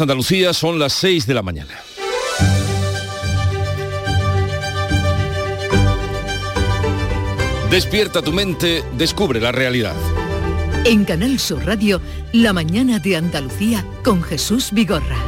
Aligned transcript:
Andalucía 0.00 0.52
son 0.52 0.78
las 0.78 0.92
6 0.94 1.26
de 1.26 1.34
la 1.34 1.42
mañana. 1.42 1.74
Despierta 7.70 8.22
tu 8.22 8.32
mente, 8.32 8.82
descubre 8.96 9.40
la 9.40 9.52
realidad. 9.52 9.94
En 10.84 11.04
Canal 11.04 11.38
Sur 11.38 11.66
Radio, 11.66 12.00
La 12.32 12.54
mañana 12.54 12.98
de 12.98 13.16
Andalucía 13.16 13.84
con 14.02 14.22
Jesús 14.22 14.70
Vigorra. 14.72 15.18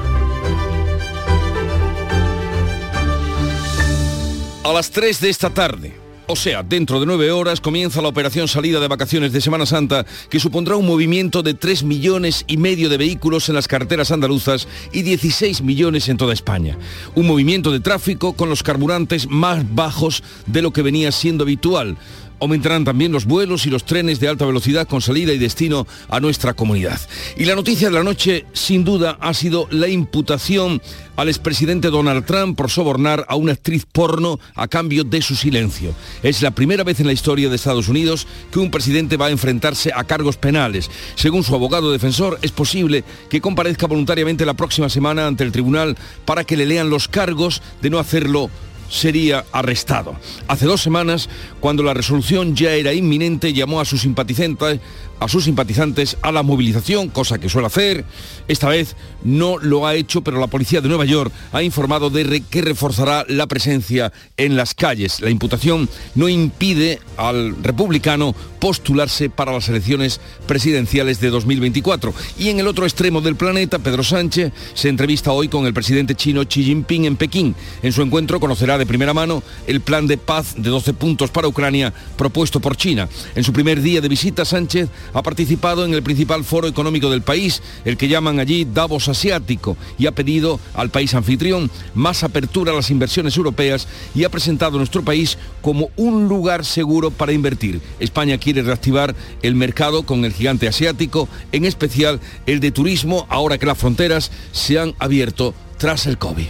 A 4.65 4.73
las 4.73 4.91
3 4.91 5.21
de 5.21 5.29
esta 5.29 5.51
tarde, 5.51 6.00
o 6.31 6.37
sea, 6.37 6.63
dentro 6.63 7.01
de 7.01 7.07
nueve 7.07 7.33
horas 7.33 7.61
comienza 7.61 8.01
la 8.01 8.07
operación 8.07 8.47
salida 8.47 8.79
de 8.79 8.87
vacaciones 8.87 9.33
de 9.33 9.41
Semana 9.41 9.67
Santa, 9.67 10.07
que 10.29 10.39
supondrá 10.39 10.77
un 10.77 10.87
movimiento 10.87 11.43
de 11.43 11.55
3 11.55 11.83
millones 11.83 12.45
y 12.47 12.57
medio 12.57 12.89
de 12.89 12.99
vehículos 12.99 13.49
en 13.49 13.57
las 13.57 13.67
carreteras 13.67 14.13
andaluzas 14.13 14.69
y 14.93 15.03
16 15.03 15.63
millones 15.63 16.09
en 16.09 16.19
toda 16.19 16.33
España. 16.33 16.79
Un 17.17 17.27
movimiento 17.27 17.73
de 17.73 17.81
tráfico 17.81 18.35
con 18.35 18.49
los 18.49 18.63
carburantes 18.63 19.29
más 19.29 19.75
bajos 19.75 20.23
de 20.47 20.63
lo 20.63 20.73
que 20.73 20.83
venía 20.83 21.11
siendo 21.11 21.43
habitual 21.43 21.97
Aumentarán 22.41 22.85
también 22.85 23.13
los 23.13 23.27
vuelos 23.27 23.67
y 23.67 23.71
los 23.71 23.85
trenes 23.85 24.21
de 24.21 24.29
alta 24.29 24.47
velocidad 24.47 24.89
con 24.89 25.01
salida 25.01 25.33
y 25.33 25.39
destino 25.39 25.87
a 26.09 26.21
nuestra 26.21 26.55
comunidad. 26.55 27.01
Y 27.37 27.45
la 27.45 27.55
noticia 27.55 27.89
de 27.89 27.95
la 27.95 28.03
noche, 28.03 28.47
sin 28.53 28.85
duda, 28.85 29.19
ha 29.21 29.35
sido 29.35 29.69
la 29.71 29.89
imputación 29.89 30.81
al 31.17 31.29
expresidente 31.29 31.91
Donald 31.91 32.25
Trump 32.25 32.57
por 32.57 32.71
sobornar 32.71 33.27
a 33.29 33.37
una 33.37 33.53
actriz 33.53 33.85
porno 33.85 34.41
a 34.55 34.69
cambio 34.69 35.05
de 35.05 35.21
su 35.21 35.37
silencio. 35.37 35.95
Es 36.23 36.41
la 36.41 36.51
primera 36.51 36.83
vez 36.83 36.99
en 37.01 37.07
la 37.07 37.13
historia 37.13 37.51
de 37.51 37.57
Estados 37.57 37.89
Unidos 37.89 38.27
que 38.51 38.59
un 38.59 38.71
presidente 38.71 39.19
va 39.19 39.27
a 39.27 39.31
enfrentarse 39.31 39.93
a 39.95 40.05
cargos 40.05 40.39
penales. 40.39 40.91
Según 41.17 41.45
su 41.45 41.55
abogado 41.55 41.93
defensor, 41.93 42.39
es 42.41 42.53
posible 42.53 43.05
que 43.29 43.43
comparezca 43.43 43.87
voluntariamente 43.87 44.47
la 44.47 44.55
próxima 44.55 44.89
semana 44.89 45.27
ante 45.27 45.45
el 45.45 45.53
tribunal 45.53 45.97
para 46.25 46.45
que 46.45 46.57
le 46.57 46.67
lean 46.67 46.89
los 46.89 47.09
cargos 47.09 47.61
de 47.83 47.91
no 47.91 47.99
hacerlo 47.99 48.51
sería 48.91 49.47
arrestado. 49.53 50.17
Hace 50.49 50.67
dos 50.67 50.83
semanas, 50.83 51.31
cuando 51.61 51.83
la 51.83 51.95
resolución 51.95 52.55
ya 52.55 52.73
era 52.73 52.93
inminente, 52.93 53.55
llamó 53.55 53.81
a 53.81 53.87
sus 53.87 54.03
simpatizantes 54.03 54.81
a 55.21 55.29
sus 55.29 55.45
simpatizantes 55.45 56.17
a 56.23 56.33
la 56.33 56.43
movilización, 56.43 57.09
cosa 57.09 57.39
que 57.39 57.49
suele 57.49 57.67
hacer. 57.67 58.05
Esta 58.49 58.69
vez 58.69 58.97
no 59.23 59.59
lo 59.59 59.87
ha 59.87 59.95
hecho, 59.95 60.23
pero 60.23 60.41
la 60.41 60.47
policía 60.47 60.81
de 60.81 60.89
Nueva 60.89 61.05
York 61.05 61.33
ha 61.53 61.63
informado 61.63 62.11
de 62.11 62.43
que 62.49 62.63
reforzará 62.63 63.25
la 63.29 63.47
presencia 63.47 64.13
en 64.37 64.57
las 64.57 64.75
calles. 64.75 65.21
La 65.21 65.31
imputación 65.31 65.89
no 66.15 66.29
impide 66.29 67.01
al 67.17 67.63
republicano 67.63 68.35
postularse 68.59 69.31
para 69.31 69.53
las 69.53 69.69
elecciones 69.69 70.21
presidenciales 70.47 71.21
de 71.21 71.31
2024. 71.31 72.15
Y 72.39 72.49
en 72.49 72.61
el 72.61 72.67
otro 72.67 72.85
extremo 72.85 73.21
del 73.21 73.37
planeta, 73.37 73.79
Pedro 73.79 74.03
Sánchez 74.03 74.53
se 74.75 74.89
entrevista 74.89 75.33
hoy 75.33 75.49
con 75.49 75.67
el 75.67 75.75
presidente 75.75 76.15
chino 76.15 76.45
Xi 76.45 76.65
Jinping 76.65 77.05
en 77.07 77.17
Pekín. 77.17 77.55
En 77.83 77.93
su 77.93 78.03
encuentro 78.03 78.41
conocerá 78.41 78.79
de 78.79 78.87
primera 78.87 79.15
mano 79.15 79.43
el 79.67 79.81
plan 79.81 80.07
de 80.07 80.19
paz 80.19 80.55
de 80.57 80.71
12 80.71 80.95
puntos 80.95 81.31
para 81.31 81.49
Ucrania 81.49 81.93
propuesto 82.17 82.61
por 82.61 82.77
China. 82.77 83.09
En 83.35 83.45
su 83.45 83.53
primer 83.53 83.81
día 83.81 84.01
de 84.01 84.09
visita, 84.09 84.45
Sánchez 84.45 84.89
ha 85.13 85.23
participado 85.23 85.85
en 85.85 85.95
el 85.95 86.03
principal 86.03 86.45
foro 86.45 86.69
económico 86.69 87.11
del 87.11 87.23
país, 87.23 87.63
el 87.85 87.97
que 87.97 88.09
llaman 88.09 88.41
allí 88.41 88.65
Davos 88.65 89.09
Asiático, 89.09 89.77
y 89.99 90.07
ha 90.07 90.15
pedido 90.15 90.61
al 90.75 90.91
país 90.91 91.15
anfitrión 91.15 91.71
más 91.95 92.23
apertura 92.23 92.73
a 92.73 92.77
las 92.77 92.91
inversiones 92.91 93.37
europeas 93.37 93.89
y 94.15 94.25
ha 94.25 94.31
presentado 94.31 94.79
nuestro 94.79 95.03
país 95.03 95.39
como 95.63 95.91
un 95.97 96.29
lugar 96.29 96.65
seguro 96.65 97.11
para 97.11 97.33
invertir. 97.33 97.81
España 97.99 98.39
quiere 98.39 98.63
reactivar 98.63 99.15
el 99.43 99.55
mercado 99.55 100.05
con 100.05 100.25
el 100.25 100.33
gigante 100.33 100.69
asiático, 100.69 101.29
en 101.53 101.65
especial 101.65 102.21
el 102.47 102.61
de 102.61 102.71
turismo, 102.71 103.27
ahora 103.29 103.59
que 103.59 103.67
las 103.67 103.79
fronteras 103.79 104.31
se 104.53 104.79
han 104.79 104.95
abierto 104.99 105.55
tras 105.79 106.07
el 106.07 106.19
COVID. 106.19 106.49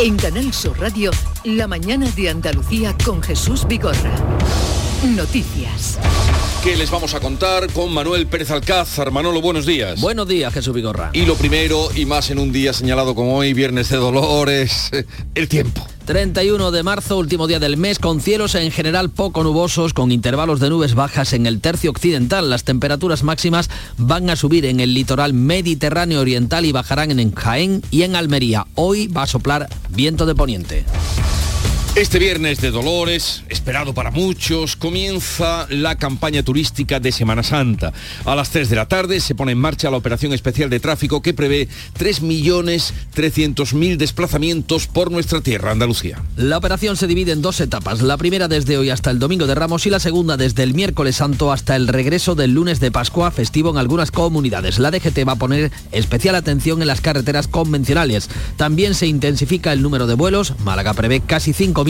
En 0.00 0.16
Canal 0.16 0.52
Sur 0.52 0.78
Radio, 0.80 1.12
la 1.44 1.68
mañana 1.68 2.10
de 2.10 2.28
Andalucía 2.28 2.96
con 3.04 3.22
Jesús 3.22 3.66
Vigorra. 3.66 4.12
Noticias. 5.04 5.98
¿Qué 6.62 6.76
les 6.76 6.90
vamos 6.90 7.12
a 7.12 7.20
contar 7.20 7.70
con 7.72 7.92
Manuel 7.92 8.26
Pérez 8.26 8.50
Alcázar? 8.50 9.10
Manolo, 9.10 9.42
buenos 9.42 9.66
días. 9.66 10.00
Buenos 10.00 10.26
días, 10.26 10.52
Jesús 10.54 10.74
Vigorra. 10.74 11.10
Y 11.12 11.26
lo 11.26 11.34
primero, 11.34 11.90
y 11.94 12.06
más 12.06 12.30
en 12.30 12.38
un 12.38 12.52
día 12.52 12.72
señalado 12.72 13.14
como 13.14 13.36
hoy, 13.36 13.52
Viernes 13.52 13.90
de 13.90 13.98
Dolores, 13.98 14.90
el 15.34 15.48
tiempo. 15.48 15.86
31 16.06 16.70
de 16.70 16.82
marzo, 16.82 17.18
último 17.18 17.46
día 17.46 17.58
del 17.58 17.76
mes, 17.76 17.98
con 17.98 18.22
cielos 18.22 18.54
en 18.54 18.70
general 18.70 19.10
poco 19.10 19.44
nubosos, 19.44 19.92
con 19.92 20.10
intervalos 20.10 20.58
de 20.58 20.70
nubes 20.70 20.94
bajas 20.94 21.34
en 21.34 21.44
el 21.44 21.60
tercio 21.60 21.90
occidental. 21.90 22.48
Las 22.48 22.64
temperaturas 22.64 23.24
máximas 23.24 23.68
van 23.98 24.30
a 24.30 24.36
subir 24.36 24.64
en 24.64 24.80
el 24.80 24.94
litoral 24.94 25.34
mediterráneo 25.34 26.22
oriental 26.22 26.64
y 26.64 26.72
bajarán 26.72 27.18
en 27.18 27.34
Jaén 27.34 27.82
y 27.90 28.04
en 28.04 28.16
Almería. 28.16 28.66
Hoy 28.74 29.08
va 29.08 29.24
a 29.24 29.26
soplar 29.26 29.68
viento 29.90 30.24
de 30.24 30.34
poniente. 30.34 30.86
Este 31.96 32.18
viernes 32.18 32.60
de 32.60 32.72
Dolores, 32.72 33.44
esperado 33.48 33.94
para 33.94 34.10
muchos, 34.10 34.74
comienza 34.74 35.68
la 35.70 35.96
campaña 35.96 36.42
turística 36.42 36.98
de 36.98 37.12
Semana 37.12 37.44
Santa. 37.44 37.92
A 38.24 38.34
las 38.34 38.50
3 38.50 38.68
de 38.68 38.74
la 38.74 38.88
tarde 38.88 39.20
se 39.20 39.36
pone 39.36 39.52
en 39.52 39.58
marcha 39.58 39.92
la 39.92 39.96
operación 39.96 40.32
especial 40.32 40.70
de 40.70 40.80
tráfico 40.80 41.22
que 41.22 41.34
prevé 41.34 41.68
3.300.000 41.96 43.96
desplazamientos 43.96 44.88
por 44.88 45.12
nuestra 45.12 45.40
tierra, 45.40 45.70
Andalucía. 45.70 46.20
La 46.36 46.58
operación 46.58 46.96
se 46.96 47.06
divide 47.06 47.30
en 47.30 47.42
dos 47.42 47.60
etapas, 47.60 48.02
la 48.02 48.16
primera 48.16 48.48
desde 48.48 48.76
hoy 48.76 48.90
hasta 48.90 49.12
el 49.12 49.20
domingo 49.20 49.46
de 49.46 49.54
Ramos 49.54 49.86
y 49.86 49.90
la 49.90 50.00
segunda 50.00 50.36
desde 50.36 50.64
el 50.64 50.74
miércoles 50.74 51.14
santo 51.14 51.52
hasta 51.52 51.76
el 51.76 51.86
regreso 51.86 52.34
del 52.34 52.54
lunes 52.54 52.80
de 52.80 52.90
Pascua, 52.90 53.30
festivo 53.30 53.70
en 53.70 53.78
algunas 53.78 54.10
comunidades. 54.10 54.80
La 54.80 54.90
DGT 54.90 55.28
va 55.28 55.34
a 55.34 55.36
poner 55.36 55.70
especial 55.92 56.34
atención 56.34 56.82
en 56.82 56.88
las 56.88 57.00
carreteras 57.00 57.46
convencionales. 57.46 58.30
También 58.56 58.96
se 58.96 59.06
intensifica 59.06 59.72
el 59.72 59.80
número 59.80 60.08
de 60.08 60.14
vuelos, 60.14 60.54
Málaga 60.64 60.92
prevé 60.94 61.20
casi 61.20 61.52
5 61.52 61.83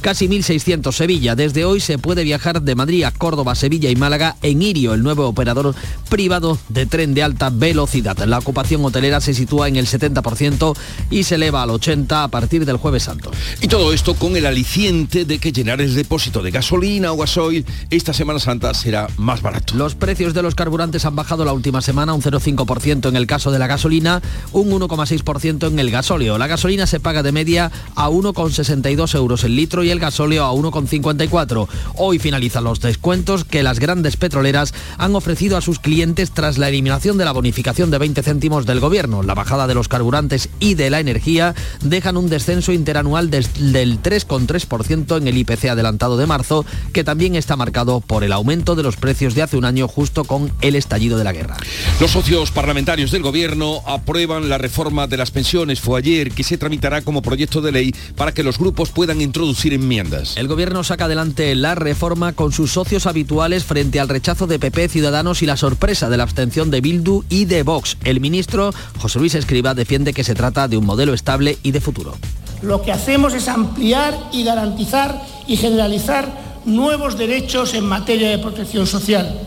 casi 0.00 0.28
1.600 0.28 0.92
Sevilla. 0.92 1.34
Desde 1.34 1.64
hoy 1.64 1.80
se 1.80 1.98
puede 1.98 2.24
viajar 2.24 2.62
de 2.62 2.74
Madrid 2.74 3.04
a 3.04 3.10
Córdoba, 3.10 3.54
Sevilla 3.54 3.90
y 3.90 3.96
Málaga 3.96 4.36
en 4.42 4.62
Irio, 4.62 4.94
el 4.94 5.02
nuevo 5.02 5.26
operador 5.26 5.74
privado 6.08 6.58
de 6.68 6.86
tren 6.86 7.14
de 7.14 7.22
alta 7.22 7.50
velocidad. 7.50 8.16
La 8.26 8.38
ocupación 8.38 8.84
hotelera 8.84 9.20
se 9.20 9.34
sitúa 9.34 9.68
en 9.68 9.76
el 9.76 9.86
70% 9.86 10.76
y 11.10 11.24
se 11.24 11.34
eleva 11.36 11.62
al 11.62 11.70
80% 11.70 12.24
a 12.24 12.28
partir 12.28 12.64
del 12.64 12.76
jueves 12.76 13.04
santo. 13.04 13.30
Y 13.60 13.68
todo 13.68 13.92
esto 13.92 14.14
con 14.14 14.36
el 14.36 14.46
aliciente 14.46 15.24
de 15.24 15.38
que 15.38 15.52
llenar 15.52 15.80
el 15.80 15.94
depósito 15.94 16.42
de 16.42 16.50
gasolina 16.50 17.12
o 17.12 17.16
gasoil 17.16 17.64
esta 17.90 18.12
Semana 18.12 18.38
Santa 18.38 18.74
será 18.74 19.08
más 19.16 19.42
barato. 19.42 19.74
Los 19.74 19.94
precios 19.94 20.34
de 20.34 20.42
los 20.42 20.54
carburantes 20.54 21.04
han 21.04 21.16
bajado 21.16 21.44
la 21.44 21.52
última 21.52 21.80
semana 21.80 22.14
un 22.14 22.22
0,5% 22.22 23.08
en 23.08 23.16
el 23.16 23.26
caso 23.26 23.50
de 23.50 23.58
la 23.58 23.66
gasolina, 23.66 24.22
un 24.52 24.70
1,6% 24.70 25.68
en 25.68 25.78
el 25.78 25.90
gasóleo. 25.90 26.38
La 26.38 26.46
gasolina 26.46 26.86
se 26.86 27.00
paga 27.00 27.22
de 27.22 27.32
media 27.32 27.70
a 27.94 28.08
1,62 28.08 29.14
euros 29.14 29.37
el 29.44 29.56
litro 29.56 29.84
y 29.84 29.90
el 29.90 30.00
gasóleo 30.00 30.44
a 30.44 30.52
1,54. 30.52 31.68
Hoy 31.96 32.18
finalizan 32.18 32.64
los 32.64 32.80
descuentos 32.80 33.44
que 33.44 33.62
las 33.62 33.78
grandes 33.78 34.16
petroleras 34.16 34.74
han 34.96 35.14
ofrecido 35.14 35.56
a 35.56 35.60
sus 35.60 35.78
clientes 35.78 36.30
tras 36.30 36.58
la 36.58 36.68
eliminación 36.68 37.18
de 37.18 37.24
la 37.24 37.32
bonificación 37.32 37.90
de 37.90 37.98
20 37.98 38.22
céntimos 38.22 38.66
del 38.66 38.80
gobierno. 38.80 39.22
La 39.22 39.34
bajada 39.34 39.66
de 39.66 39.74
los 39.74 39.88
carburantes 39.88 40.48
y 40.60 40.74
de 40.74 40.90
la 40.90 41.00
energía 41.00 41.54
dejan 41.82 42.16
un 42.16 42.28
descenso 42.28 42.72
interanual 42.72 43.30
del 43.30 43.46
3,3% 43.46 45.16
en 45.16 45.28
el 45.28 45.38
IPC 45.38 45.66
adelantado 45.66 46.16
de 46.16 46.26
marzo, 46.26 46.64
que 46.92 47.04
también 47.04 47.34
está 47.36 47.56
marcado 47.56 48.00
por 48.00 48.24
el 48.24 48.32
aumento 48.32 48.74
de 48.74 48.82
los 48.82 48.96
precios 48.96 49.34
de 49.34 49.42
hace 49.42 49.56
un 49.56 49.64
año 49.64 49.88
justo 49.88 50.24
con 50.24 50.52
el 50.60 50.76
estallido 50.76 51.18
de 51.18 51.24
la 51.24 51.32
guerra. 51.32 51.56
Los 52.00 52.12
socios 52.12 52.50
parlamentarios 52.50 53.10
del 53.10 53.22
gobierno 53.22 53.82
aprueban 53.86 54.48
la 54.48 54.58
reforma 54.58 55.06
de 55.06 55.16
las 55.16 55.30
pensiones. 55.30 55.80
Fue 55.80 55.98
ayer 55.98 56.32
que 56.32 56.44
se 56.44 56.58
tramitará 56.58 57.02
como 57.02 57.22
proyecto 57.22 57.60
de 57.60 57.72
ley 57.72 57.94
para 58.16 58.32
que 58.32 58.42
los 58.42 58.58
grupos 58.58 58.90
puedan 58.90 59.20
introducir 59.28 59.72
enmiendas. 59.72 60.36
El 60.36 60.48
gobierno 60.48 60.82
saca 60.82 61.04
adelante 61.04 61.54
la 61.54 61.74
reforma 61.74 62.32
con 62.32 62.50
sus 62.50 62.72
socios 62.72 63.06
habituales 63.06 63.64
frente 63.64 64.00
al 64.00 64.08
rechazo 64.08 64.46
de 64.46 64.58
PP, 64.58 64.88
Ciudadanos 64.88 65.42
y 65.42 65.46
la 65.46 65.56
sorpresa 65.56 66.08
de 66.08 66.16
la 66.16 66.22
abstención 66.24 66.70
de 66.70 66.80
Bildu 66.80 67.24
y 67.28 67.44
de 67.44 67.62
Vox. 67.62 67.98
El 68.04 68.20
ministro 68.20 68.72
José 68.98 69.18
Luis 69.18 69.34
Escriba 69.34 69.74
defiende 69.74 70.14
que 70.14 70.24
se 70.24 70.34
trata 70.34 70.66
de 70.66 70.78
un 70.78 70.86
modelo 70.86 71.12
estable 71.12 71.58
y 71.62 71.72
de 71.72 71.80
futuro. 71.80 72.16
Lo 72.62 72.82
que 72.82 72.90
hacemos 72.90 73.34
es 73.34 73.48
ampliar 73.48 74.18
y 74.32 74.44
garantizar 74.44 75.22
y 75.46 75.56
generalizar 75.56 76.48
nuevos 76.64 77.18
derechos 77.18 77.74
en 77.74 77.84
materia 77.84 78.30
de 78.30 78.38
protección 78.38 78.86
social. 78.86 79.40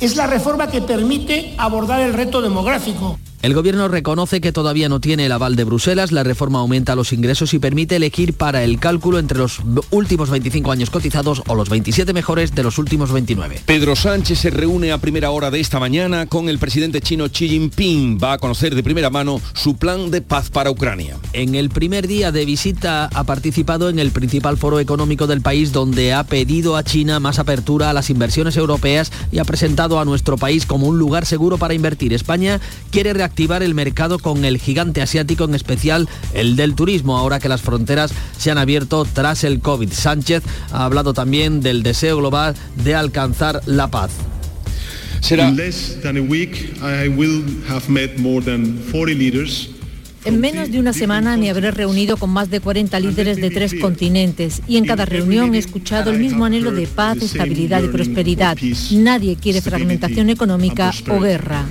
Es 0.00 0.16
la 0.16 0.26
reforma 0.26 0.66
que 0.68 0.82
permite 0.82 1.54
abordar 1.56 2.00
el 2.00 2.14
reto 2.14 2.42
demográfico. 2.42 3.18
El 3.42 3.54
gobierno 3.54 3.88
reconoce 3.88 4.42
que 4.42 4.52
todavía 4.52 4.90
no 4.90 5.00
tiene 5.00 5.24
el 5.24 5.32
aval 5.32 5.56
de 5.56 5.64
Bruselas, 5.64 6.12
la 6.12 6.22
reforma 6.22 6.58
aumenta 6.58 6.94
los 6.94 7.14
ingresos 7.14 7.54
y 7.54 7.58
permite 7.58 7.96
elegir 7.96 8.34
para 8.34 8.64
el 8.64 8.78
cálculo 8.78 9.18
entre 9.18 9.38
los 9.38 9.60
últimos 9.90 10.28
25 10.28 10.70
años 10.70 10.90
cotizados 10.90 11.42
o 11.46 11.54
los 11.54 11.70
27 11.70 12.12
mejores 12.12 12.54
de 12.54 12.62
los 12.62 12.76
últimos 12.76 13.10
29. 13.12 13.62
Pedro 13.64 13.96
Sánchez 13.96 14.40
se 14.40 14.50
reúne 14.50 14.92
a 14.92 14.98
primera 14.98 15.30
hora 15.30 15.50
de 15.50 15.58
esta 15.58 15.80
mañana 15.80 16.26
con 16.26 16.50
el 16.50 16.58
presidente 16.58 17.00
chino 17.00 17.30
Xi 17.30 17.48
Jinping. 17.48 18.18
Va 18.22 18.34
a 18.34 18.38
conocer 18.38 18.74
de 18.74 18.82
primera 18.82 19.08
mano 19.08 19.40
su 19.54 19.74
plan 19.74 20.10
de 20.10 20.20
paz 20.20 20.50
para 20.50 20.70
Ucrania. 20.70 21.16
En 21.32 21.54
el 21.54 21.70
primer 21.70 22.08
día 22.08 22.32
de 22.32 22.44
visita 22.44 23.06
ha 23.06 23.24
participado 23.24 23.88
en 23.88 23.98
el 23.98 24.10
principal 24.10 24.58
foro 24.58 24.80
económico 24.80 25.26
del 25.26 25.40
país 25.40 25.72
donde 25.72 26.12
ha 26.12 26.24
pedido 26.24 26.76
a 26.76 26.84
China 26.84 27.20
más 27.20 27.38
apertura 27.38 27.88
a 27.88 27.94
las 27.94 28.10
inversiones 28.10 28.58
europeas 28.58 29.10
y 29.32 29.38
ha 29.38 29.44
presentado 29.46 29.98
a 29.98 30.04
nuestro 30.04 30.36
país 30.36 30.66
como 30.66 30.88
un 30.88 30.98
lugar 30.98 31.24
seguro 31.24 31.56
para 31.56 31.72
invertir. 31.72 32.12
España 32.12 32.60
quiere 32.90 33.14
reactivar 33.14 33.29
reactivar 33.30 33.62
el 33.62 33.74
mercado 33.74 34.18
con 34.18 34.44
el 34.44 34.58
gigante 34.58 35.02
asiático, 35.02 35.44
en 35.44 35.54
especial 35.54 36.08
el 36.34 36.56
del 36.56 36.74
turismo, 36.74 37.16
ahora 37.16 37.38
que 37.38 37.48
las 37.48 37.62
fronteras 37.62 38.12
se 38.36 38.50
han 38.50 38.58
abierto 38.58 39.04
tras 39.04 39.44
el 39.44 39.60
COVID. 39.60 39.92
Sánchez 39.92 40.42
ha 40.72 40.84
hablado 40.84 41.14
también 41.14 41.60
del 41.60 41.84
deseo 41.84 42.16
global 42.16 42.56
de 42.82 42.96
alcanzar 42.96 43.60
la 43.66 43.88
paz. 43.88 44.10
Será... 45.20 45.52
En 50.26 50.40
menos 50.40 50.70
de 50.70 50.80
una 50.80 50.92
semana 50.92 51.36
me 51.36 51.50
habré 51.50 51.70
reunido 51.70 52.16
con 52.16 52.30
más 52.30 52.50
de 52.50 52.60
40 52.60 52.98
líderes 53.00 53.36
de 53.36 53.50
tres 53.50 53.74
continentes 53.80 54.60
y 54.66 54.76
en 54.76 54.84
cada 54.84 55.06
reunión 55.06 55.54
he 55.54 55.58
escuchado 55.58 56.10
el 56.10 56.18
mismo 56.18 56.44
anhelo 56.44 56.72
de 56.72 56.88
paz, 56.88 57.22
estabilidad 57.22 57.82
y 57.82 57.88
prosperidad. 57.88 58.58
Nadie 58.90 59.36
quiere 59.36 59.62
fragmentación 59.62 60.30
económica 60.30 60.92
o 61.08 61.20
guerra. 61.20 61.64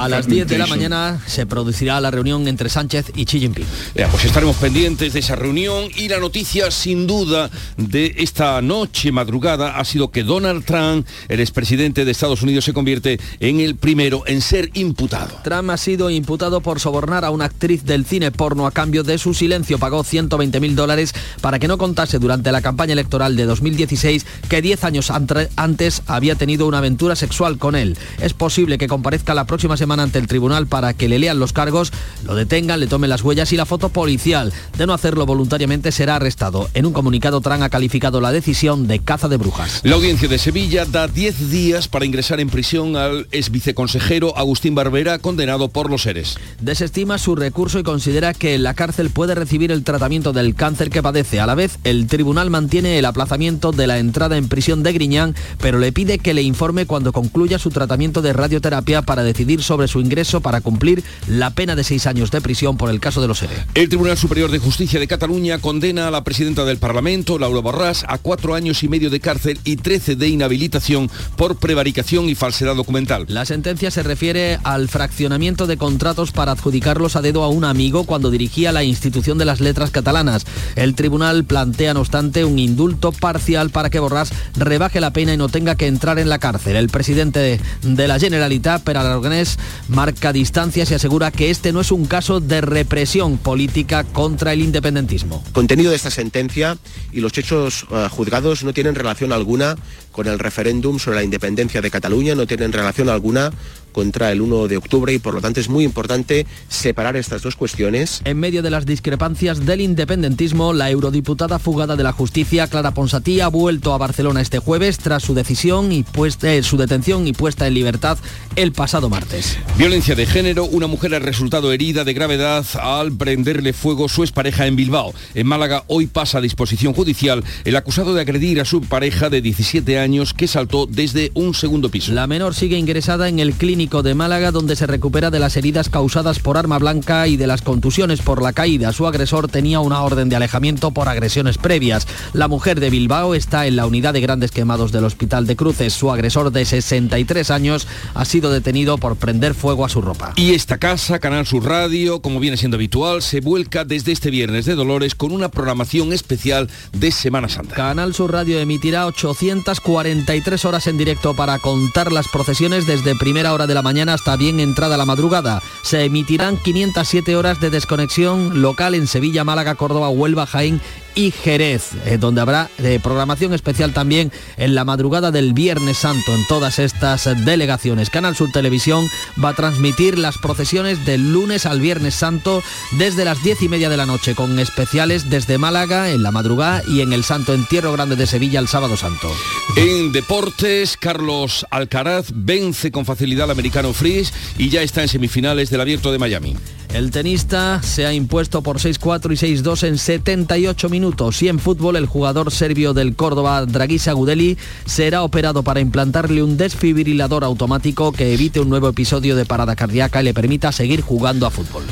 A 0.00 0.08
las 0.08 0.26
10 0.26 0.48
de 0.48 0.56
la 0.56 0.66
mañana 0.66 1.20
se 1.26 1.44
producirá 1.44 2.00
la 2.00 2.10
reunión 2.10 2.48
entre 2.48 2.70
Sánchez 2.70 3.12
y 3.14 3.26
Xi 3.26 3.40
Jinping. 3.40 3.66
pues 4.10 4.24
estaremos 4.24 4.56
pendientes 4.56 5.12
de 5.12 5.20
esa 5.20 5.36
reunión 5.36 5.84
y 5.94 6.08
la 6.08 6.18
noticia 6.18 6.70
sin 6.70 7.06
duda 7.06 7.50
de 7.76 8.14
esta 8.18 8.62
noche 8.62 9.12
madrugada 9.12 9.76
ha 9.78 9.84
sido 9.84 10.10
que 10.10 10.22
Donald 10.22 10.64
Trump, 10.64 11.06
el 11.28 11.40
expresidente 11.40 12.06
de 12.06 12.10
Estados 12.10 12.40
Unidos, 12.40 12.64
se 12.64 12.72
convierte 12.72 13.20
en 13.40 13.60
el 13.60 13.76
primero 13.76 14.22
en 14.26 14.40
ser 14.40 14.70
imputado. 14.72 15.38
Trump 15.44 15.68
ha 15.68 15.76
sido 15.76 16.08
imputado 16.08 16.62
por 16.62 16.80
sobornar 16.80 17.26
a 17.26 17.30
una 17.30 17.44
actriz 17.44 17.84
del 17.84 18.06
cine 18.06 18.30
porno 18.30 18.66
a 18.66 18.70
cambio 18.70 19.02
de 19.02 19.18
su 19.18 19.34
silencio. 19.34 19.78
Pagó 19.78 20.02
120 20.02 20.60
mil 20.60 20.74
dólares 20.74 21.14
para 21.42 21.58
que 21.58 21.68
no 21.68 21.76
contase 21.76 22.18
durante 22.18 22.52
la 22.52 22.62
campaña 22.62 22.94
electoral 22.94 23.36
de 23.36 23.44
2016 23.44 24.24
que 24.48 24.62
10 24.62 24.84
años 24.84 25.12
antes 25.56 26.02
había 26.06 26.36
tenido 26.36 26.66
una 26.66 26.78
aventura 26.78 27.16
sexual 27.16 27.58
con 27.58 27.76
él. 27.76 27.98
Es 28.20 28.32
posible 28.46 28.78
que 28.78 28.86
comparezca 28.86 29.34
la 29.34 29.44
próxima 29.44 29.76
semana 29.76 30.04
ante 30.04 30.20
el 30.20 30.28
tribunal 30.28 30.68
para 30.68 30.94
que 30.94 31.08
le 31.08 31.18
lean 31.18 31.40
los 31.40 31.52
cargos, 31.52 31.92
lo 32.24 32.36
detengan, 32.36 32.78
le 32.78 32.86
tomen 32.86 33.10
las 33.10 33.24
huellas 33.24 33.52
y 33.52 33.56
la 33.56 33.66
foto 33.66 33.88
policial. 33.88 34.52
De 34.78 34.86
no 34.86 34.92
hacerlo 34.92 35.26
voluntariamente 35.26 35.90
será 35.90 36.14
arrestado. 36.14 36.70
En 36.72 36.86
un 36.86 36.92
comunicado, 36.92 37.40
Trump 37.40 37.62
ha 37.62 37.70
calificado 37.70 38.20
la 38.20 38.30
decisión 38.30 38.86
de 38.86 39.00
caza 39.00 39.26
de 39.26 39.36
brujas. 39.36 39.80
La 39.82 39.96
audiencia 39.96 40.28
de 40.28 40.38
Sevilla 40.38 40.84
da 40.84 41.08
10 41.08 41.50
días 41.50 41.88
para 41.88 42.04
ingresar 42.04 42.38
en 42.38 42.48
prisión 42.48 42.94
al 42.94 43.26
ex 43.32 43.50
viceconsejero 43.50 44.38
Agustín 44.38 44.76
Barbera, 44.76 45.18
condenado 45.18 45.66
por 45.66 45.90
los 45.90 46.02
seres. 46.02 46.36
Desestima 46.60 47.18
su 47.18 47.34
recurso 47.34 47.80
y 47.80 47.82
considera 47.82 48.32
que 48.32 48.54
en 48.54 48.62
la 48.62 48.74
cárcel 48.74 49.10
puede 49.10 49.34
recibir 49.34 49.72
el 49.72 49.82
tratamiento 49.82 50.32
del 50.32 50.54
cáncer 50.54 50.88
que 50.88 51.02
padece. 51.02 51.40
A 51.40 51.46
la 51.46 51.56
vez, 51.56 51.80
el 51.82 52.06
tribunal 52.06 52.50
mantiene 52.50 53.00
el 53.00 53.06
aplazamiento 53.06 53.72
de 53.72 53.88
la 53.88 53.98
entrada 53.98 54.36
en 54.36 54.46
prisión 54.46 54.84
de 54.84 54.92
Griñán, 54.92 55.34
pero 55.58 55.80
le 55.80 55.90
pide 55.90 56.20
que 56.20 56.32
le 56.32 56.42
informe 56.42 56.86
cuando 56.86 57.12
concluya 57.12 57.58
su 57.58 57.70
tratamiento 57.70 58.22
de 58.22 58.35
radioterapia 58.36 59.02
para 59.02 59.22
decidir 59.22 59.62
sobre 59.62 59.88
su 59.88 60.00
ingreso 60.00 60.40
para 60.40 60.60
cumplir 60.60 61.02
la 61.26 61.50
pena 61.50 61.74
de 61.76 61.84
seis 61.84 62.06
años 62.06 62.30
de 62.30 62.40
prisión 62.40 62.76
por 62.76 62.90
el 62.90 63.00
caso 63.00 63.20
de 63.20 63.28
los 63.28 63.42
ERE. 63.42 63.64
El 63.74 63.88
Tribunal 63.88 64.16
Superior 64.16 64.50
de 64.50 64.58
Justicia 64.58 65.00
de 65.00 65.08
Cataluña 65.08 65.58
condena 65.58 66.08
a 66.08 66.10
la 66.10 66.24
presidenta 66.24 66.64
del 66.64 66.78
Parlamento, 66.78 67.38
Laura 67.38 67.60
Borràs, 67.60 68.04
a 68.08 68.18
cuatro 68.18 68.54
años 68.54 68.82
y 68.82 68.88
medio 68.88 69.10
de 69.10 69.20
cárcel 69.20 69.58
y 69.64 69.76
trece 69.76 70.16
de 70.16 70.28
inhabilitación 70.28 71.10
por 71.36 71.56
prevaricación 71.56 72.28
y 72.28 72.34
falsedad 72.34 72.76
documental. 72.76 73.26
La 73.28 73.44
sentencia 73.44 73.90
se 73.90 74.02
refiere 74.02 74.58
al 74.64 74.88
fraccionamiento 74.88 75.66
de 75.66 75.76
contratos 75.76 76.32
para 76.32 76.52
adjudicarlos 76.52 77.16
a 77.16 77.22
dedo 77.22 77.42
a 77.42 77.48
un 77.48 77.64
amigo 77.64 78.04
cuando 78.04 78.30
dirigía 78.30 78.72
la 78.72 78.84
institución 78.84 79.38
de 79.38 79.44
las 79.44 79.60
letras 79.60 79.90
catalanas. 79.90 80.46
El 80.74 80.94
tribunal 80.94 81.44
plantea, 81.44 81.94
no 81.94 82.00
obstante, 82.00 82.44
un 82.44 82.58
indulto 82.58 83.12
parcial 83.12 83.70
para 83.70 83.90
que 83.90 84.00
Borràs 84.00 84.32
rebaje 84.56 85.00
la 85.00 85.12
pena 85.12 85.34
y 85.34 85.36
no 85.36 85.48
tenga 85.48 85.74
que 85.74 85.86
entrar 85.86 86.18
en 86.18 86.28
la 86.28 86.38
cárcel. 86.38 86.76
El 86.76 86.88
presidente 86.88 87.60
de 87.82 88.08
la 88.08 88.18
Generalitat 88.26 88.82
pero 88.84 89.00
Aragonés 89.00 89.56
marca 89.88 90.32
distancias 90.32 90.90
y 90.90 90.94
asegura 90.94 91.30
que 91.30 91.50
este 91.50 91.72
no 91.72 91.80
es 91.80 91.92
un 91.92 92.06
caso 92.06 92.40
de 92.40 92.60
represión 92.60 93.38
política 93.38 94.02
contra 94.02 94.52
el 94.52 94.62
independentismo. 94.62 95.44
Contenido 95.52 95.90
de 95.90 95.96
esta 95.96 96.10
sentencia 96.10 96.76
y 97.12 97.20
los 97.20 97.38
hechos 97.38 97.84
uh, 97.84 98.08
juzgados 98.08 98.64
no 98.64 98.72
tienen 98.72 98.96
relación 98.96 99.32
alguna 99.32 99.76
con 100.10 100.26
el 100.26 100.38
referéndum 100.38 100.98
sobre 100.98 101.18
la 101.18 101.22
independencia 101.22 101.80
de 101.80 101.90
Cataluña, 101.90 102.34
no 102.34 102.46
tienen 102.46 102.72
relación 102.72 103.08
alguna 103.08 103.52
contra 103.96 104.30
el 104.30 104.42
1 104.42 104.68
de 104.68 104.76
octubre 104.76 105.10
y 105.14 105.18
por 105.18 105.32
lo 105.32 105.40
tanto 105.40 105.58
es 105.58 105.70
muy 105.70 105.82
importante 105.82 106.46
separar 106.68 107.16
estas 107.16 107.40
dos 107.40 107.56
cuestiones. 107.56 108.20
En 108.26 108.38
medio 108.38 108.62
de 108.62 108.68
las 108.68 108.84
discrepancias 108.84 109.64
del 109.64 109.80
independentismo, 109.80 110.74
la 110.74 110.90
eurodiputada 110.90 111.58
fugada 111.58 111.96
de 111.96 112.02
la 112.02 112.12
justicia, 112.12 112.66
Clara 112.66 112.90
Ponsatí, 112.90 113.40
ha 113.40 113.48
vuelto 113.48 113.94
a 113.94 113.98
Barcelona 113.98 114.42
este 114.42 114.58
jueves 114.58 114.98
tras 114.98 115.22
su 115.22 115.32
decisión 115.32 115.92
y 115.92 116.02
puesta, 116.02 116.52
eh, 116.52 116.62
su 116.62 116.76
detención 116.76 117.26
y 117.26 117.32
puesta 117.32 117.66
en 117.66 117.72
libertad 117.72 118.18
el 118.54 118.72
pasado 118.72 119.08
martes. 119.08 119.56
Violencia 119.78 120.14
de 120.14 120.26
género, 120.26 120.66
una 120.66 120.88
mujer 120.88 121.14
ha 121.14 121.18
resultado 121.18 121.72
herida 121.72 122.04
de 122.04 122.12
gravedad 122.12 122.66
al 122.78 123.12
prenderle 123.12 123.72
fuego 123.72 124.10
su 124.10 124.24
expareja 124.24 124.66
en 124.66 124.76
Bilbao. 124.76 125.14
En 125.34 125.46
Málaga 125.46 125.84
hoy 125.86 126.06
pasa 126.06 126.36
a 126.36 126.42
disposición 126.42 126.92
judicial 126.92 127.42
el 127.64 127.76
acusado 127.76 128.12
de 128.12 128.20
agredir 128.20 128.60
a 128.60 128.66
su 128.66 128.82
pareja 128.82 129.30
de 129.30 129.40
17 129.40 129.98
años 129.98 130.34
que 130.34 130.48
saltó 130.48 130.84
desde 130.84 131.30
un 131.32 131.54
segundo 131.54 131.88
piso. 131.88 132.12
La 132.12 132.26
menor 132.26 132.54
sigue 132.54 132.76
ingresada 132.76 133.30
en 133.30 133.38
el 133.38 133.54
clínico 133.54 133.85
de 133.86 134.14
Málaga, 134.14 134.50
donde 134.50 134.74
se 134.74 134.86
recupera 134.86 135.30
de 135.30 135.38
las 135.38 135.56
heridas 135.56 135.88
causadas 135.88 136.40
por 136.40 136.58
arma 136.58 136.78
blanca 136.78 137.28
y 137.28 137.36
de 137.36 137.46
las 137.46 137.62
contusiones 137.62 138.20
por 138.20 138.42
la 138.42 138.52
caída. 138.52 138.92
Su 138.92 139.06
agresor 139.06 139.46
tenía 139.46 139.78
una 139.78 140.02
orden 140.02 140.28
de 140.28 140.34
alejamiento 140.34 140.90
por 140.90 141.08
agresiones 141.08 141.56
previas. 141.56 142.08
La 142.32 142.48
mujer 142.48 142.80
de 142.80 142.90
Bilbao 142.90 143.36
está 143.36 143.66
en 143.68 143.76
la 143.76 143.86
unidad 143.86 144.12
de 144.12 144.20
grandes 144.20 144.50
quemados 144.50 144.90
del 144.90 145.04
Hospital 145.04 145.46
de 145.46 145.54
Cruces. 145.54 145.92
Su 145.92 146.10
agresor 146.10 146.50
de 146.50 146.64
63 146.64 147.50
años 147.52 147.86
ha 148.14 148.24
sido 148.24 148.50
detenido 148.50 148.98
por 148.98 149.14
prender 149.16 149.54
fuego 149.54 149.84
a 149.84 149.88
su 149.88 150.02
ropa. 150.02 150.32
Y 150.34 150.54
esta 150.54 150.78
casa, 150.78 151.20
Canal 151.20 151.46
Sur 151.46 151.64
Radio, 151.64 152.20
como 152.20 152.40
viene 152.40 152.56
siendo 152.56 152.76
habitual, 152.76 153.22
se 153.22 153.40
vuelca 153.40 153.84
desde 153.84 154.10
este 154.10 154.30
viernes 154.30 154.66
de 154.66 154.74
Dolores 154.74 155.14
con 155.14 155.30
una 155.30 155.48
programación 155.48 156.12
especial 156.12 156.68
de 156.92 157.12
Semana 157.12 157.48
Santa. 157.48 157.76
Canal 157.76 158.14
Sur 158.14 158.32
Radio 158.32 158.58
emitirá 158.58 159.06
843 159.06 160.64
horas 160.64 160.88
en 160.88 160.98
directo 160.98 161.34
para 161.34 161.60
contar 161.60 162.10
las 162.10 162.26
procesiones 162.28 162.86
desde 162.86 163.14
primera 163.14 163.52
hora 163.52 163.66
de 163.66 163.74
la 163.74 163.75
mañana 163.82 164.14
hasta 164.14 164.36
bien 164.36 164.60
entrada 164.60 164.96
la 164.96 165.04
madrugada. 165.04 165.62
Se 165.82 166.04
emitirán 166.04 166.56
507 166.56 167.36
horas 167.36 167.60
de 167.60 167.70
desconexión 167.70 168.62
local 168.62 168.94
en 168.94 169.06
Sevilla, 169.06 169.44
Málaga, 169.44 169.74
Córdoba, 169.74 170.08
Huelva, 170.08 170.46
Jaén 170.46 170.80
y 171.16 171.32
Jerez, 171.32 171.90
eh, 172.04 172.18
donde 172.18 172.42
habrá 172.42 172.70
eh, 172.78 173.00
programación 173.02 173.54
especial 173.54 173.92
también 173.92 174.30
en 174.56 174.76
la 174.76 174.84
madrugada 174.84 175.32
del 175.32 175.54
Viernes 175.54 175.98
Santo 175.98 176.32
en 176.32 176.46
todas 176.46 176.78
estas 176.78 177.24
delegaciones. 177.44 178.10
Canal 178.10 178.36
Sur 178.36 178.52
Televisión 178.52 179.08
va 179.42 179.48
a 179.48 179.54
transmitir 179.54 180.18
las 180.18 180.38
procesiones 180.38 181.04
del 181.04 181.32
lunes 181.32 181.66
al 181.66 181.80
Viernes 181.80 182.14
Santo 182.14 182.62
desde 182.92 183.24
las 183.24 183.42
diez 183.42 183.62
y 183.62 183.68
media 183.68 183.88
de 183.88 183.96
la 183.96 184.06
noche, 184.06 184.34
con 184.34 184.58
especiales 184.58 185.30
desde 185.30 185.58
Málaga 185.58 186.10
en 186.10 186.22
la 186.22 186.30
madrugada 186.30 186.82
y 186.86 187.00
en 187.00 187.12
el 187.12 187.24
Santo 187.24 187.54
Entierro 187.54 187.92
Grande 187.92 188.14
de 188.14 188.26
Sevilla 188.26 188.60
el 188.60 188.68
sábado 188.68 188.96
santo. 188.96 189.32
En 189.76 190.12
deportes, 190.12 190.96
Carlos 190.98 191.66
Alcaraz 191.70 192.26
vence 192.34 192.92
con 192.92 193.06
facilidad 193.06 193.44
al 193.44 193.52
americano 193.52 193.92
Fries 193.94 194.32
y 194.58 194.68
ya 194.68 194.82
está 194.82 195.02
en 195.02 195.08
semifinales 195.08 195.70
del 195.70 195.80
Abierto 195.80 196.12
de 196.12 196.18
Miami. 196.18 196.56
El 196.92 197.10
tenista 197.10 197.82
se 197.82 198.06
ha 198.06 198.12
impuesto 198.12 198.62
por 198.62 198.78
6-4 198.78 199.32
y 199.32 199.60
6-2 199.62 199.86
en 199.86 199.98
78 199.98 200.88
minutos 200.88 201.42
y 201.42 201.48
en 201.48 201.58
fútbol 201.58 201.96
el 201.96 202.06
jugador 202.06 202.50
serbio 202.50 202.94
del 202.94 203.16
Córdoba, 203.16 203.66
Dragisa 203.66 204.12
Gudeli, 204.12 204.56
será 204.86 205.22
operado 205.22 205.62
para 205.62 205.80
implantarle 205.80 206.42
un 206.42 206.56
desfibrilador 206.56 207.44
automático 207.44 208.12
que 208.12 208.32
evite 208.32 208.60
un 208.60 208.68
nuevo 208.68 208.88
episodio 208.88 209.36
de 209.36 209.44
parada 209.44 209.76
cardíaca 209.76 210.22
y 210.22 210.24
le 210.24 210.34
permita 210.34 210.72
seguir 210.72 211.02
jugando 211.02 211.46
a 211.46 211.50
fútbol. 211.50 211.84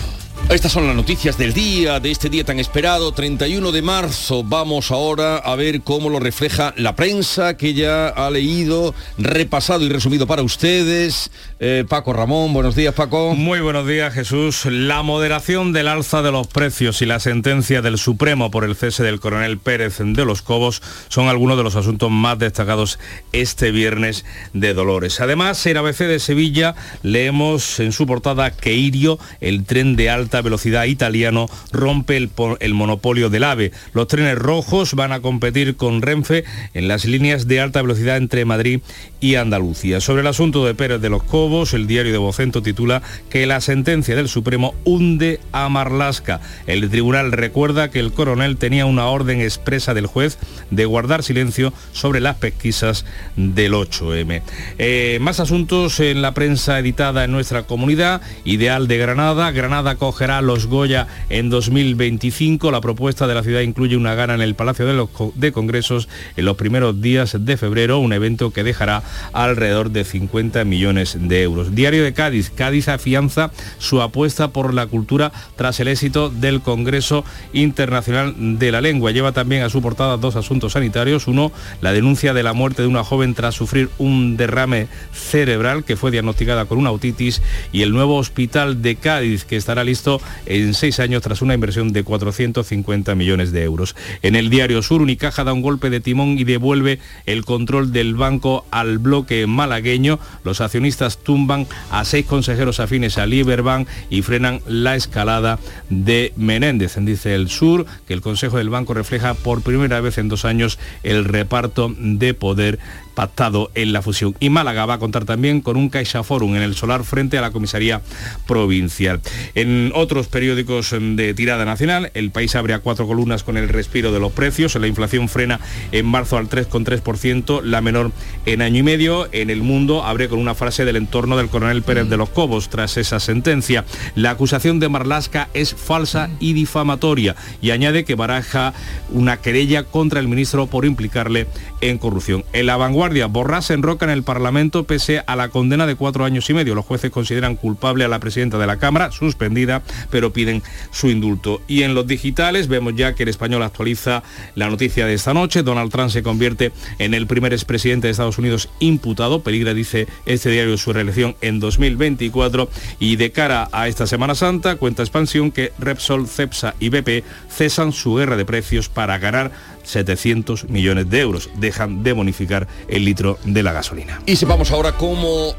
Estas 0.51 0.73
son 0.73 0.87
las 0.87 0.95
noticias 0.95 1.39
del 1.39 1.55
día, 1.55 2.01
de 2.01 2.11
este 2.11 2.29
día 2.29 2.45
tan 2.45 2.61
esperado, 2.61 3.11
31 3.13 3.73
de 3.73 3.81
marzo. 3.81 4.45
Vamos 4.45 4.91
ahora 4.91 5.39
a 5.39 5.57
ver 5.57 5.81
cómo 5.81 6.11
lo 6.11 6.21
refleja 6.21 6.75
la 6.77 6.95
prensa 6.95 7.57
que 7.57 7.73
ya 7.73 8.09
ha 8.09 8.31
leído, 8.31 8.95
repasado 9.17 9.85
y 9.85 9.89
resumido 9.89 10.27
para 10.27 10.43
ustedes. 10.43 11.31
Eh, 11.61 11.85
Paco 11.89 12.13
Ramón, 12.13 12.53
buenos 12.53 12.77
días 12.77 12.95
Paco. 12.95 13.35
Muy 13.35 13.61
buenos 13.61 13.89
días 13.89 14.13
Jesús. 14.13 14.67
La 14.67 15.03
moderación 15.03 15.73
del 15.73 15.89
alza 15.89 16.21
de 16.21 16.31
los 16.31 16.47
precios 16.47 17.01
y 17.01 17.07
la 17.07 17.21
sentencia 17.21 17.81
del 17.81 17.97
Supremo 17.97 18.51
por 18.51 18.65
el 18.65 18.77
cese 18.77 19.03
del 19.03 19.21
coronel 19.21 19.57
Pérez 19.57 19.97
de 19.99 20.25
los 20.27 20.43
Cobos 20.43 20.83
son 21.09 21.29
algunos 21.29 21.57
de 21.57 21.63
los 21.63 21.75
asuntos 21.75 22.11
más 22.11 22.39
destacados 22.39 22.99
este 23.33 23.71
viernes 23.71 24.27
de 24.53 24.75
Dolores. 24.75 25.21
Además, 25.21 25.65
en 25.67 25.79
ABC 25.79 26.01
de 26.01 26.21
Sevilla 26.21 26.75
leemos 27.03 27.81
en 27.81 27.93
su 27.93 28.07
portada 28.07 28.51
que 28.51 28.75
Irio, 28.75 29.19
el 29.41 29.65
tren 29.65 29.97
de 29.97 30.11
alta 30.11 30.34
alta 30.35 30.43
velocidad 30.43 30.87
italiano 30.87 31.49
rompe 31.71 32.17
el, 32.17 32.75
monopolio 32.75 33.31
del 33.31 33.45
AVE. 33.45 33.71
Los 33.93 34.09
trenes 34.09 34.37
rojos 34.37 34.95
van 34.95 35.13
a 35.13 35.21
competir 35.21 35.77
con 35.77 36.03
Renfe 36.03 36.43
en 36.75 36.89
las 36.89 37.05
líneas 37.05 37.47
de 37.47 37.61
alta 37.61 37.81
velocidad 37.83 38.17
entre 38.17 38.45
Madrid 38.45 38.81
y 39.21 39.37
Andalucía. 39.37 40.01
Sobre 40.01 40.23
el 40.23 40.27
asunto 40.27 40.67
de 40.67 40.75
Pérez 40.75 41.01
de 41.01 41.09
los 41.09 41.23
Cobos, 41.23 41.73
el 41.73 41.87
diario 41.87 42.11
de 42.11 42.19
Vocento 42.19 42.63
titula 42.63 43.01
que 43.31 43.47
la 43.47 43.61
sentencia 43.61 44.17
del 44.17 44.29
Supremo 44.29 44.75
hunde 44.83 45.39
a 45.53 45.69
Marlasca. 45.69 46.41
El 46.67 46.91
tribunal 46.91 47.31
recuerda 47.31 47.93
que 47.93 48.01
el 48.01 48.13
coronel 48.13 48.57
tenía 48.57 48.87
una 48.87 49.07
orden 49.07 49.41
expresa 49.41 49.95
del 49.95 50.07
juez 50.07 50.39
de 50.73 50.85
guardar 50.85 51.23
silencio 51.23 51.73
sobre 51.93 52.21
las 52.21 52.39
pesquisas 52.39 53.05
del 53.37 53.75
8M. 53.75 54.43
Eh, 54.79 55.19
más 55.21 55.39
asuntos 55.39 56.01
en 56.01 56.23
la 56.23 56.35
prensa 56.35 56.81
editada 56.81 57.23
en 57.23 57.31
nuestra 57.31 57.63
comunidad. 57.63 58.21
Ideal 58.45 58.89
de 58.89 58.99
Granada. 58.99 59.53
Granada 59.53 59.95
cogerá 60.25 60.41
los 60.41 60.69
Goya 60.69 61.07
en 61.29 61.51
2025. 61.51 62.71
La 62.71 62.81
propuesta 62.81 63.27
de 63.27 63.35
la 63.35 63.43
ciudad 63.43 63.61
incluye 63.61 63.95
una 63.95 64.15
gana 64.15 64.35
en 64.35 64.41
el 64.41 64.55
Palacio 64.55 64.87
de, 64.87 64.95
los 64.95 65.11
de 65.35 65.53
Congresos 65.53 66.09
en 66.39 66.47
los 66.47 66.57
primeros 66.57 67.03
días 67.03 67.37
de 67.45 67.59
febrero, 67.59 67.99
un 67.99 68.15
evento 68.15 68.51
que 68.51 68.65
dejará 68.65 69.03
alrededor 69.35 69.91
de 69.91 70.03
50 70.03 70.65
millones 70.65 71.19
de 71.21 71.43
euros. 71.43 71.75
Diario 71.75 72.03
de 72.03 72.15
Cádiz. 72.15 72.49
Cádiz 72.49 72.89
afianza 72.89 73.51
su 73.77 74.01
apuesta 74.01 74.49
por 74.49 74.73
la 74.73 74.87
cultura 74.87 75.31
tras 75.57 75.79
el 75.81 75.89
éxito 75.89 76.31
del 76.31 76.63
Congreso 76.63 77.23
Internacional 77.53 78.59
de 78.59 78.73
la 78.73 78.81
Lengua. 78.81 79.11
Lleva 79.11 79.33
también 79.33 79.63
a 79.63 79.69
su 79.69 79.83
portada 79.83 80.17
dos 80.17 80.37
asuntos 80.37 80.73
sanitarios. 80.73 81.27
Uno, 81.27 81.53
la 81.83 81.93
denuncia 81.93 82.33
de 82.33 82.43
la 82.43 82.55
muerte 82.55 82.81
de 82.81 82.89
una 82.89 83.05
joven 83.05 83.35
tras 83.35 83.57
sufrir 83.57 83.91
un 83.99 84.39
derrame 84.39 84.89
cerebral 85.13 85.85
que 85.85 85.97
fue 85.97 86.11
diagnosticada 86.11 86.65
con 86.65 86.79
una 86.79 86.89
autitis 86.89 87.43
y 87.73 87.83
el 87.83 87.93
nuevo 87.93 88.17
hospital 88.17 88.81
de 88.81 88.97
Cádiz 88.97 89.45
que 89.45 89.57
estará 89.57 89.85
listo 89.85 90.14
en 90.47 90.75
seis 90.75 91.01
años 91.01 91.23
tras 91.23 91.43
una 91.43 91.55
inversión 91.55 91.93
de 91.93 92.05
450 92.05 93.15
millones 93.15 93.53
de 93.53 93.63
euros. 93.63 93.95
En 94.23 94.37
el 94.37 94.51
diario 94.51 94.83
Sur, 94.83 95.03
Unicaja 95.03 95.45
da 95.45 95.53
un 95.53 95.63
golpe 95.63 95.91
de 95.91 96.01
timón 96.01 96.39
y 96.39 96.45
devuelve 96.45 96.99
el 97.27 97.45
control 97.45 97.93
del 97.93 98.15
banco 98.15 98.67
al 98.71 98.99
bloque 98.99 99.47
malagueño. 99.47 100.19
Los 100.45 100.61
accionistas 100.61 101.19
tumban 101.19 101.67
a 101.91 102.05
seis 102.05 102.27
consejeros 102.27 102.81
afines 102.81 103.19
a 103.19 103.27
Lieberbank 103.27 103.89
y 104.11 104.23
frenan 104.23 104.61
la 104.67 104.97
escalada 104.97 105.59
de 105.91 106.33
Menéndez. 106.37 106.97
Dice 107.01 107.35
el 107.35 107.49
Sur 107.49 107.87
que 108.07 108.15
el 108.15 108.21
Consejo 108.21 108.59
del 108.59 108.71
Banco 108.71 108.95
refleja 108.95 109.35
por 109.35 109.63
primera 109.63 110.01
vez 110.01 110.19
en 110.19 110.29
dos 110.29 110.45
años 110.45 110.79
el 111.03 111.25
reparto 111.25 111.95
de 111.99 112.35
poder 112.35 112.79
pactado 113.15 113.71
en 113.75 113.93
la 113.93 114.03
fusión. 114.03 114.35
Y 114.41 114.51
Málaga 114.51 114.87
va 114.87 114.95
a 114.95 114.99
contar 114.99 115.25
también 115.25 115.61
con 115.61 115.77
un 115.77 115.89
Caixa 115.89 116.23
Forum 116.23 116.57
en 116.57 116.63
el 116.63 116.75
Solar 116.75 117.05
frente 117.05 117.39
a 117.39 117.41
la 117.41 117.51
comisaría 117.51 118.03
provincial. 118.47 119.21
En 119.55 119.93
otros 119.95 120.29
periódicos 120.29 120.95
de 120.99 121.35
tirada 121.35 121.65
nacional, 121.65 122.11
el 122.15 122.31
país 122.31 122.55
abre 122.55 122.75
a 122.75 122.81
cuatro 122.81 123.07
columnas 123.07 123.45
con 123.45 123.57
el 123.57 123.69
respiro 123.69 124.13
de 124.13 124.21
los 124.21 124.33
precios. 124.33 124.75
La 124.75 124.87
inflación 124.87 125.29
frena 125.29 125.61
en 125.93 126.07
marzo 126.07 126.37
al 126.37 126.49
3,3%, 126.49 127.63
la 127.63 127.81
menor 127.81 128.13
en 128.47 128.63
año 128.63 128.81
y 128.81 128.83
medio. 128.83 129.29
En 129.33 129.51
el 129.51 129.63
mundo 129.63 130.05
abre 130.05 130.29
con 130.29 130.39
una 130.39 130.55
frase 130.55 130.85
del 130.85 130.97
entorno 130.97 131.37
del 131.37 131.49
coronel 131.49 131.83
Pérez 131.83 132.09
de 132.09 132.17
los 132.17 132.31
Cobos 132.31 132.69
tras 132.69 132.97
esa 132.97 133.21
sentencia. 133.21 133.85
La 134.15 134.31
acusación 134.31 134.81
de 134.81 134.89
Marlasca 134.89 135.49
es 135.55 135.75
falsa 135.75 136.31
y 136.41 136.53
difamatoria 136.53 137.37
y 137.61 137.71
añade 137.71 138.05
que 138.05 138.15
baraja 138.15 138.75
una 139.11 139.39
querella 139.39 139.85
contra 139.85 140.21
el 140.21 140.29
ministro 140.29 140.67
por 140.67 140.85
implicarle 140.85 141.47
en 141.85 141.99
corrupción. 141.99 142.45
En 142.55 142.65
la 142.67 142.79
vanguardia 142.79 143.27
Borrás 143.27 143.67
se 143.67 143.75
enroca 143.75 144.07
en 144.07 144.11
el 144.11 144.23
Parlamento 144.23 144.85
pese 144.85 145.23
a 145.27 145.37
la 145.37 145.51
condena 145.51 145.87
de 145.87 145.97
cuatro 145.97 146.25
años 146.25 146.49
y 146.49 146.55
medio. 146.55 146.75
Los 146.75 146.87
jueces 146.87 147.11
consideran 147.11 147.57
culpable 147.57 148.05
a 148.05 148.09
la 148.09 148.21
presidenta 148.21 148.57
de 148.57 148.67
la 148.67 148.79
Cámara, 148.79 149.13
suspendida, 149.13 149.83
pero 150.11 150.33
piden 150.33 150.63
su 150.91 151.11
indulto. 151.11 151.61
Y 151.69 151.83
en 151.83 151.95
los 151.95 152.07
digitales 152.07 152.69
vemos 152.69 152.95
ya 152.97 153.15
que 153.15 153.25
el 153.25 153.29
español 153.29 153.63
actualiza 153.63 154.23
la 154.55 154.71
noticia 154.71 155.05
de 155.05 155.13
esta 155.13 155.35
noche. 155.35 155.63
Donald 155.63 155.93
Trump 155.93 156.11
se 156.11 156.23
convierte 156.23 156.73
en 156.99 157.13
el 157.13 157.27
primer 157.27 157.53
expresidente 157.53 158.07
de 158.07 158.13
Estados 158.13 158.39
Unidos 158.39 158.71
imputado. 158.81 159.43
Peligra, 159.43 159.75
dice 159.75 160.07
este 160.25 160.51
diario, 160.51 160.79
su 160.79 160.93
reelección 160.93 161.37
en 161.43 161.61
2024. 161.61 162.71
Y 162.99 163.17
de 163.17 163.31
cara 163.31 163.69
a 163.73 163.89
esta 163.89 164.07
Semana 164.07 164.35
Santa, 164.35 164.77
cuenta 164.77 165.03
expansión 165.03 165.53
que 165.53 165.73
Repsol, 165.79 166.29
Cepsa 166.29 166.75
y 166.81 166.89
BP 166.89 167.25
cesan 167.51 167.93
su 167.93 168.15
guerra 168.15 168.37
de 168.37 168.47
precios 168.47 168.89
para 168.89 169.19
ganar 169.19 169.53
700 169.85 170.69
millones 170.69 171.09
de 171.11 171.21
euros. 171.21 171.51
Dejan 171.57 172.03
de 172.03 172.13
bonificar 172.13 172.67
el 172.89 173.05
litro 173.05 173.39
de 173.45 173.63
la 173.63 173.73
gasolina. 173.73 174.21
Y 174.27 174.37
sepamos 174.37 174.71
ahora 174.71 174.93
cómo 174.93 175.55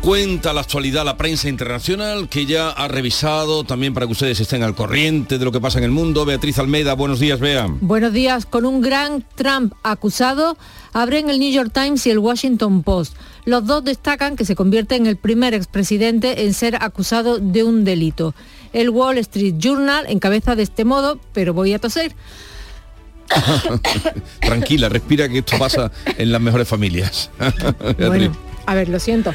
cuenta 0.00 0.52
la 0.52 0.60
actualidad 0.60 1.04
la 1.04 1.16
prensa 1.16 1.48
internacional 1.48 2.28
que 2.28 2.46
ya 2.46 2.70
ha 2.70 2.86
revisado 2.86 3.64
también 3.64 3.92
para 3.92 4.06
que 4.06 4.12
ustedes 4.12 4.38
estén 4.38 4.62
al 4.62 4.74
corriente 4.74 5.36
de 5.36 5.44
lo 5.44 5.50
que 5.50 5.60
pasa 5.60 5.78
en 5.78 5.84
el 5.84 5.90
mundo. 5.90 6.24
Beatriz 6.24 6.58
Almeida, 6.58 6.94
buenos 6.94 7.18
días, 7.18 7.40
Bea. 7.40 7.66
Buenos 7.80 8.12
días. 8.12 8.46
Con 8.46 8.66
un 8.66 8.80
gran 8.80 9.24
Trump 9.34 9.74
acusado, 9.82 10.56
abren 10.92 11.28
el 11.28 11.40
New 11.40 11.50
York 11.50 11.72
Times 11.72 12.06
y 12.06 12.10
el 12.10 12.18
Washington 12.18 12.84
Post. 12.84 13.16
Los 13.44 13.66
dos 13.66 13.82
destacan 13.82 14.36
que 14.36 14.44
se 14.44 14.54
convierte 14.54 14.94
en 14.96 15.06
el 15.06 15.16
primer 15.16 15.54
expresidente 15.54 16.44
en 16.44 16.54
ser 16.54 16.76
acusado 16.76 17.38
de 17.38 17.64
un 17.64 17.84
delito. 17.84 18.34
El 18.72 18.90
Wall 18.90 19.18
Street 19.18 19.54
Journal 19.58 20.04
encabeza 20.08 20.54
de 20.54 20.62
este 20.62 20.84
modo, 20.84 21.18
pero 21.32 21.52
voy 21.52 21.72
a 21.72 21.78
toser. 21.78 22.14
Tranquila, 24.40 24.88
respira 24.88 25.28
que 25.28 25.38
esto 25.38 25.58
pasa 25.58 25.90
en 26.18 26.32
las 26.32 26.40
mejores 26.40 26.68
familias. 26.68 27.30
bueno, 27.98 28.36
a 28.66 28.74
ver, 28.74 28.88
lo 28.88 28.98
siento. 28.98 29.34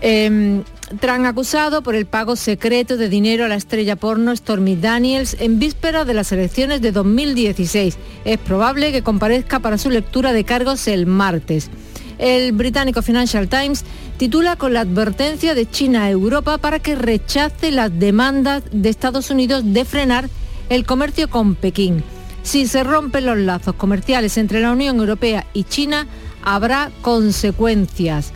Eh, 0.00 0.62
Tran 1.00 1.24
acusado 1.24 1.82
por 1.82 1.94
el 1.94 2.04
pago 2.04 2.36
secreto 2.36 2.98
de 2.98 3.08
dinero 3.08 3.46
a 3.46 3.48
la 3.48 3.54
estrella 3.54 3.96
porno 3.96 4.36
Stormy 4.36 4.76
Daniels 4.76 5.36
en 5.40 5.58
víspera 5.58 6.04
de 6.04 6.12
las 6.12 6.32
elecciones 6.32 6.82
de 6.82 6.92
2016. 6.92 7.96
Es 8.26 8.38
probable 8.38 8.92
que 8.92 9.02
comparezca 9.02 9.60
para 9.60 9.78
su 9.78 9.88
lectura 9.88 10.34
de 10.34 10.44
cargos 10.44 10.86
el 10.88 11.06
martes. 11.06 11.70
El 12.18 12.52
británico 12.52 13.00
Financial 13.00 13.48
Times 13.48 13.84
titula 14.18 14.56
con 14.56 14.74
la 14.74 14.80
advertencia 14.80 15.54
de 15.54 15.68
China 15.68 16.04
a 16.04 16.10
Europa 16.10 16.58
para 16.58 16.78
que 16.78 16.94
rechace 16.94 17.70
las 17.70 17.98
demandas 17.98 18.62
de 18.70 18.90
Estados 18.90 19.30
Unidos 19.30 19.64
de 19.64 19.86
frenar 19.86 20.28
el 20.68 20.84
comercio 20.84 21.30
con 21.30 21.54
Pekín. 21.54 22.04
Si 22.42 22.66
se 22.66 22.82
rompen 22.84 23.26
los 23.26 23.38
lazos 23.38 23.74
comerciales 23.76 24.36
entre 24.36 24.60
la 24.60 24.72
Unión 24.72 24.98
Europea 24.98 25.46
y 25.54 25.64
China, 25.64 26.06
habrá 26.42 26.90
consecuencias. 27.00 28.32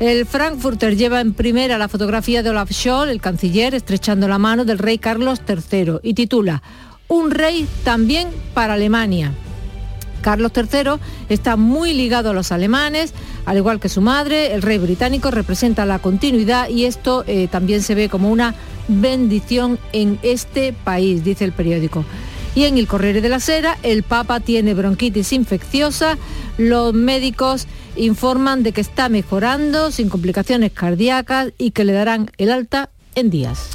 El 0.00 0.26
Frankfurter 0.26 0.96
lleva 0.96 1.20
en 1.20 1.32
primera 1.32 1.78
la 1.78 1.88
fotografía 1.88 2.42
de 2.42 2.50
Olaf 2.50 2.72
Scholz, 2.72 3.10
el 3.10 3.20
canciller, 3.20 3.74
estrechando 3.74 4.26
la 4.26 4.38
mano 4.38 4.64
del 4.64 4.78
rey 4.78 4.98
Carlos 4.98 5.40
III 5.46 5.98
y 6.02 6.14
titula 6.14 6.62
Un 7.08 7.30
rey 7.30 7.68
también 7.84 8.28
para 8.54 8.74
Alemania. 8.74 9.32
Carlos 10.22 10.52
III 10.56 10.94
está 11.28 11.56
muy 11.56 11.92
ligado 11.92 12.30
a 12.30 12.32
los 12.32 12.52
alemanes, 12.52 13.12
al 13.44 13.58
igual 13.58 13.80
que 13.80 13.88
su 13.88 14.00
madre. 14.00 14.54
El 14.54 14.62
rey 14.62 14.78
británico 14.78 15.30
representa 15.30 15.84
la 15.84 15.98
continuidad 15.98 16.68
y 16.68 16.86
esto 16.86 17.24
eh, 17.26 17.48
también 17.50 17.82
se 17.82 17.94
ve 17.94 18.08
como 18.08 18.30
una 18.30 18.54
bendición 18.88 19.78
en 19.92 20.18
este 20.22 20.72
país, 20.72 21.22
dice 21.22 21.44
el 21.44 21.52
periódico. 21.52 22.04
Y 22.54 22.64
en 22.64 22.76
el 22.76 22.86
Corriere 22.86 23.20
de 23.20 23.28
la 23.28 23.40
Sera, 23.40 23.78
el 23.82 24.02
Papa 24.02 24.40
tiene 24.40 24.74
bronquitis 24.74 25.32
infecciosa. 25.32 26.18
Los 26.58 26.92
médicos 26.92 27.66
informan 27.96 28.62
de 28.62 28.72
que 28.72 28.80
está 28.80 29.08
mejorando 29.08 29.90
sin 29.90 30.08
complicaciones 30.08 30.72
cardíacas 30.72 31.52
y 31.56 31.70
que 31.70 31.84
le 31.84 31.92
darán 31.92 32.30
el 32.36 32.50
alta 32.50 32.90
en 33.14 33.30
días. 33.30 33.70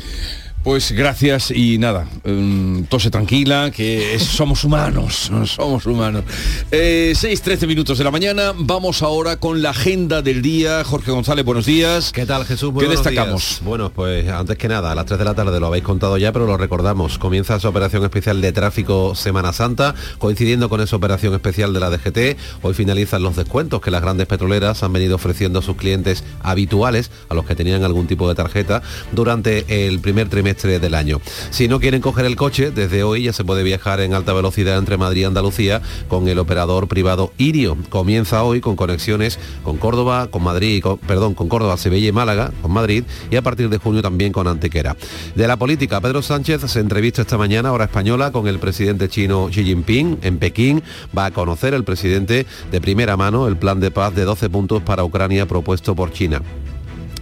Pues 0.68 0.92
gracias 0.92 1.50
y 1.50 1.78
nada, 1.78 2.10
um, 2.26 2.84
tose 2.88 3.10
tranquila, 3.10 3.72
que 3.72 4.20
somos 4.20 4.66
humanos, 4.66 5.32
somos 5.46 5.86
humanos. 5.86 6.26
Eh, 6.72 7.14
6, 7.16 7.42
13 7.42 7.68
minutos 7.68 7.98
de 7.98 8.04
la 8.04 8.12
mañana, 8.12 8.52
vamos 8.54 9.02
ahora 9.02 9.38
con 9.38 9.62
la 9.62 9.70
agenda 9.70 10.22
del 10.22 10.42
día. 10.42 10.84
Jorge 10.84 11.12
González, 11.12 11.46
buenos 11.46 11.66
días. 11.66 12.12
¿Qué 12.12 12.26
tal 12.26 12.44
Jesús? 12.44 12.74
¿Qué 12.78 12.90
destacamos? 12.90 13.62
Bueno, 13.64 13.92
pues 13.92 14.28
antes 14.28 14.58
que 14.58 14.68
nada, 14.68 14.92
a 14.92 14.96
las 14.96 15.06
3 15.06 15.20
de 15.20 15.24
la 15.24 15.36
tarde 15.36 15.58
lo 15.58 15.68
habéis 15.68 15.86
contado 15.86 16.18
ya, 16.18 16.34
pero 16.34 16.46
lo 16.46 16.58
recordamos. 16.58 17.18
Comienza 17.18 17.56
esa 17.56 17.70
operación 17.70 18.04
especial 18.04 18.42
de 18.42 18.52
tráfico 18.52 19.16
Semana 19.16 19.54
Santa, 19.54 19.96
coincidiendo 20.18 20.68
con 20.68 20.82
esa 20.82 20.98
operación 20.98 21.34
especial 21.34 21.72
de 21.72 21.80
la 21.80 21.90
DGT. 21.90 22.38
Hoy 22.62 22.74
finalizan 22.74 23.24
los 23.24 23.38
descuentos 23.38 23.80
que 23.80 23.90
las 23.90 24.02
grandes 24.02 24.28
petroleras 24.28 24.84
han 24.84 24.92
venido 24.92 25.16
ofreciendo 25.16 25.60
a 25.60 25.62
sus 25.62 25.78
clientes 25.78 26.26
habituales, 26.44 27.10
a 27.30 27.36
los 27.36 27.46
que 27.46 27.56
tenían 27.56 27.86
algún 27.86 28.06
tipo 28.06 28.28
de 28.28 28.36
tarjeta, 28.36 28.82
durante 29.14 29.88
el 29.88 30.02
primer 30.02 30.28
trimestre 30.28 30.57
del 30.66 30.96
año. 30.96 31.22
Si 31.52 31.68
no 31.68 31.80
quieren 31.80 32.02
coger 32.02 32.26
el 32.26 32.36
coche, 32.36 32.72
desde 32.72 33.04
hoy 33.04 33.24
ya 33.24 33.34
se 33.34 33.44
puede 33.44 33.62
viajar 33.62 34.00
en 34.02 34.16
alta 34.16 34.34
velocidad 34.34 34.78
entre 34.78 34.98
Madrid 34.98 35.22
y 35.22 35.26
Andalucía 35.26 35.82
con 36.08 36.28
el 36.28 36.40
operador 36.40 36.88
privado 36.88 37.32
Irio. 37.38 37.78
Comienza 37.90 38.44
hoy 38.44 38.60
con 38.60 38.76
conexiones 38.76 39.40
con 39.64 39.78
Córdoba, 39.78 40.28
con 40.28 40.44
Madrid, 40.44 40.84
perdón, 41.06 41.36
con 41.36 41.48
Córdoba, 41.48 41.78
Sevilla 41.78 42.10
y 42.10 42.12
Málaga, 42.12 42.52
con 42.62 42.72
Madrid 42.72 43.04
y 43.30 43.36
a 43.36 43.42
partir 43.42 43.70
de 43.70 43.78
junio 43.78 44.02
también 44.02 44.32
con 44.32 44.48
Antequera. 44.48 44.96
De 45.36 45.48
la 45.48 45.58
política, 45.58 46.02
Pedro 46.02 46.22
Sánchez 46.22 46.62
se 46.62 46.80
entrevista 46.80 47.22
esta 47.22 47.38
mañana, 47.38 47.72
hora 47.72 47.86
española, 47.86 48.32
con 48.32 48.48
el 48.48 48.58
presidente 48.58 49.10
chino 49.10 49.50
Xi 49.52 49.64
Jinping 49.64 50.20
en 50.24 50.40
Pekín. 50.40 50.84
Va 51.16 51.26
a 51.26 51.32
conocer 51.32 51.76
el 51.76 51.84
presidente 51.84 52.48
de 52.72 52.82
primera 52.82 53.16
mano 53.16 53.48
el 53.48 53.58
plan 53.58 53.80
de 53.80 53.92
paz 53.92 54.16
de 54.16 54.26
12 54.26 54.50
puntos 54.50 54.82
para 54.82 55.04
Ucrania 55.04 55.46
propuesto 55.46 55.96
por 55.96 56.12
China. 56.12 56.42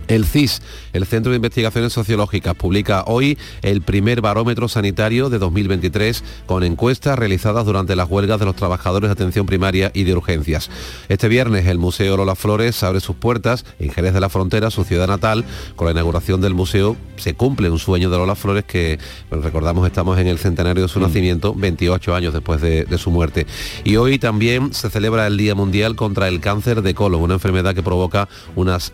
El 0.07 0.25
CIS, 0.25 0.61
el 0.93 1.05
Centro 1.05 1.31
de 1.31 1.37
Investigaciones 1.37 1.93
Sociológicas, 1.93 2.53
publica 2.55 3.03
hoy 3.07 3.37
el 3.63 3.81
primer 3.81 4.21
barómetro 4.21 4.67
sanitario 4.67 5.29
de 5.29 5.39
2023 5.39 6.23
con 6.45 6.63
encuestas 6.63 7.17
realizadas 7.17 7.65
durante 7.65 7.95
las 7.95 8.09
huelgas 8.09 8.39
de 8.39 8.45
los 8.45 8.55
trabajadores 8.55 9.09
de 9.09 9.13
atención 9.13 9.45
primaria 9.45 9.91
y 9.93 10.03
de 10.03 10.13
urgencias. 10.13 10.69
Este 11.09 11.27
viernes 11.27 11.65
el 11.65 11.79
Museo 11.79 12.17
Lola 12.17 12.35
Flores 12.35 12.83
abre 12.83 12.99
sus 12.99 13.15
puertas 13.15 13.65
en 13.79 13.91
Jerez 13.91 14.13
de 14.13 14.19
la 14.19 14.29
Frontera, 14.29 14.69
su 14.69 14.83
ciudad 14.83 15.07
natal. 15.07 15.43
Con 15.75 15.85
la 15.85 15.91
inauguración 15.91 16.39
del 16.39 16.53
museo 16.53 16.95
se 17.17 17.33
cumple 17.33 17.69
un 17.69 17.79
sueño 17.79 18.09
de 18.09 18.17
Lola 18.17 18.35
Flores 18.35 18.63
que, 18.63 18.99
recordamos, 19.31 19.87
estamos 19.87 20.19
en 20.19 20.27
el 20.27 20.37
centenario 20.37 20.83
de 20.83 20.89
su 20.89 20.99
mm. 20.99 21.03
nacimiento, 21.03 21.55
28 21.55 22.15
años 22.15 22.33
después 22.33 22.61
de, 22.61 22.85
su 22.95 23.11
muerte. 23.11 23.45
Y 23.83 23.97
hoy 23.97 24.19
también 24.19 24.73
se 24.73 24.89
celebra 24.89 25.27
el 25.27 25.35
Día 25.35 25.53
Mundial 25.53 25.97
contra 25.97 26.29
el 26.29 26.39
Cáncer 26.39 26.81
de 26.81 26.93
Colon, 26.93 27.21
una 27.21 27.33
enfermedad 27.33 27.75
que 27.75 27.83
provoca 27.83 28.29
unas 28.55 28.93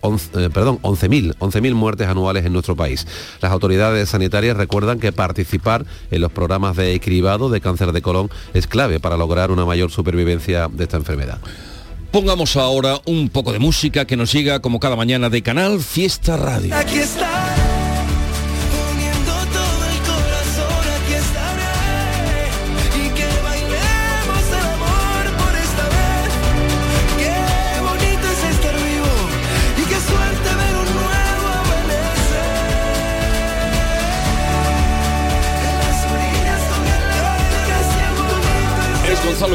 11 0.00 0.29
eh, 0.34 0.50
perdón, 0.52 0.78
11.000 0.82 1.36
11.000 1.38 1.74
muertes 1.74 2.08
anuales 2.08 2.44
en 2.44 2.52
nuestro 2.52 2.76
país. 2.76 3.06
Las 3.40 3.52
autoridades 3.52 4.08
sanitarias 4.08 4.56
recuerdan 4.56 4.98
que 4.98 5.12
participar 5.12 5.84
en 6.10 6.20
los 6.20 6.32
programas 6.32 6.76
de 6.76 6.98
cribado 7.00 7.50
de 7.50 7.60
cáncer 7.60 7.92
de 7.92 8.02
colon 8.02 8.30
es 8.54 8.66
clave 8.66 9.00
para 9.00 9.16
lograr 9.16 9.50
una 9.50 9.64
mayor 9.64 9.90
supervivencia 9.90 10.68
de 10.68 10.84
esta 10.84 10.96
enfermedad. 10.96 11.38
Pongamos 12.10 12.56
ahora 12.56 13.00
un 13.04 13.28
poco 13.28 13.52
de 13.52 13.60
música 13.60 14.04
que 14.04 14.16
nos 14.16 14.32
llega 14.32 14.60
como 14.60 14.80
cada 14.80 14.96
mañana 14.96 15.30
de 15.30 15.42
Canal 15.42 15.80
Fiesta 15.80 16.36
Radio. 16.36 16.74
Aquí 16.74 16.98
está. 16.98 17.59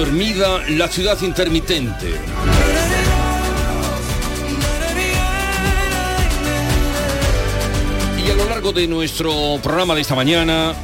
Hermida, 0.05 0.61
La 0.69 0.87
ciudad 0.87 1.19
intermitente. 1.23 2.13
Y 8.23 8.29
a 8.29 8.35
lo 8.35 8.45
largo 8.45 8.71
de 8.71 8.87
nuestro 8.87 9.59
programa 9.63 9.95
de 9.95 10.01
esta 10.01 10.13
mañana 10.13 10.75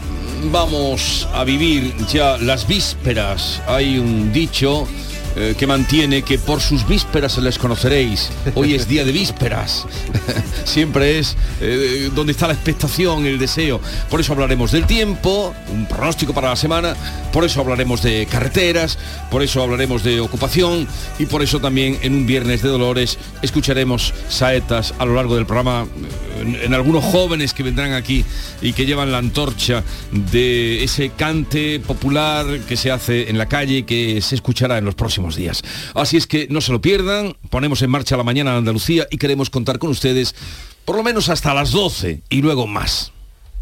vamos 0.51 1.27
a 1.33 1.43
vivir 1.43 1.93
ya 2.11 2.37
las 2.37 2.67
vísperas. 2.67 3.61
Hay 3.67 3.99
un 3.99 4.33
dicho 4.33 4.87
eh, 5.35 5.55
que 5.57 5.65
mantiene 5.67 6.23
que 6.23 6.37
por 6.37 6.61
sus 6.61 6.87
vísperas 6.87 7.37
les 7.37 7.57
conoceréis. 7.57 8.29
Hoy 8.55 8.75
es 8.75 8.87
día 8.87 9.05
de 9.05 9.11
vísperas. 9.11 9.85
Siempre 10.65 11.19
es 11.19 11.37
eh, 11.61 12.09
donde 12.13 12.33
está 12.33 12.47
la 12.47 12.53
expectación, 12.53 13.25
el 13.25 13.39
deseo. 13.39 13.79
Por 14.09 14.19
eso 14.19 14.33
hablaremos 14.33 14.71
del 14.71 14.85
tiempo, 14.85 15.53
un 15.71 15.85
pronóstico 15.85 16.33
para 16.33 16.49
la 16.49 16.55
semana, 16.55 16.95
por 17.31 17.45
eso 17.45 17.61
hablaremos 17.61 18.01
de 18.01 18.27
carreteras, 18.29 18.97
por 19.29 19.41
eso 19.41 19.63
hablaremos 19.63 20.03
de 20.03 20.19
ocupación 20.19 20.87
y 21.17 21.25
por 21.25 21.41
eso 21.41 21.59
también 21.59 21.97
en 22.01 22.13
un 22.13 22.25
viernes 22.25 22.61
de 22.61 22.69
dolores 22.69 23.17
escucharemos 23.41 24.13
saetas 24.27 24.93
a 24.99 25.05
lo 25.05 25.15
largo 25.15 25.35
del 25.35 25.45
programa 25.45 25.85
en, 26.41 26.73
algunos 26.73 27.03
jóvenes 27.03 27.53
que 27.53 27.63
vendrán 27.63 27.93
aquí 27.93 28.25
y 28.61 28.73
que 28.73 28.85
llevan 28.85 29.11
la 29.11 29.19
antorcha 29.19 29.83
de 30.11 30.83
ese 30.83 31.09
cante 31.09 31.79
popular 31.79 32.45
que 32.67 32.77
se 32.77 32.91
hace 32.91 33.29
en 33.29 33.37
la 33.37 33.47
calle 33.47 33.85
que 33.85 34.21
se 34.21 34.35
escuchará 34.35 34.77
en 34.77 34.85
los 34.85 34.95
próximos 34.95 35.20
Así 35.93 36.17
es 36.17 36.27
que 36.27 36.47
no 36.49 36.61
se 36.61 36.71
lo 36.71 36.81
pierdan, 36.81 37.35
ponemos 37.49 37.81
en 37.81 37.89
marcha 37.89 38.17
la 38.17 38.23
mañana 38.23 38.51
en 38.51 38.57
Andalucía 38.57 39.07
y 39.09 39.17
queremos 39.17 39.49
contar 39.49 39.79
con 39.79 39.89
ustedes 39.89 40.35
por 40.85 40.95
lo 40.95 41.03
menos 41.03 41.29
hasta 41.29 41.53
las 41.53 41.71
12 41.71 42.23
y 42.29 42.41
luego 42.41 42.67
más. 42.67 43.11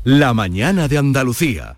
La 0.04 0.34
mañana 0.34 0.88
de 0.88 0.98
Andalucía. 0.98 1.78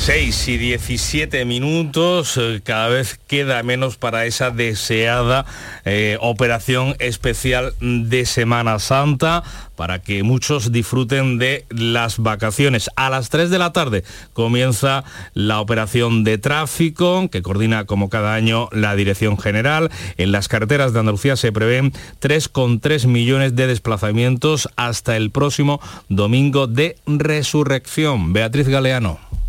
6 0.00 0.48
y 0.48 0.56
17 0.56 1.44
minutos, 1.44 2.38
eh, 2.38 2.62
cada 2.64 2.88
vez 2.88 3.20
queda 3.26 3.62
menos 3.62 3.98
para 3.98 4.24
esa 4.24 4.50
deseada 4.50 5.44
eh, 5.84 6.16
operación 6.22 6.96
especial 7.00 7.74
de 7.80 8.24
Semana 8.24 8.78
Santa 8.78 9.42
para 9.76 10.00
que 10.00 10.22
muchos 10.22 10.72
disfruten 10.72 11.36
de 11.36 11.66
las 11.68 12.18
vacaciones. 12.18 12.88
A 12.96 13.10
las 13.10 13.28
3 13.28 13.50
de 13.50 13.58
la 13.58 13.74
tarde 13.74 14.02
comienza 14.32 15.04
la 15.34 15.60
operación 15.60 16.24
de 16.24 16.38
tráfico 16.38 17.28
que 17.28 17.42
coordina 17.42 17.84
como 17.84 18.08
cada 18.08 18.32
año 18.32 18.70
la 18.72 18.96
Dirección 18.96 19.36
General. 19.36 19.90
En 20.16 20.32
las 20.32 20.48
carreteras 20.48 20.94
de 20.94 21.00
Andalucía 21.00 21.36
se 21.36 21.52
prevén 21.52 21.92
3,3 22.20 23.06
millones 23.06 23.54
de 23.54 23.66
desplazamientos 23.66 24.66
hasta 24.76 25.18
el 25.18 25.30
próximo 25.30 25.78
domingo 26.08 26.66
de 26.66 26.96
resurrección. 27.06 28.32
Beatriz 28.32 28.66
Galeano. 28.66 29.39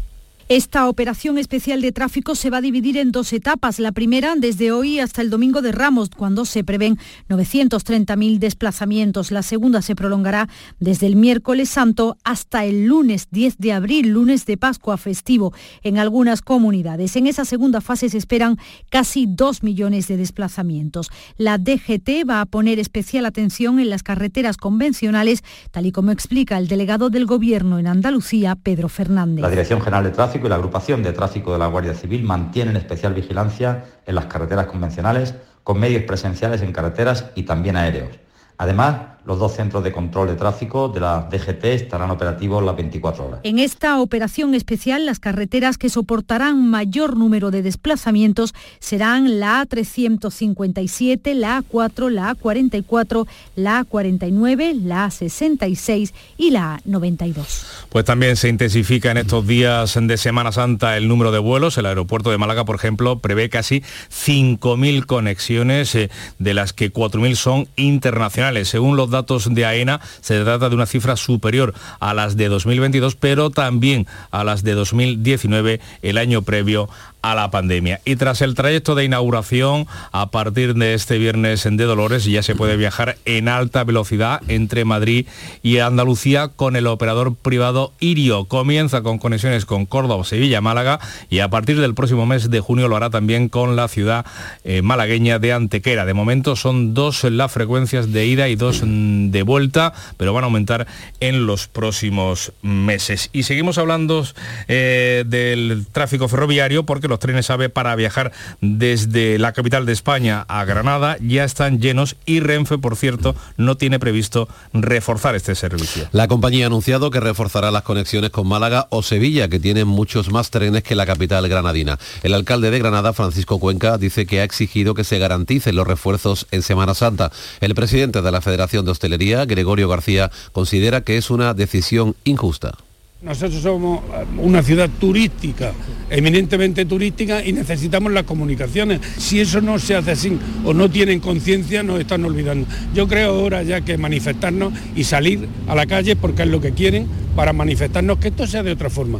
Esta 0.53 0.89
operación 0.89 1.37
especial 1.37 1.79
de 1.79 1.93
tráfico 1.93 2.35
se 2.35 2.49
va 2.49 2.57
a 2.57 2.61
dividir 2.61 2.97
en 2.97 3.13
dos 3.13 3.31
etapas. 3.31 3.79
La 3.79 3.93
primera 3.93 4.35
desde 4.35 4.73
hoy 4.73 4.99
hasta 4.99 5.21
el 5.21 5.29
domingo 5.29 5.61
de 5.61 5.71
Ramos, 5.71 6.09
cuando 6.09 6.43
se 6.43 6.65
prevén 6.65 6.97
930.000 7.29 8.37
desplazamientos. 8.37 9.31
La 9.31 9.43
segunda 9.43 9.81
se 9.81 9.95
prolongará 9.95 10.49
desde 10.81 11.07
el 11.07 11.15
miércoles 11.15 11.69
santo 11.69 12.17
hasta 12.25 12.65
el 12.65 12.85
lunes 12.85 13.29
10 13.31 13.59
de 13.59 13.71
abril, 13.71 14.09
lunes 14.09 14.45
de 14.45 14.57
Pascua 14.57 14.97
festivo, 14.97 15.53
en 15.83 15.97
algunas 15.97 16.41
comunidades. 16.41 17.15
En 17.15 17.27
esa 17.27 17.45
segunda 17.45 17.79
fase 17.79 18.09
se 18.09 18.17
esperan 18.17 18.57
casi 18.89 19.27
2 19.29 19.63
millones 19.63 20.09
de 20.09 20.17
desplazamientos. 20.17 21.11
La 21.37 21.59
DGT 21.59 22.29
va 22.29 22.41
a 22.41 22.45
poner 22.45 22.77
especial 22.77 23.25
atención 23.25 23.79
en 23.79 23.89
las 23.89 24.03
carreteras 24.03 24.57
convencionales, 24.57 25.45
tal 25.71 25.85
y 25.85 25.93
como 25.93 26.11
explica 26.11 26.57
el 26.57 26.67
delegado 26.67 27.09
del 27.09 27.25
Gobierno 27.25 27.79
en 27.79 27.87
Andalucía, 27.87 28.57
Pedro 28.61 28.89
Fernández. 28.89 29.43
La 29.43 29.49
Dirección 29.49 29.79
General 29.79 30.03
de 30.03 30.09
Tráfico 30.09 30.40
y 30.47 30.49
la 30.49 30.55
agrupación 30.55 31.03
de 31.03 31.13
tráfico 31.13 31.53
de 31.53 31.59
la 31.59 31.67
Guardia 31.67 31.93
Civil 31.93 32.23
mantienen 32.23 32.75
especial 32.75 33.13
vigilancia 33.13 33.85
en 34.05 34.15
las 34.15 34.25
carreteras 34.25 34.67
convencionales 34.67 35.35
con 35.63 35.79
medios 35.79 36.03
presenciales 36.03 36.61
en 36.61 36.73
carreteras 36.73 37.25
y 37.35 37.43
también 37.43 37.77
aéreos. 37.77 38.19
Además, 38.57 39.10
los 39.25 39.37
dos 39.37 39.53
centros 39.53 39.83
de 39.83 39.91
control 39.91 40.27
de 40.27 40.35
tráfico 40.35 40.89
de 40.89 40.99
la 40.99 41.27
DGT 41.29 41.65
estarán 41.65 42.09
operativos 42.11 42.63
las 42.63 42.75
24 42.75 43.25
horas. 43.25 43.39
En 43.43 43.59
esta 43.59 43.99
operación 43.99 44.55
especial, 44.55 45.05
las 45.05 45.19
carreteras 45.19 45.77
que 45.77 45.89
soportarán 45.89 46.69
mayor 46.69 47.17
número 47.17 47.51
de 47.51 47.61
desplazamientos 47.61 48.53
serán 48.79 49.39
la 49.39 49.63
A357, 49.65 51.33
la 51.35 51.61
A4, 51.61 52.09
la 52.09 52.35
A44, 52.35 53.27
la 53.55 53.85
A49, 53.85 54.81
la 54.81 55.07
A66 55.07 56.13
y 56.37 56.51
la 56.51 56.79
A92. 56.85 57.65
Pues 57.89 58.05
también 58.05 58.35
se 58.35 58.49
intensifica 58.49 59.11
en 59.11 59.17
estos 59.17 59.45
días 59.45 59.97
de 60.01 60.17
Semana 60.17 60.51
Santa 60.51 60.97
el 60.97 61.07
número 61.07 61.31
de 61.31 61.39
vuelos. 61.39 61.77
El 61.77 61.85
aeropuerto 61.85 62.31
de 62.31 62.37
Málaga, 62.37 62.65
por 62.65 62.75
ejemplo, 62.75 63.19
prevé 63.19 63.49
casi 63.49 63.83
5.000 64.09 65.05
conexiones, 65.05 65.93
eh, 65.95 66.09
de 66.39 66.53
las 66.53 66.73
que 66.73 66.91
4.000 66.91 67.35
son 67.35 67.67
internacionales. 67.75 68.69
Según 68.69 68.97
los 68.97 69.10
datos 69.11 69.53
de 69.53 69.65
AENA, 69.65 70.01
se 70.21 70.41
trata 70.43 70.69
de 70.69 70.75
una 70.75 70.85
cifra 70.85 71.15
superior 71.15 71.73
a 71.99 72.13
las 72.13 72.37
de 72.37 72.49
2022, 72.49 73.15
pero 73.15 73.49
también 73.49 74.07
a 74.31 74.43
las 74.43 74.63
de 74.63 74.73
2019, 74.73 75.79
el 76.01 76.17
año 76.17 76.41
previo 76.41 76.89
a 77.21 77.35
la 77.35 77.51
pandemia. 77.51 78.01
Y 78.05 78.15
tras 78.15 78.41
el 78.41 78.55
trayecto 78.55 78.95
de 78.95 79.05
inauguración, 79.05 79.87
a 80.11 80.31
partir 80.31 80.73
de 80.75 80.93
este 80.93 81.17
viernes 81.17 81.65
en 81.65 81.77
de 81.77 81.85
Dolores 81.85 82.25
ya 82.25 82.43
se 82.43 82.55
puede 82.55 82.77
viajar 82.77 83.17
en 83.25 83.47
alta 83.47 83.83
velocidad 83.83 84.41
entre 84.47 84.85
Madrid 84.85 85.27
y 85.63 85.79
Andalucía 85.79 86.49
con 86.49 86.75
el 86.75 86.87
operador 86.87 87.35
privado 87.35 87.93
Irio. 87.99 88.45
Comienza 88.45 89.01
con 89.01 89.19
conexiones 89.19 89.65
con 89.65 89.85
Córdoba, 89.85 90.23
Sevilla, 90.23 90.61
Málaga 90.61 90.99
y 91.29 91.39
a 91.39 91.49
partir 91.49 91.79
del 91.79 91.93
próximo 91.93 92.25
mes 92.25 92.49
de 92.49 92.59
junio 92.59 92.87
lo 92.87 92.95
hará 92.95 93.09
también 93.09 93.49
con 93.49 93.75
la 93.75 93.87
ciudad 93.87 94.25
eh, 94.63 94.81
malagueña 94.81 95.39
de 95.39 95.53
Antequera. 95.53 96.05
De 96.05 96.13
momento 96.13 96.55
son 96.55 96.93
dos 96.93 97.23
las 97.23 97.51
frecuencias 97.51 98.11
de 98.11 98.25
ida 98.25 98.47
y 98.49 98.55
dos 98.55 98.81
mm, 98.83 99.29
de 99.31 99.43
vuelta, 99.43 99.93
pero 100.17 100.33
van 100.33 100.43
a 100.43 100.47
aumentar 100.47 100.87
en 101.19 101.45
los 101.45 101.67
próximos 101.67 102.53
meses. 102.61 103.29
Y 103.33 103.43
seguimos 103.43 103.77
hablando 103.77 104.25
eh, 104.67 105.23
del 105.27 105.85
tráfico 105.91 106.27
ferroviario 106.27 106.83
porque 106.85 107.07
los 107.11 107.19
trenes 107.19 107.49
AVE 107.49 107.69
para 107.69 107.95
viajar 107.95 108.31
desde 108.61 109.37
la 109.37 109.51
capital 109.51 109.85
de 109.85 109.93
España 109.93 110.45
a 110.47 110.65
Granada 110.65 111.17
ya 111.21 111.43
están 111.43 111.79
llenos 111.79 112.15
y 112.25 112.39
Renfe, 112.39 112.77
por 112.77 112.95
cierto, 112.95 113.35
no 113.57 113.75
tiene 113.75 113.99
previsto 113.99 114.47
reforzar 114.73 115.35
este 115.35 115.53
servicio. 115.55 116.07
La 116.11 116.27
compañía 116.27 116.65
ha 116.65 116.67
anunciado 116.67 117.11
que 117.11 117.19
reforzará 117.19 117.69
las 117.69 117.83
conexiones 117.83 118.31
con 118.31 118.47
Málaga 118.47 118.87
o 118.89 119.03
Sevilla, 119.03 119.49
que 119.49 119.59
tienen 119.59 119.87
muchos 119.87 120.31
más 120.31 120.49
trenes 120.49 120.83
que 120.83 120.95
la 120.95 121.05
capital 121.05 121.47
granadina. 121.47 121.99
El 122.23 122.33
alcalde 122.33 122.71
de 122.71 122.79
Granada, 122.79 123.13
Francisco 123.13 123.59
Cuenca, 123.59 123.97
dice 123.97 124.25
que 124.25 124.39
ha 124.39 124.43
exigido 124.43 124.93
que 124.93 125.03
se 125.03 125.19
garanticen 125.19 125.75
los 125.75 125.85
refuerzos 125.85 126.47
en 126.51 126.61
Semana 126.61 126.93
Santa. 126.93 127.31
El 127.59 127.75
presidente 127.75 128.21
de 128.21 128.31
la 128.31 128.41
Federación 128.41 128.85
de 128.85 128.91
Hostelería, 128.91 129.45
Gregorio 129.45 129.89
García, 129.89 130.31
considera 130.53 131.01
que 131.01 131.17
es 131.17 131.29
una 131.29 131.53
decisión 131.53 132.15
injusta. 132.23 132.77
Nosotros 133.21 133.61
somos 133.61 134.01
una 134.39 134.63
ciudad 134.63 134.89
turística, 134.99 135.73
eminentemente 136.09 136.85
turística, 136.85 137.45
y 137.45 137.53
necesitamos 137.53 138.11
las 138.11 138.23
comunicaciones. 138.23 138.99
Si 139.17 139.39
eso 139.39 139.61
no 139.61 139.77
se 139.77 139.95
hace 139.95 140.11
así 140.11 140.39
o 140.65 140.73
no 140.73 140.89
tienen 140.89 141.19
conciencia, 141.19 141.83
nos 141.83 141.99
están 141.99 142.25
olvidando. 142.25 142.67
Yo 142.95 143.07
creo 143.07 143.29
ahora 143.29 143.61
ya 143.61 143.81
que 143.81 143.95
manifestarnos 143.95 144.73
y 144.95 145.03
salir 145.03 145.47
a 145.67 145.75
la 145.75 145.85
calle 145.85 146.15
porque 146.15 146.41
es 146.41 146.49
lo 146.49 146.61
que 146.61 146.71
quieren 146.71 147.07
para 147.35 147.53
manifestarnos 147.53 148.17
que 148.17 148.29
esto 148.29 148.47
sea 148.47 148.63
de 148.63 148.71
otra 148.71 148.89
forma 148.89 149.19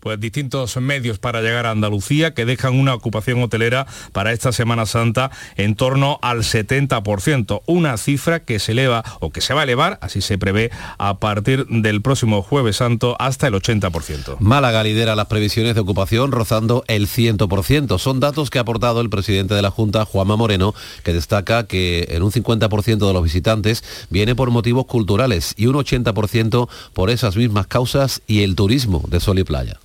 pues 0.00 0.20
distintos 0.20 0.76
medios 0.76 1.18
para 1.18 1.42
llegar 1.42 1.66
a 1.66 1.72
Andalucía 1.72 2.32
que 2.32 2.44
dejan 2.44 2.78
una 2.78 2.94
ocupación 2.94 3.42
hotelera 3.42 3.86
para 4.12 4.32
esta 4.32 4.52
Semana 4.52 4.86
Santa 4.86 5.30
en 5.56 5.74
torno 5.74 6.18
al 6.22 6.38
70%, 6.38 7.62
una 7.66 7.96
cifra 7.96 8.40
que 8.40 8.60
se 8.60 8.72
eleva 8.72 9.02
o 9.20 9.30
que 9.30 9.40
se 9.40 9.54
va 9.54 9.62
a 9.62 9.64
elevar, 9.64 9.98
así 10.00 10.20
se 10.20 10.38
prevé, 10.38 10.70
a 10.98 11.18
partir 11.18 11.66
del 11.66 12.00
próximo 12.00 12.42
jueves 12.42 12.76
santo 12.76 13.16
hasta 13.18 13.48
el 13.48 13.54
80%. 13.54 14.36
Málaga 14.38 14.84
lidera 14.84 15.16
las 15.16 15.26
previsiones 15.26 15.74
de 15.74 15.80
ocupación 15.80 16.30
rozando 16.30 16.84
el 16.86 17.08
100%. 17.08 17.98
Son 17.98 18.20
datos 18.20 18.50
que 18.50 18.58
ha 18.58 18.62
aportado 18.62 19.00
el 19.00 19.10
presidente 19.10 19.54
de 19.54 19.62
la 19.62 19.70
Junta, 19.70 20.04
Juanma 20.04 20.36
Moreno, 20.36 20.74
que 21.02 21.12
destaca 21.12 21.66
que 21.66 22.06
en 22.10 22.22
un 22.22 22.30
50% 22.30 23.06
de 23.06 23.12
los 23.12 23.22
visitantes 23.24 23.82
viene 24.10 24.36
por 24.36 24.50
motivos 24.50 24.86
culturales 24.86 25.54
y 25.56 25.66
un 25.66 25.74
80% 25.74 26.68
por 26.92 27.10
esas 27.10 27.36
mismas 27.36 27.66
causas 27.66 28.22
y 28.28 28.42
el 28.42 28.54
turismo 28.54 29.02
de 29.08 29.18
sol 29.18 29.40
y 29.40 29.44
playa 29.44 29.80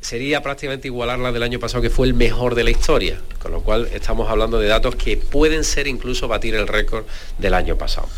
sería 0.00 0.42
prácticamente 0.42 0.88
igualar 0.88 1.18
la 1.18 1.32
del 1.32 1.42
año 1.42 1.58
pasado, 1.58 1.82
que 1.82 1.90
fue 1.90 2.06
el 2.06 2.14
mejor 2.14 2.54
de 2.54 2.64
la 2.64 2.70
historia, 2.70 3.20
con 3.38 3.52
lo 3.52 3.62
cual 3.62 3.88
estamos 3.92 4.30
hablando 4.30 4.58
de 4.58 4.68
datos 4.68 4.96
que 4.96 5.16
pueden 5.16 5.64
ser 5.64 5.86
incluso 5.86 6.28
batir 6.28 6.54
el 6.54 6.66
récord 6.66 7.04
del 7.38 7.54
año 7.54 7.76
pasado. 7.76 8.08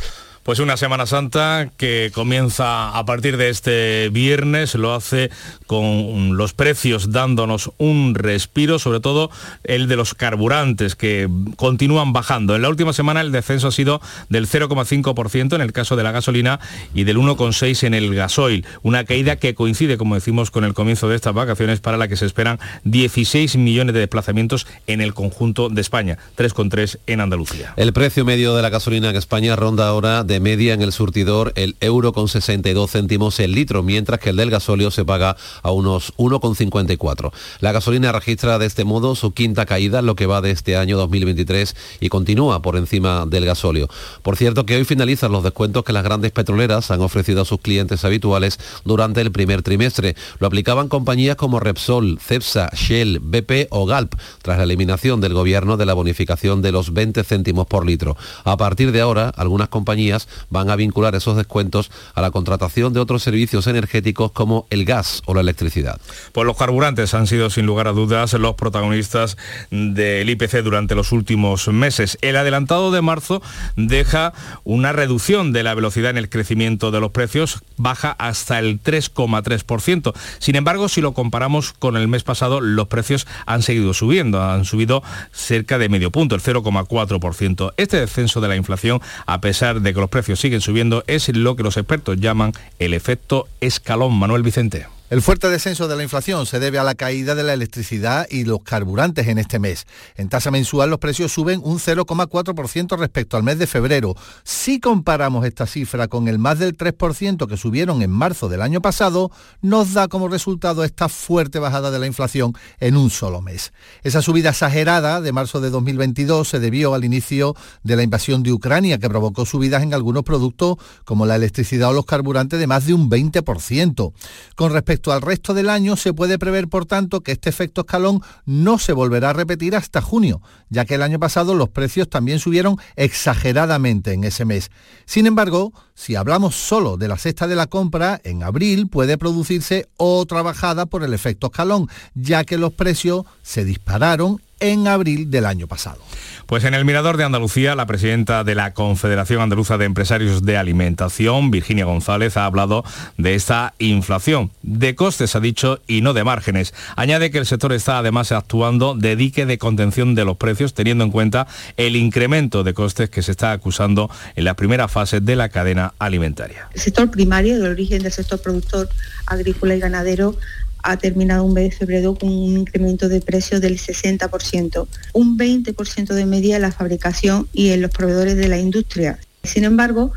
Pues 0.43 0.59
una 0.59 0.77
Semana 0.77 1.07
Santa 1.07 1.71
que 1.77 2.11
comienza 2.13 2.99
a 2.99 3.07
partir 3.07 3.37
de 3.37 3.49
este 3.49 4.09
viernes, 4.09 4.75
lo 4.75 4.93
hace 4.93 5.31
con 5.69 6.37
los 6.37 6.53
precios 6.53 7.13
dándonos 7.13 7.71
un 7.79 8.17
respiro, 8.17 8.81
sobre 8.81 8.99
todo 8.99 9.31
el 9.63 9.87
de 9.87 9.95
los 9.95 10.15
carburantes 10.15 10.97
que 10.97 11.29
continúan 11.55 12.13
bajando. 12.13 12.57
En 12.57 12.63
la 12.63 12.71
última 12.71 12.93
semana 12.93 13.21
el 13.21 13.31
descenso 13.31 13.69
ha 13.69 13.71
sido 13.71 14.01
del 14.31 14.49
0,5% 14.49 15.55
en 15.55 15.61
el 15.61 15.73
caso 15.73 15.95
de 15.95 16.03
la 16.03 16.11
gasolina 16.11 16.59
y 16.93 17.05
del 17.05 17.19
1,6% 17.19 17.87
en 17.87 17.95
el 17.95 18.13
gasoil. 18.13 18.67
Una 18.83 19.05
caída 19.05 19.37
que 19.37 19.55
coincide, 19.55 19.97
como 19.97 20.17
decimos, 20.17 20.51
con 20.51 20.65
el 20.65 20.75
comienzo 20.75 21.09
de 21.09 21.15
estas 21.15 21.35
vacaciones 21.35 21.79
para 21.79 21.99
la 21.99 22.09
que 22.09 22.17
se 22.17 22.27
esperan 22.27 22.59
16 22.83 23.57
millones 23.59 23.95
de 23.95 24.01
desplazamientos 24.01 24.67
en 24.89 25.01
el 25.01 25.15
conjunto 25.15 25.69
de 25.69 25.81
España, 25.81 26.19
3,3 26.37 26.99
en 27.07 27.21
Andalucía. 27.21 27.75
El 27.77 27.93
precio 27.93 28.25
medio 28.25 28.57
de 28.57 28.63
la 28.63 28.71
gasolina 28.71 29.11
en 29.11 29.17
España 29.17 29.55
ronda 29.55 29.87
ahora 29.87 30.25
media 30.41 30.75
en 30.75 30.83
el 30.83 30.93
surtidor 30.93 31.53
el 31.57 31.77
euro 31.81 32.13
con 32.13 32.29
62 32.29 32.91
céntimos 32.91 33.39
el 33.41 33.53
litro, 33.53 33.83
mientras 33.83 34.21
que 34.21 34.31
el 34.31 34.37
del 34.37 34.51
gasóleo 34.51 34.91
se 34.91 35.05
paga 35.05 35.37
a 35.63 35.71
unos 35.71 36.15
1,54. 36.17 37.33
La 37.61 37.73
gasolina 37.73 38.13
registra 38.13 38.59
de 38.59 38.67
este 38.67 38.85
modo 38.85 39.15
su 39.15 39.33
quinta 39.33 39.67
caída 39.67 40.03
lo 40.03 40.17
que 40.17 40.27
va 40.27 40.41
de 40.41 40.51
este 40.51 40.77
año 40.77 40.97
2023 40.97 41.77
y 42.01 42.09
continúa 42.09 42.63
por 42.63 42.77
encima 42.77 43.27
del 43.27 43.47
gasóleo. 43.47 43.89
Por 44.23 44.37
cierto 44.37 44.67
que 44.67 44.77
hoy 44.77 44.85
finalizan 44.85 45.33
los 45.33 45.43
descuentos 45.43 45.85
que 45.85 45.93
las 45.93 46.05
grandes 46.05 46.33
petroleras 46.33 46.91
han 46.91 47.01
ofrecido 47.01 47.43
a 47.43 47.45
sus 47.45 47.61
clientes 47.61 48.05
habituales 48.05 48.59
durante 48.85 49.21
el 49.21 49.33
primer 49.33 49.63
trimestre. 49.63 50.17
Lo 50.39 50.47
aplicaban 50.47 50.89
compañías 50.89 51.37
como 51.37 51.61
Repsol, 51.61 52.19
Cepsa, 52.21 52.71
Shell, 52.75 53.21
BP 53.21 53.69
o 53.71 53.87
Galp, 53.87 54.15
tras 54.43 54.59
la 54.59 54.65
eliminación 54.65 55.21
del 55.21 55.35
gobierno 55.35 55.77
de 55.77 55.87
la 55.87 55.95
bonificación 55.95 56.63
de 56.63 56.73
los 56.73 56.93
20 56.93 57.25
céntimos 57.25 57.67
por 57.67 57.87
litro. 57.87 58.17
A 58.45 58.57
partir 58.57 58.93
de 58.93 59.01
ahora, 59.01 59.33
algunas 59.37 59.69
compañías 59.69 60.22
van 60.51 60.71
a 60.71 60.77
vincular 60.77 61.15
esos 61.15 61.37
descuentos 61.37 61.91
a 62.15 62.23
la 62.23 62.31
contratación 62.31 62.93
de 62.93 63.01
otros 63.01 63.23
servicios 63.23 63.67
energéticos 63.67 64.33
como 64.33 64.67
el 64.71 64.85
gas 64.85 65.23
o 65.27 65.35
la 65.35 65.41
electricidad. 65.41 66.01
Pues 66.33 66.47
los 66.47 66.57
carburantes 66.57 67.15
han 67.15 67.27
sido 67.27 67.51
sin 67.51 67.67
lugar 67.67 67.89
a 67.89 67.93
dudas 67.93 68.33
los 68.35 68.55
protagonistas 68.55 69.37
del 69.71 70.29
IPC 70.29 70.63
durante 70.63 70.95
los 70.95 71.13
últimos 71.13 71.69
meses. 71.69 72.19
El 72.21 72.37
adelantado 72.37 72.91
de 72.91 73.03
marzo 73.03 73.43
deja 73.77 74.33
una 74.65 74.93
reducción 74.93 75.53
de 75.53 75.63
la 75.63 75.75
velocidad 75.75 76.11
en 76.11 76.19
el 76.19 76.29
crecimiento 76.29 76.91
de 76.91 77.01
los 77.01 77.11
precios, 77.11 77.63
baja 77.77 78.13
hasta 78.19 78.59
el 78.59 78.83
3,3%. 78.83 80.13
Sin 80.39 80.57
embargo, 80.57 80.89
si 80.89 81.01
lo 81.01 81.13
comparamos 81.13 81.73
con 81.73 81.97
el 81.97 82.09
mes 82.09 82.23
pasado, 82.23 82.61
los 82.61 82.89
precios 82.89 83.27
han 83.47 83.63
seguido 83.63 83.95
subiendo, 83.95 84.43
han 84.43 84.65
subido 84.65 85.03
cerca 85.33 85.79
de 85.79 85.89
medio 85.89 86.11
punto, 86.11 86.35
el 86.35 86.43
0,4%. 86.43 87.75
Este 87.77 87.99
descenso 87.99 88.41
de 88.41 88.49
la 88.49 88.57
inflación, 88.57 89.01
a 89.27 89.41
pesar 89.41 89.81
de 89.81 89.95
que 89.95 90.01
los 90.01 90.11
precios 90.13 90.39
siguen 90.39 90.61
subiendo 90.61 91.03
es 91.09 91.35
lo 91.35 91.57
que 91.57 91.65
los 91.65 91.77
expertos 91.77 92.21
llaman 92.21 92.53
el 92.79 92.95
efecto 92.95 93.49
escalón. 93.61 94.13
Manuel 94.17 94.43
Vicente. 94.45 94.87
El 95.13 95.21
fuerte 95.21 95.51
descenso 95.51 95.89
de 95.89 95.97
la 95.97 96.05
inflación 96.05 96.47
se 96.47 96.59
debe 96.59 96.79
a 96.79 96.85
la 96.85 96.95
caída 96.95 97.35
de 97.35 97.43
la 97.43 97.53
electricidad 97.53 98.27
y 98.31 98.45
los 98.45 98.61
carburantes 98.61 99.29
en 99.29 99.37
este 99.37 99.59
mes. 99.59 99.87
En 100.17 100.31
tasa 100.31 100.51
mensual 100.51 100.89
los 100.89 101.01
precios 101.01 101.31
suben 101.31 101.61
un 101.63 101.79
0,4% 101.81 102.97
respecto 102.97 103.37
al 103.37 103.43
mes 103.43 103.59
de 103.59 103.67
febrero. 103.67 104.15
Si 104.43 104.81
comparamos 104.81 105.45
esta 105.45 105.67
cifra 105.67 106.09
con 106.09 106.29
el 106.29 106.39
más 106.39 106.61
del 106.61 106.79
3% 106.79 107.47
que 107.47 107.59
subieron 107.59 108.01
en 108.01 108.11
marzo 108.11 108.49
del 108.49 108.63
año 108.63 108.81
pasado, 108.81 109.31
nos 109.61 109.93
da 109.93 110.09
como 110.09 110.29
resultado 110.29 110.83
esta 110.83 111.11
fuerte 111.11 111.59
bajada 111.59 111.91
de 111.91 111.99
la 111.99 112.07
inflación 112.07 112.55
en 112.81 112.97
un 112.97 113.11
solo 113.11 113.43
mes. 113.43 113.75
Esa 114.05 114.23
subida 114.23 114.49
exagerada 114.49 115.21
de 115.21 115.33
marzo 115.33 115.61
de 115.61 115.69
2022 115.69 116.49
se 116.49 116.59
debió 116.59 116.95
al 116.95 117.05
inicio 117.05 117.55
de 117.83 117.97
la 117.97 118.03
invasión 118.03 118.43
de 118.43 118.55
Ucrania 118.55 118.97
que 118.97 119.11
provocó 119.11 119.45
subidas 119.45 119.83
en 119.83 119.93
algunos 119.93 120.23
productos 120.23 120.79
como 121.05 121.27
la 121.27 121.37
electricidad 121.37 121.91
o 121.91 121.93
los 121.93 122.07
carburantes 122.07 122.59
de 122.59 122.67
más 122.67 122.87
de 122.87 122.95
un 122.95 123.11
20%. 123.11 124.15
Con 124.57 124.73
respecto 124.73 125.02
al 125.11 125.23
resto 125.23 125.55
del 125.55 125.71
año, 125.71 125.97
se 125.97 126.13
puede 126.13 126.39
prever, 126.39 126.69
por 126.69 126.87
tanto, 126.87 127.23
que 127.23 127.33
este 127.33 127.49
efecto 127.49 127.81
escalón 127.81 128.21
no 128.45 128.79
se 128.79 128.93
volverá 128.93 129.31
a 129.31 129.33
repetir 129.33 129.75
hasta 129.75 130.03
junio, 130.03 130.43
ya 130.69 130.85
que 130.85 130.95
el 130.95 131.03
año 131.03 131.19
pasado 131.19 131.55
los 131.55 131.71
precios 131.71 132.09
también 132.09 132.39
subieron 132.39 132.77
exageradamente 132.95 134.13
en 134.13 134.25
ese 134.25 134.45
mes. 134.45 134.71
Sin 135.07 135.27
embargo, 135.27 135.73
si 135.95 136.15
hablamos 136.15 136.55
solo 136.55 136.97
de 136.97 137.09
la 137.09 137.17
cesta 137.17 137.47
de 137.47 137.57
la 137.57 137.67
compra, 137.67 138.21
en 138.23 138.43
abril 138.43 138.89
puede 138.89 139.19
producirse 139.19 139.89
otra 139.97 140.43
bajada 140.43 140.87
por 140.87 141.03
el 141.03 141.15
efecto 141.15 141.49
escalón, 141.49 141.89
ya 142.15 142.45
que 142.45 142.59
los 142.59 142.73
precios 142.73 143.25
se 143.43 143.65
dispararon 143.65 144.41
en 144.63 144.89
abril 144.89 145.31
del 145.31 145.45
año 145.45 145.67
pasado. 145.67 145.99
Pues 146.47 146.65
en 146.65 146.75
el 146.75 146.85
Mirador 146.85 147.17
de 147.17 147.25
Andalucía, 147.25 147.75
la 147.75 147.87
presidenta 147.87 148.45
de 148.45 148.55
la 148.55 148.75
Confederación 148.75 149.41
Andaluza 149.41 149.79
de 149.79 149.87
Empresarios 149.87 150.45
de 150.45 150.57
Alimentación, 150.57 151.51
Virginia 151.51 151.85
González, 151.85 152.37
ha 152.37 152.45
hablado 152.45 152.85
de 153.17 153.35
esta 153.35 153.75
inflación, 153.79 154.51
de 154.63 154.95
costes, 154.95 155.35
ha 155.35 155.41
dicho, 155.41 155.81
y 155.87 156.03
no 156.03 156.13
de 156.13 156.25
márgenes. 156.25 156.75
Añade 156.95 157.31
que 157.31 157.39
el 157.39 157.47
sector 157.47 157.73
está 157.73 157.99
además 157.99 158.33
actuando 158.33 158.95
de 158.95 159.17
dique 159.17 159.47
de 159.47 159.59
contención 159.59 160.15
de 160.15 160.25
los 160.25 160.37
precios, 160.37 160.75
teniendo 160.75 161.05
en 161.05 161.11
cuenta 161.11 161.47
el 161.77 161.97
incremento 161.97 162.65
de 162.65 162.75
costes 162.75 163.09
que 163.09 163.23
se 163.23 163.31
está 163.31 163.53
acusando 163.53 164.11
en 164.37 164.45
la 164.45 164.55
primera 164.55 164.89
fase 164.89 165.21
de 165.21 165.37
la 165.37 165.49
cadena 165.49 165.95
alimentaria. 165.99 166.69
El 166.75 166.81
sector 166.81 167.11
primario, 167.11 167.59
del 167.59 167.73
origen 167.73 168.03
del 168.03 168.13
sector 168.13 168.41
productor 168.41 168.89
agrícola 169.27 169.75
y 169.75 169.81
ganadero, 169.81 170.37
ha 170.83 170.97
terminado 170.97 171.45
un 171.45 171.55
mes 171.55 171.71
de 171.71 171.77
febrero 171.77 172.15
con 172.15 172.29
un 172.29 172.59
incremento 172.59 173.09
de 173.09 173.21
precios 173.21 173.61
del 173.61 173.79
60%, 173.79 174.87
un 175.13 175.39
20% 175.39 176.15
de 176.15 176.27
media 176.27 176.57
en 176.57 176.63
la 176.63 176.73
fabricación 176.73 177.49
y 177.53 177.71
en 177.71 177.83
los 177.83 177.91
proveedores 177.91 178.37
de 178.37 178.49
la 178.49 178.59
industria. 178.59 179.19
Sin 179.43 179.65
embargo, 179.65 180.13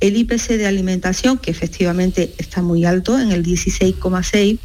El 0.00 0.16
IPC 0.16 0.58
de 0.58 0.66
alimentación, 0.66 1.38
que 1.38 1.50
efectivamente 1.50 2.34
está 2.36 2.60
muy 2.60 2.84
alto, 2.84 3.18
en 3.18 3.32
el 3.32 3.44
16,6, 3.44 4.58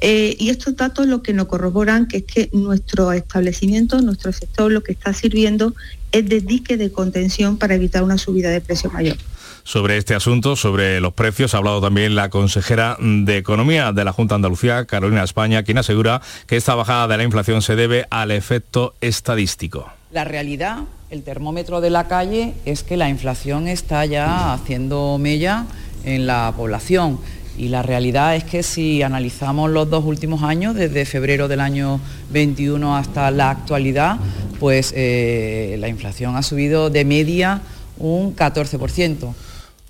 eh, 0.00 0.36
y 0.38 0.50
estos 0.50 0.76
datos 0.76 1.06
lo 1.06 1.22
que 1.22 1.32
nos 1.32 1.46
corroboran 1.46 2.06
que 2.06 2.18
es 2.18 2.24
que 2.24 2.50
nuestro 2.52 3.12
establecimiento, 3.12 4.00
nuestro 4.00 4.32
sector, 4.32 4.70
lo 4.70 4.82
que 4.82 4.92
está 4.92 5.12
sirviendo 5.12 5.74
es 6.12 6.28
de 6.28 6.40
dique 6.40 6.76
de 6.76 6.90
contención 6.90 7.58
para 7.58 7.74
evitar 7.74 8.02
una 8.02 8.16
subida 8.16 8.50
de 8.50 8.60
precio 8.60 8.90
mayor. 8.90 9.16
Sobre 9.64 9.96
este 9.96 10.14
asunto, 10.14 10.56
sobre 10.56 11.00
los 11.00 11.12
precios, 11.12 11.54
ha 11.54 11.58
hablado 11.58 11.80
también 11.80 12.14
la 12.14 12.30
consejera 12.30 12.96
de 13.00 13.36
Economía 13.36 13.92
de 13.92 14.04
la 14.04 14.12
Junta 14.12 14.34
de 14.34 14.36
Andalucía, 14.36 14.84
Carolina 14.84 15.22
España, 15.22 15.62
quien 15.62 15.78
asegura 15.78 16.20
que 16.46 16.56
esta 16.56 16.74
bajada 16.74 17.08
de 17.08 17.16
la 17.18 17.24
inflación 17.24 17.62
se 17.62 17.76
debe 17.76 18.06
al 18.10 18.30
efecto 18.30 18.94
estadístico. 19.00 19.90
La 20.10 20.24
realidad, 20.24 20.78
el 21.10 21.22
termómetro 21.22 21.80
de 21.80 21.90
la 21.90 22.08
calle, 22.08 22.54
es 22.64 22.82
que 22.82 22.96
la 22.96 23.08
inflación 23.08 23.68
está 23.68 24.04
ya 24.06 24.52
haciendo 24.52 25.18
mella 25.18 25.66
en 26.04 26.26
la 26.26 26.52
población 26.56 27.18
y 27.60 27.68
la 27.68 27.82
realidad 27.82 28.36
es 28.36 28.44
que 28.44 28.62
si 28.62 29.02
analizamos 29.02 29.70
los 29.70 29.90
dos 29.90 30.04
últimos 30.06 30.42
años, 30.42 30.74
desde 30.74 31.04
febrero 31.04 31.46
del 31.46 31.60
año 31.60 32.00
21 32.30 32.96
hasta 32.96 33.30
la 33.30 33.50
actualidad, 33.50 34.16
pues 34.58 34.94
eh, 34.96 35.76
la 35.78 35.88
inflación 35.88 36.36
ha 36.36 36.42
subido 36.42 36.88
de 36.88 37.04
media 37.04 37.60
un 37.98 38.34
14%. 38.34 39.34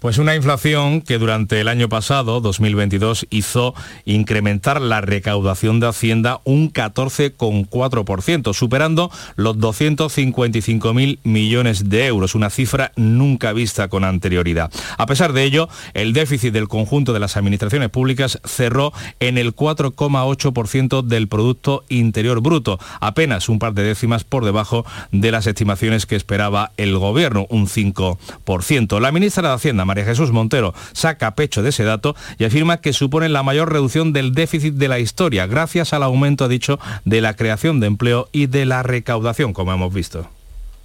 Pues 0.00 0.16
una 0.16 0.34
inflación 0.34 1.02
que 1.02 1.18
durante 1.18 1.60
el 1.60 1.68
año 1.68 1.90
pasado, 1.90 2.40
2022, 2.40 3.26
hizo 3.28 3.74
incrementar 4.06 4.80
la 4.80 5.02
recaudación 5.02 5.78
de 5.78 5.88
Hacienda 5.88 6.40
un 6.44 6.72
14,4%, 6.72 8.54
superando 8.54 9.10
los 9.36 9.58
255.000 9.58 11.18
millones 11.22 11.90
de 11.90 12.06
euros, 12.06 12.34
una 12.34 12.48
cifra 12.48 12.92
nunca 12.96 13.52
vista 13.52 13.88
con 13.88 14.04
anterioridad. 14.04 14.72
A 14.96 15.04
pesar 15.04 15.34
de 15.34 15.44
ello, 15.44 15.68
el 15.92 16.14
déficit 16.14 16.54
del 16.54 16.68
conjunto 16.68 17.12
de 17.12 17.20
las 17.20 17.36
administraciones 17.36 17.90
públicas 17.90 18.40
cerró 18.42 18.94
en 19.20 19.36
el 19.36 19.54
4,8% 19.54 21.02
del 21.02 21.28
Producto 21.28 21.84
Interior 21.90 22.40
Bruto, 22.40 22.78
apenas 23.00 23.50
un 23.50 23.58
par 23.58 23.74
de 23.74 23.82
décimas 23.82 24.24
por 24.24 24.46
debajo 24.46 24.86
de 25.12 25.30
las 25.30 25.46
estimaciones 25.46 26.06
que 26.06 26.16
esperaba 26.16 26.72
el 26.78 26.96
Gobierno, 26.96 27.46
un 27.50 27.66
5%. 27.66 28.98
La 28.98 29.12
ministra 29.12 29.46
de 29.46 29.54
Hacienda, 29.54 29.89
María 29.90 30.04
Jesús 30.04 30.30
Montero 30.30 30.72
saca 30.92 31.34
pecho 31.34 31.64
de 31.64 31.70
ese 31.70 31.82
dato 31.82 32.14
y 32.38 32.44
afirma 32.44 32.80
que 32.80 32.92
supone 32.92 33.28
la 33.28 33.42
mayor 33.42 33.72
reducción 33.72 34.12
del 34.12 34.34
déficit 34.34 34.74
de 34.74 34.86
la 34.86 35.00
historia, 35.00 35.48
gracias 35.48 35.92
al 35.92 36.04
aumento, 36.04 36.44
ha 36.44 36.48
dicho, 36.48 36.78
de 37.04 37.20
la 37.20 37.34
creación 37.34 37.80
de 37.80 37.88
empleo 37.88 38.28
y 38.30 38.46
de 38.46 38.66
la 38.66 38.84
recaudación, 38.84 39.52
como 39.52 39.72
hemos 39.72 39.92
visto. 39.92 40.28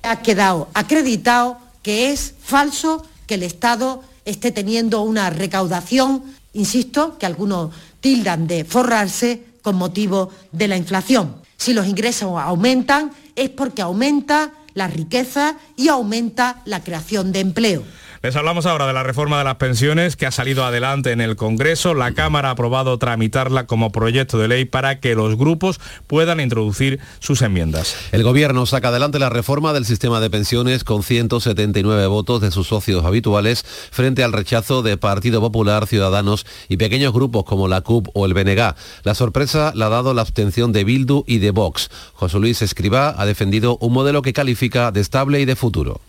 Ha 0.02 0.24
quedado 0.24 0.70
acreditado 0.74 1.60
que 1.84 2.12
es 2.12 2.34
falso 2.42 3.06
que 3.28 3.36
el 3.36 3.44
Estado 3.44 4.02
esté 4.26 4.52
teniendo 4.52 5.02
una 5.02 5.30
recaudación, 5.30 6.24
insisto, 6.54 7.20
que 7.20 7.28
algunos 7.28 7.76
tildan 8.00 8.48
de 8.48 8.66
forrarse 8.66 9.44
con 9.62 9.76
motivo 9.76 10.32
de 10.52 10.68
la 10.68 10.78
inflación. 10.78 11.36
Si 11.58 11.76
los 11.76 11.86
ingresos 11.86 12.32
aumentan 12.42 13.12
es 13.36 13.52
porque 13.52 13.84
aumenta 13.84 14.52
la 14.74 14.88
riqueza 14.88 15.58
y 15.78 15.90
aumenta 15.90 16.64
la 16.66 16.84
creación 16.84 17.32
de 17.32 17.42
empleo. 17.42 17.84
Les 18.22 18.36
hablamos 18.36 18.66
ahora 18.66 18.88
de 18.88 18.94
la 18.94 19.04
reforma 19.04 19.38
de 19.38 19.44
las 19.44 19.56
pensiones 19.56 20.16
que 20.16 20.26
ha 20.26 20.32
salido 20.32 20.66
adelante 20.66 21.12
en 21.12 21.22
el 21.22 21.36
Congreso. 21.36 21.94
La 21.94 22.14
Cámara 22.14 22.50
ha 22.50 22.52
aprobado 22.52 22.98
tramitarla 22.98 23.68
como 23.68 23.92
proyecto 23.92 24.38
de 24.38 24.48
ley 24.48 24.66
para 24.66 25.00
que 25.00 25.16
los 25.16 25.38
grupos 25.38 25.80
puedan 26.08 26.40
introducir 26.40 27.00
sus 27.20 27.42
enmiendas. 27.42 27.96
El 28.12 28.24
Gobierno 28.24 28.66
saca 28.66 28.88
adelante 28.88 29.20
la 29.20 29.30
reforma 29.30 29.74
del 29.74 29.86
sistema 29.86 30.20
de 30.20 30.30
pensiones 30.30 30.84
con 30.84 31.04
179 31.04 32.08
votos 32.08 32.42
de 32.42 32.52
sus 32.52 32.68
socios 32.68 33.06
habituales 33.06 33.64
frente 33.92 34.24
al 34.24 34.34
rechazo 34.34 34.82
de 34.82 34.98
Partido 34.98 35.42
Popular, 35.42 35.88
Ciudadanos 35.88 36.46
y 36.70 36.78
pequeños 36.78 37.14
grupos 37.14 37.44
como 37.44 37.68
la 37.68 37.82
CUP 37.82 38.08
o 38.14 38.26
el 38.26 38.34
BNG. 38.34 38.76
La 39.04 39.16
sorpresa 39.16 39.72
la 39.76 39.88
ha 39.88 39.90
dado 39.90 40.14
la 40.14 40.22
abstención 40.22 40.72
de 40.72 40.84
Bildu 40.84 41.24
y 41.28 41.40
de 41.40 41.52
Vox. 41.52 41.90
José 42.14 42.40
Luis 42.40 42.62
Escribá 42.62 43.14
ha 43.18 43.26
defendido 43.26 43.78
un 43.82 43.94
modelo 43.94 44.22
que 44.22 44.34
califica 44.34 44.92
de 44.92 45.02
estable 45.02 45.40
y 45.42 45.46
de 45.46 45.56
futuro. 45.56 46.02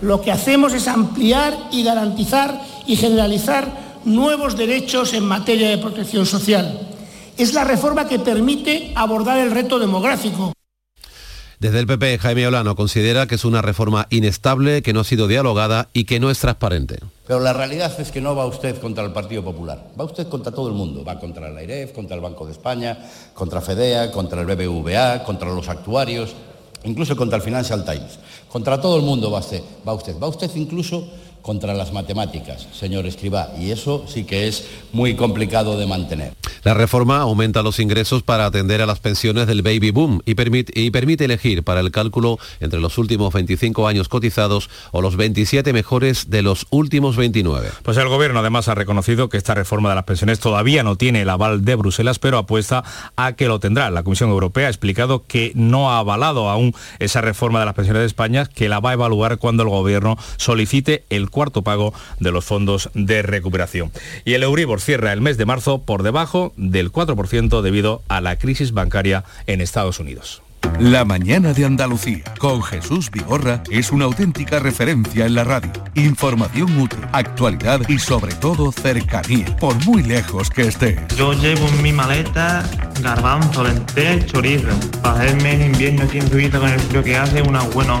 Lo 0.00 0.20
que 0.20 0.32
hacemos 0.32 0.72
es 0.74 0.88
ampliar 0.88 1.56
y 1.72 1.82
garantizar 1.82 2.60
y 2.86 2.96
generalizar 2.96 4.00
nuevos 4.04 4.56
derechos 4.56 5.14
en 5.14 5.24
materia 5.24 5.70
de 5.70 5.78
protección 5.78 6.26
social. 6.26 6.78
Es 7.36 7.54
la 7.54 7.64
reforma 7.64 8.06
que 8.06 8.18
permite 8.18 8.92
abordar 8.94 9.38
el 9.38 9.50
reto 9.50 9.78
demográfico. 9.78 10.52
Desde 11.58 11.78
el 11.78 11.86
PP, 11.86 12.18
Jaime 12.18 12.46
Olano 12.46 12.76
considera 12.76 13.26
que 13.26 13.36
es 13.36 13.44
una 13.44 13.62
reforma 13.62 14.06
inestable, 14.10 14.82
que 14.82 14.92
no 14.92 15.00
ha 15.00 15.04
sido 15.04 15.28
dialogada 15.28 15.88
y 15.94 16.04
que 16.04 16.20
no 16.20 16.30
es 16.30 16.38
transparente. 16.38 16.98
Pero 17.26 17.40
la 17.40 17.54
realidad 17.54 17.98
es 17.98 18.10
que 18.10 18.20
no 18.20 18.36
va 18.36 18.44
usted 18.44 18.78
contra 18.80 19.02
el 19.02 19.12
Partido 19.12 19.42
Popular, 19.42 19.82
va 19.98 20.04
usted 20.04 20.28
contra 20.28 20.52
todo 20.52 20.68
el 20.68 20.74
mundo, 20.74 21.04
va 21.04 21.18
contra 21.18 21.48
la 21.48 21.60
AIREF, 21.60 21.92
contra 21.92 22.16
el 22.16 22.20
Banco 22.20 22.44
de 22.44 22.52
España, 22.52 22.98
contra 23.32 23.62
FEDEA, 23.62 24.10
contra 24.10 24.42
el 24.42 24.46
BBVA, 24.46 25.24
contra 25.24 25.48
los 25.48 25.68
actuarios, 25.70 26.34
incluso 26.84 27.16
contra 27.16 27.36
el 27.36 27.42
Financial 27.42 27.82
Times. 27.82 28.18
Contra 28.54 28.80
todo 28.80 28.94
el 28.98 29.02
mundo 29.02 29.32
va 29.32 29.40
usted, 29.40 29.60
va 29.84 29.94
usted, 29.94 30.14
va 30.16 30.28
usted 30.28 30.48
incluso 30.54 31.08
contra 31.44 31.74
las 31.74 31.92
matemáticas, 31.92 32.66
señor 32.72 33.04
Escribá, 33.04 33.52
y 33.60 33.70
eso 33.70 34.06
sí 34.08 34.24
que 34.24 34.48
es 34.48 34.66
muy 34.92 35.14
complicado 35.14 35.78
de 35.78 35.86
mantener. 35.86 36.32
La 36.62 36.72
reforma 36.72 37.18
aumenta 37.18 37.62
los 37.62 37.78
ingresos 37.80 38.22
para 38.22 38.46
atender 38.46 38.80
a 38.80 38.86
las 38.86 38.98
pensiones 38.98 39.46
del 39.46 39.60
baby 39.60 39.90
boom 39.90 40.22
y 40.24 40.34
permite, 40.34 40.72
y 40.80 40.90
permite 40.90 41.26
elegir 41.26 41.62
para 41.62 41.80
el 41.80 41.90
cálculo 41.90 42.38
entre 42.60 42.80
los 42.80 42.96
últimos 42.96 43.34
25 43.34 43.86
años 43.86 44.08
cotizados 44.08 44.70
o 44.90 45.02
los 45.02 45.16
27 45.16 45.74
mejores 45.74 46.30
de 46.30 46.40
los 46.40 46.66
últimos 46.70 47.16
29. 47.16 47.68
Pues 47.82 47.98
el 47.98 48.08
gobierno 48.08 48.40
además 48.40 48.68
ha 48.68 48.74
reconocido 48.74 49.28
que 49.28 49.36
esta 49.36 49.54
reforma 49.54 49.90
de 49.90 49.96
las 49.96 50.04
pensiones 50.04 50.40
todavía 50.40 50.82
no 50.82 50.96
tiene 50.96 51.20
el 51.20 51.28
aval 51.28 51.66
de 51.66 51.74
Bruselas, 51.74 52.18
pero 52.18 52.38
apuesta 52.38 52.82
a 53.16 53.34
que 53.34 53.48
lo 53.48 53.60
tendrá. 53.60 53.90
La 53.90 54.02
Comisión 54.02 54.30
Europea 54.30 54.68
ha 54.68 54.70
explicado 54.70 55.24
que 55.26 55.52
no 55.54 55.90
ha 55.90 55.98
avalado 55.98 56.48
aún 56.48 56.74
esa 57.00 57.20
reforma 57.20 57.60
de 57.60 57.66
las 57.66 57.74
pensiones 57.74 58.00
de 58.00 58.06
España, 58.06 58.46
que 58.46 58.70
la 58.70 58.80
va 58.80 58.90
a 58.90 58.94
evaluar 58.94 59.36
cuando 59.36 59.62
el 59.62 59.68
gobierno 59.68 60.16
solicite 60.38 61.04
el 61.10 61.28
cuarto 61.34 61.60
pago 61.62 61.92
de 62.20 62.32
los 62.32 62.46
fondos 62.46 62.88
de 62.94 63.20
recuperación. 63.20 63.92
Y 64.24 64.32
el 64.32 64.44
Euribor 64.44 64.80
cierra 64.80 65.12
el 65.12 65.20
mes 65.20 65.36
de 65.36 65.44
marzo 65.44 65.82
por 65.82 66.02
debajo 66.02 66.54
del 66.56 66.92
4% 66.92 67.60
debido 67.60 68.02
a 68.08 68.22
la 68.22 68.38
crisis 68.38 68.72
bancaria 68.72 69.24
en 69.46 69.60
Estados 69.60 69.98
Unidos. 69.98 70.40
La 70.80 71.04
mañana 71.04 71.52
de 71.52 71.64
Andalucía 71.64 72.24
con 72.38 72.62
Jesús 72.62 73.10
Vigorra 73.10 73.62
es 73.70 73.92
una 73.92 74.06
auténtica 74.06 74.58
referencia 74.58 75.26
en 75.26 75.34
la 75.34 75.44
radio. 75.44 75.70
Información 75.94 76.80
útil, 76.80 76.98
actualidad 77.12 77.80
y 77.88 77.98
sobre 77.98 78.34
todo 78.34 78.72
cercanía, 78.72 79.54
por 79.56 79.76
muy 79.84 80.02
lejos 80.02 80.50
que 80.50 80.62
estés. 80.62 80.98
Yo 81.16 81.32
llevo 81.32 81.68
en 81.68 81.82
mi 81.82 81.92
maleta 81.92 82.68
garbanzo, 83.02 83.62
lentejas, 83.62 84.26
chorizo. 84.26 84.68
Para 85.02 85.20
hacerme 85.20 85.54
en 85.54 85.62
invierno 85.66 86.04
aquí 86.04 86.18
en 86.18 86.28
Suiza 86.28 86.58
con 86.58 86.70
el 86.70 86.80
frío 86.80 87.04
que 87.04 87.16
hace, 87.16 87.42
unas 87.42 87.72
buenas 87.72 88.00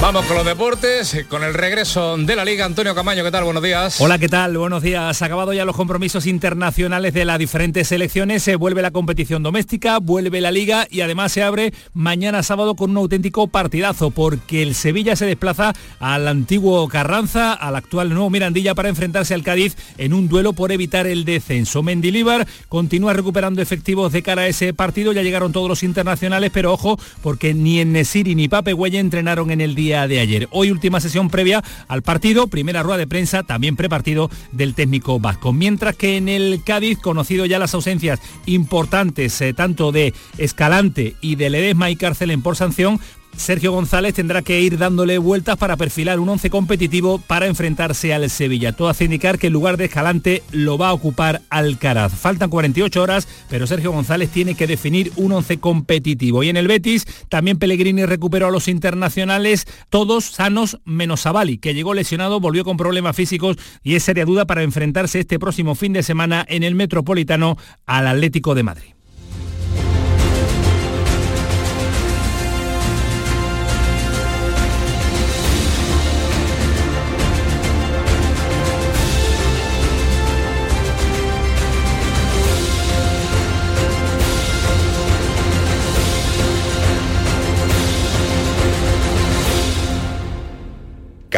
Vamos 0.00 0.26
con 0.26 0.36
los 0.36 0.46
deportes, 0.46 1.26
con 1.28 1.42
el 1.42 1.52
regreso 1.54 2.16
de 2.16 2.36
la 2.36 2.44
Liga. 2.44 2.64
Antonio 2.64 2.94
Camaño, 2.94 3.24
¿qué 3.24 3.32
tal? 3.32 3.42
Buenos 3.42 3.64
días. 3.64 4.00
Hola, 4.00 4.16
¿qué 4.16 4.28
tal? 4.28 4.56
Buenos 4.56 4.80
días. 4.80 5.20
Acabado 5.22 5.52
ya 5.52 5.64
los 5.64 5.74
compromisos 5.74 6.24
internacionales 6.26 7.12
de 7.14 7.24
las 7.24 7.36
diferentes 7.36 7.88
selecciones. 7.88 8.44
Se 8.44 8.54
vuelve 8.54 8.80
la 8.80 8.92
competición 8.92 9.42
doméstica, 9.42 9.98
vuelve 9.98 10.40
la 10.40 10.52
Liga 10.52 10.86
y 10.88 11.00
además 11.00 11.32
se 11.32 11.42
abre 11.42 11.74
mañana 11.94 12.44
sábado 12.44 12.76
con 12.76 12.92
un 12.92 12.98
auténtico 12.98 13.48
partidazo 13.48 14.12
porque 14.12 14.62
el 14.62 14.76
Sevilla 14.76 15.16
se 15.16 15.26
desplaza 15.26 15.74
al 15.98 16.28
antiguo 16.28 16.86
Carranza, 16.88 17.52
al 17.52 17.74
actual 17.74 18.10
nuevo 18.10 18.30
Mirandilla 18.30 18.76
para 18.76 18.90
enfrentarse 18.90 19.34
al 19.34 19.42
Cádiz 19.42 19.76
en 19.98 20.14
un 20.14 20.28
duelo 20.28 20.52
por 20.52 20.70
evitar 20.70 21.08
el 21.08 21.24
descenso. 21.24 21.82
Mendilíbar 21.82 22.46
continúa 22.68 23.14
recuperando 23.14 23.60
efectivos 23.60 24.12
de 24.12 24.22
cara 24.22 24.42
a 24.42 24.46
ese 24.46 24.72
partido. 24.72 25.12
Ya 25.12 25.22
llegaron 25.22 25.52
todos 25.52 25.68
los 25.68 25.82
internacionales, 25.82 26.52
pero 26.54 26.72
ojo, 26.72 27.00
porque 27.20 27.52
ni 27.52 27.80
en 27.80 27.92
Nesiri 27.92 28.36
ni 28.36 28.48
Pape 28.48 28.74
Güelle 28.74 29.00
entrenaron 29.00 29.50
en 29.50 29.60
el 29.60 29.74
de 29.88 30.20
ayer. 30.20 30.48
Hoy 30.50 30.70
última 30.70 31.00
sesión 31.00 31.30
previa 31.30 31.64
al 31.88 32.02
partido, 32.02 32.46
primera 32.46 32.82
rueda 32.82 32.98
de 32.98 33.06
prensa, 33.06 33.42
también 33.42 33.74
prepartido 33.74 34.30
del 34.52 34.74
técnico 34.74 35.18
vasco. 35.18 35.52
Mientras 35.52 35.96
que 35.96 36.18
en 36.18 36.28
el 36.28 36.62
Cádiz, 36.62 36.98
conocido 36.98 37.46
ya 37.46 37.58
las 37.58 37.72
ausencias 37.72 38.20
importantes 38.44 39.40
eh, 39.40 39.54
tanto 39.54 39.90
de 39.90 40.12
Escalante 40.36 41.16
y 41.22 41.36
de 41.36 41.48
Ledesma 41.48 41.90
y 41.90 41.96
Carcelen 41.96 42.42
por 42.42 42.56
sanción, 42.56 43.00
Sergio 43.38 43.72
González 43.72 44.14
tendrá 44.14 44.42
que 44.42 44.60
ir 44.60 44.78
dándole 44.78 45.16
vueltas 45.18 45.56
para 45.56 45.76
perfilar 45.76 46.18
un 46.18 46.28
once 46.28 46.50
competitivo 46.50 47.18
para 47.18 47.46
enfrentarse 47.46 48.12
al 48.12 48.28
Sevilla. 48.28 48.72
Todo 48.72 48.88
hace 48.88 49.04
indicar 49.04 49.38
que 49.38 49.46
el 49.46 49.52
lugar 49.52 49.76
de 49.76 49.86
Escalante 49.86 50.42
lo 50.50 50.76
va 50.76 50.88
a 50.88 50.92
ocupar 50.92 51.40
Alcaraz. 51.48 52.12
Faltan 52.12 52.50
48 52.50 53.00
horas, 53.00 53.28
pero 53.48 53.66
Sergio 53.66 53.92
González 53.92 54.30
tiene 54.30 54.54
que 54.54 54.66
definir 54.66 55.12
un 55.16 55.32
once 55.32 55.58
competitivo. 55.58 56.42
Y 56.42 56.48
en 56.48 56.56
el 56.56 56.68
Betis 56.68 57.06
también 57.28 57.58
Pellegrini 57.58 58.04
recuperó 58.04 58.48
a 58.48 58.50
los 58.50 58.68
internacionales, 58.68 59.66
todos 59.88 60.24
sanos 60.24 60.78
menos 60.84 61.20
Savali, 61.20 61.58
que 61.58 61.74
llegó 61.74 61.94
lesionado, 61.94 62.40
volvió 62.40 62.64
con 62.64 62.76
problemas 62.76 63.16
físicos 63.16 63.56
y 63.82 63.94
es 63.94 64.02
seria 64.02 64.24
duda 64.24 64.46
para 64.46 64.62
enfrentarse 64.62 65.20
este 65.20 65.38
próximo 65.38 65.74
fin 65.74 65.92
de 65.92 66.02
semana 66.02 66.44
en 66.48 66.64
el 66.64 66.74
Metropolitano 66.74 67.56
al 67.86 68.08
Atlético 68.08 68.54
de 68.54 68.62
Madrid. 68.64 68.97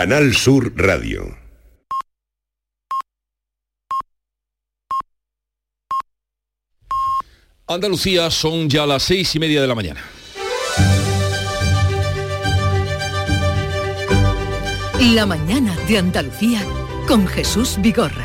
Canal 0.00 0.34
Sur 0.34 0.72
Radio. 0.76 1.36
Andalucía 7.66 8.30
son 8.30 8.70
ya 8.70 8.86
las 8.86 9.02
seis 9.02 9.34
y 9.34 9.38
media 9.38 9.60
de 9.60 9.66
la 9.66 9.74
mañana. 9.74 10.02
La 15.12 15.26
mañana 15.26 15.76
de 15.86 15.98
Andalucía 15.98 16.64
con 17.06 17.26
Jesús 17.26 17.76
Vigorra. 17.82 18.24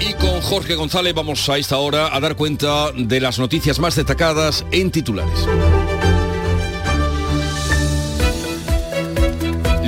Y 0.00 0.12
con 0.14 0.40
Jorge 0.40 0.74
González 0.74 1.14
vamos 1.14 1.48
a 1.48 1.56
esta 1.56 1.76
hora 1.76 2.12
a 2.12 2.18
dar 2.18 2.34
cuenta 2.34 2.90
de 2.90 3.20
las 3.20 3.38
noticias 3.38 3.78
más 3.78 3.94
destacadas 3.94 4.66
en 4.72 4.90
titulares. 4.90 5.46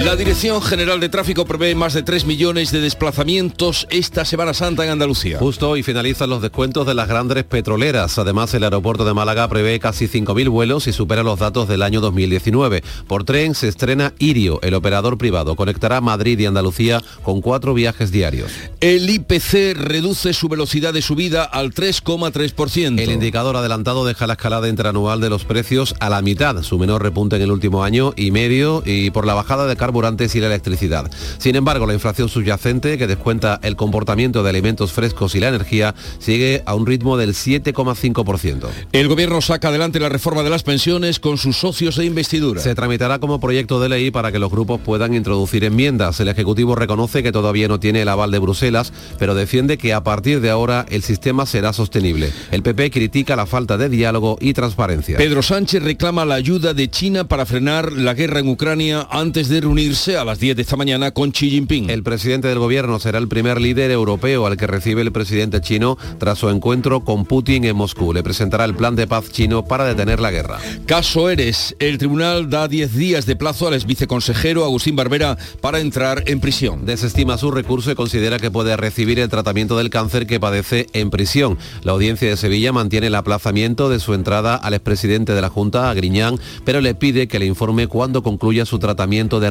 La 0.09 0.17
Dirección 0.17 0.63
General 0.63 0.99
de 1.01 1.11
Tráfico 1.11 1.45
prevé 1.45 1.75
más 1.75 1.93
de 1.93 2.03
3 2.03 2.25
millones 2.25 2.73
de 2.73 2.81
desplazamientos 2.81 3.87
esta 3.91 4.25
Semana 4.25 4.55
Santa 4.55 4.83
en 4.83 4.91
Andalucía. 4.91 5.39
Justo 5.39 5.77
y 5.77 5.83
finalizan 5.83 6.31
los 6.31 6.41
descuentos 6.41 6.87
de 6.87 6.95
las 6.95 7.09
grandes 7.09 7.45
petroleras. 7.45 8.19
Además, 8.19 8.55
el 8.55 8.65
aeropuerto 8.65 9.05
de 9.05 9.13
Málaga 9.13 9.47
prevé 9.49 9.79
casi 9.79 10.07
5.000 10.09 10.49
vuelos 10.49 10.87
y 10.87 10.95
supera 10.95 11.23
los 11.23 11.39
datos 11.39 11.69
del 11.69 11.83
año 11.83 12.01
2019. 12.01 12.83
Por 13.07 13.25
tren 13.25 13.55
se 13.55 13.69
estrena 13.69 14.15
Irio, 14.19 14.61
el 14.63 14.73
operador 14.73 15.19
privado. 15.19 15.57
Conectará 15.57 16.01
Madrid 16.01 16.39
y 16.39 16.47
Andalucía 16.47 17.03
con 17.23 17.43
cuatro 17.43 17.75
viajes 17.75 18.11
diarios. 18.11 18.51
El 18.81 19.11
IPC 19.11 19.75
reduce 19.77 20.33
su 20.33 20.49
velocidad 20.49 20.95
de 20.95 21.03
subida 21.03 21.45
al 21.45 21.75
3,3%. 21.75 22.99
El 22.99 23.11
indicador 23.11 23.57
adelantado 23.57 24.07
deja 24.07 24.27
la 24.27 24.33
escalada 24.33 24.71
interanual 24.71 25.21
de 25.21 25.29
los 25.29 25.45
precios 25.45 25.95
a 26.01 26.09
la 26.09 26.23
mitad, 26.23 26.63
su 26.63 26.79
menor 26.79 27.03
repunte 27.03 27.37
en 27.37 27.43
el 27.43 27.53
último 27.53 27.85
año 27.85 28.15
y 28.17 28.31
medio 28.31 28.83
y 28.87 29.11
por 29.11 29.27
la 29.27 29.35
bajada 29.35 29.67
de 29.67 29.77
carburantes 29.99 30.37
y 30.37 30.41
la 30.41 30.47
electricidad. 30.47 31.11
Sin 31.39 31.57
embargo, 31.57 31.85
la 31.85 31.93
inflación 31.93 32.29
subyacente, 32.29 32.99
que 32.99 33.09
descuenta 33.09 33.59
el 33.65 33.75
comportamiento 33.75 34.45
de 34.45 34.51
alimentos 34.51 34.93
frescos 34.93 35.35
y 35.35 35.41
la 35.41 35.49
energía, 35.49 35.93
sigue 36.21 36.63
a 36.67 36.77
un 36.77 36.87
ritmo 36.87 37.17
del 37.17 37.35
7,5%. 37.35 38.69
El 38.93 39.09
gobierno 39.09 39.41
saca 39.41 39.69
adelante 39.69 39.99
la 39.99 40.09
reforma 40.09 40.45
de 40.45 40.51
las 40.51 40.63
pensiones 40.63 41.19
con 41.19 41.37
sus 41.37 41.57
socios 41.57 41.97
de 41.97 42.05
investidura. 42.05 42.61
Se 42.61 42.77
tramitará 42.77 43.19
como 43.19 43.41
proyecto 43.41 43.81
de 43.81 43.89
ley 43.89 44.13
para 44.13 44.31
que 44.31 44.39
los 44.39 44.53
grupos 44.53 44.81
puedan 44.81 45.15
introducir 45.15 45.65
enmiendas. 45.65 46.21
El 46.21 46.29
Ejecutivo 46.29 46.77
reconoce 46.77 47.25
que 47.25 47.33
todavía 47.33 47.67
no 47.67 47.81
tiene 47.81 48.03
el 48.03 48.09
aval 48.09 48.31
de 48.31 48.39
Bruselas, 48.39 48.93
pero 49.19 49.35
defiende 49.35 49.79
que 49.79 49.95
a 49.95 50.05
partir 50.05 50.41
de 50.41 50.51
ahora 50.51 50.87
el 50.91 51.03
sistema 51.03 51.45
será 51.45 51.73
sostenible. 51.73 52.31
El 52.53 52.63
PP 52.63 52.93
critica 52.93 53.35
la 53.35 53.47
falta 53.47 53.77
de 53.77 53.89
diálogo 53.89 54.39
y 54.41 54.53
transparencia. 54.53 55.17
Pedro 55.17 55.43
Sánchez 55.43 55.83
reclama 55.83 56.25
la 56.25 56.37
ayuda 56.37 56.73
de 56.73 56.89
China 56.89 57.27
para 57.27 57.47
frenar 57.47 57.91
la 57.93 58.15
guerra 58.15 58.39
en 58.39 58.49
Ucrania 58.49 59.09
antes 59.11 59.49
de 59.49 59.61
reunirse 59.79 60.17
a 60.17 60.25
las 60.25 60.41
10 60.41 60.57
de 60.57 60.63
esta 60.63 60.75
mañana 60.75 61.13
con 61.13 61.31
Xi 61.31 61.51
Jinping. 61.51 61.89
El 61.89 62.03
presidente 62.03 62.49
del 62.49 62.59
gobierno 62.59 62.99
será 62.99 63.19
el 63.19 63.29
primer 63.29 63.61
líder 63.61 63.93
europeo 63.93 64.45
al 64.45 64.57
que 64.57 64.67
recibe 64.67 65.03
el 65.03 65.13
presidente 65.13 65.61
chino 65.61 65.97
tras 66.19 66.39
su 66.39 66.49
encuentro 66.49 67.05
con 67.05 67.25
Putin 67.25 67.63
en 67.63 67.77
Moscú. 67.77 68.13
Le 68.13 68.25
presentará 68.25 68.65
el 68.65 68.75
plan 68.75 68.97
de 68.97 69.07
paz 69.07 69.31
chino 69.31 69.65
para 69.65 69.85
detener 69.85 70.19
la 70.19 70.33
guerra. 70.33 70.59
Caso 70.87 71.31
Eres. 71.31 71.77
El 71.79 71.97
tribunal 71.97 72.51
da 72.51 72.67
10 72.67 72.97
días 72.97 73.25
de 73.25 73.37
plazo 73.37 73.69
al 73.69 73.75
ex 73.75 73.87
viceconsejero 73.87 74.65
Agustín 74.65 74.97
Barbera 74.97 75.39
para 75.61 75.79
entrar 75.79 76.25
en 76.27 76.41
prisión. 76.41 76.85
Desestima 76.85 77.39
su 77.39 77.53
recurso 77.53 77.93
y 77.93 77.95
considera 77.95 78.41
que 78.41 78.51
puede 78.51 78.77
recibir 78.77 79.21
el 79.21 79.29
tratamiento 79.29 79.79
del 79.79 79.91
cáncer 79.91 80.27
que 80.27 80.41
padece 80.41 80.89
en 80.93 81.11
prisión. 81.11 81.57
La 81.85 81.93
audiencia 81.93 82.29
de 82.29 82.37
Sevilla 82.37 82.73
mantiene 82.73 83.07
el 83.07 83.15
aplazamiento 83.15 83.89
de 83.89 84.01
su 84.01 84.15
entrada 84.15 84.57
al 84.57 84.75
expresidente 84.75 85.35
de 85.35 85.41
la 85.41 85.51
Junta, 85.51 85.89
a 85.89 85.95
Griñán, 85.95 86.41
pero 86.65 86.81
le 86.81 86.97
pide 86.97 87.29
que 87.29 87.39
le 87.39 87.47
informe 87.47 87.87
cuándo 87.87 88.25
concluya 88.25 88.67
su 88.67 88.81
tratamiento 88.81 89.39
de 89.39 89.51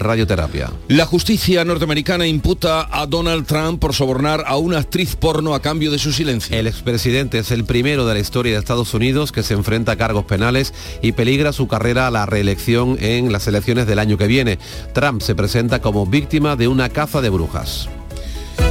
La 0.87 1.05
justicia 1.05 1.63
norteamericana 1.65 2.25
imputa 2.25 2.87
a 2.91 3.05
Donald 3.05 3.45
Trump 3.45 3.79
por 3.79 3.93
sobornar 3.93 4.43
a 4.47 4.57
una 4.57 4.79
actriz 4.79 5.15
porno 5.15 5.53
a 5.53 5.61
cambio 5.61 5.91
de 5.91 5.99
su 5.99 6.11
silencio. 6.11 6.57
El 6.57 6.67
expresidente 6.67 7.39
es 7.39 7.51
el 7.51 7.65
primero 7.65 8.05
de 8.05 8.13
la 8.13 8.19
historia 8.19 8.53
de 8.53 8.59
Estados 8.59 8.93
Unidos 8.93 9.31
que 9.31 9.43
se 9.43 9.53
enfrenta 9.53 9.93
a 9.93 9.97
cargos 9.97 10.25
penales 10.25 10.73
y 11.01 11.11
peligra 11.11 11.53
su 11.53 11.67
carrera 11.67 12.07
a 12.07 12.11
la 12.11 12.25
reelección 12.25 12.97
en 12.99 13.31
las 13.31 13.47
elecciones 13.47 13.87
del 13.87 13.99
año 13.99 14.17
que 14.17 14.27
viene. 14.27 14.59
Trump 14.93 15.21
se 15.21 15.35
presenta 15.35 15.81
como 15.81 16.05
víctima 16.05 16.55
de 16.55 16.67
una 16.67 16.89
caza 16.89 17.21
de 17.21 17.29
brujas. 17.29 17.89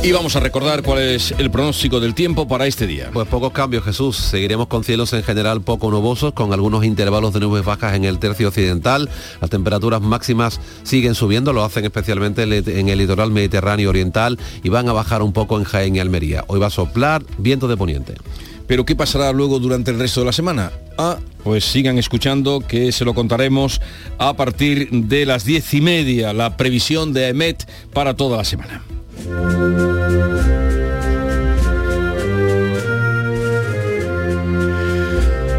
Y 0.02 0.12
vamos 0.12 0.36
a 0.36 0.40
recordar 0.40 0.82
cuál 0.82 1.00
es 1.00 1.34
el 1.36 1.50
pronóstico 1.50 1.98
del 1.98 2.14
tiempo 2.14 2.46
para 2.46 2.66
este 2.66 2.86
día. 2.86 3.10
Pues 3.12 3.26
pocos 3.26 3.50
cambios, 3.50 3.82
Jesús. 3.82 4.16
Seguiremos 4.16 4.68
con 4.68 4.84
cielos 4.84 5.12
en 5.12 5.24
general 5.24 5.62
poco 5.62 5.90
nubosos, 5.90 6.32
con 6.32 6.52
algunos 6.52 6.84
intervalos 6.84 7.32
de 7.34 7.40
nubes 7.40 7.64
bajas 7.64 7.94
en 7.96 8.04
el 8.04 8.20
tercio 8.20 8.46
occidental. 8.46 9.10
Las 9.40 9.50
temperaturas 9.50 10.00
máximas 10.00 10.60
siguen 10.84 11.16
subiendo, 11.16 11.52
lo 11.52 11.64
hacen 11.64 11.84
especialmente 11.84 12.44
en 12.44 12.88
el 12.88 12.98
litoral 12.98 13.32
mediterráneo 13.32 13.90
oriental 13.90 14.38
y 14.62 14.68
van 14.68 14.88
a 14.88 14.92
bajar 14.92 15.22
un 15.22 15.32
poco 15.32 15.58
en 15.58 15.64
Jaén 15.64 15.96
y 15.96 15.98
Almería. 15.98 16.44
Hoy 16.46 16.60
va 16.60 16.68
a 16.68 16.70
soplar 16.70 17.24
viento 17.38 17.66
de 17.66 17.76
poniente. 17.76 18.14
Pero 18.66 18.84
¿qué 18.84 18.96
pasará 18.96 19.32
luego 19.32 19.58
durante 19.58 19.90
el 19.90 19.98
resto 19.98 20.20
de 20.20 20.26
la 20.26 20.32
semana? 20.32 20.70
Ah, 20.98 21.18
pues 21.44 21.64
sigan 21.64 21.98
escuchando 21.98 22.60
que 22.60 22.92
se 22.92 23.04
lo 23.04 23.14
contaremos 23.14 23.80
a 24.18 24.34
partir 24.34 24.88
de 24.90 25.26
las 25.26 25.44
diez 25.44 25.72
y 25.74 25.80
media, 25.80 26.32
la 26.32 26.56
previsión 26.56 27.12
de 27.12 27.28
EMET 27.28 27.68
para 27.92 28.14
toda 28.14 28.38
la 28.38 28.44
semana. 28.44 28.82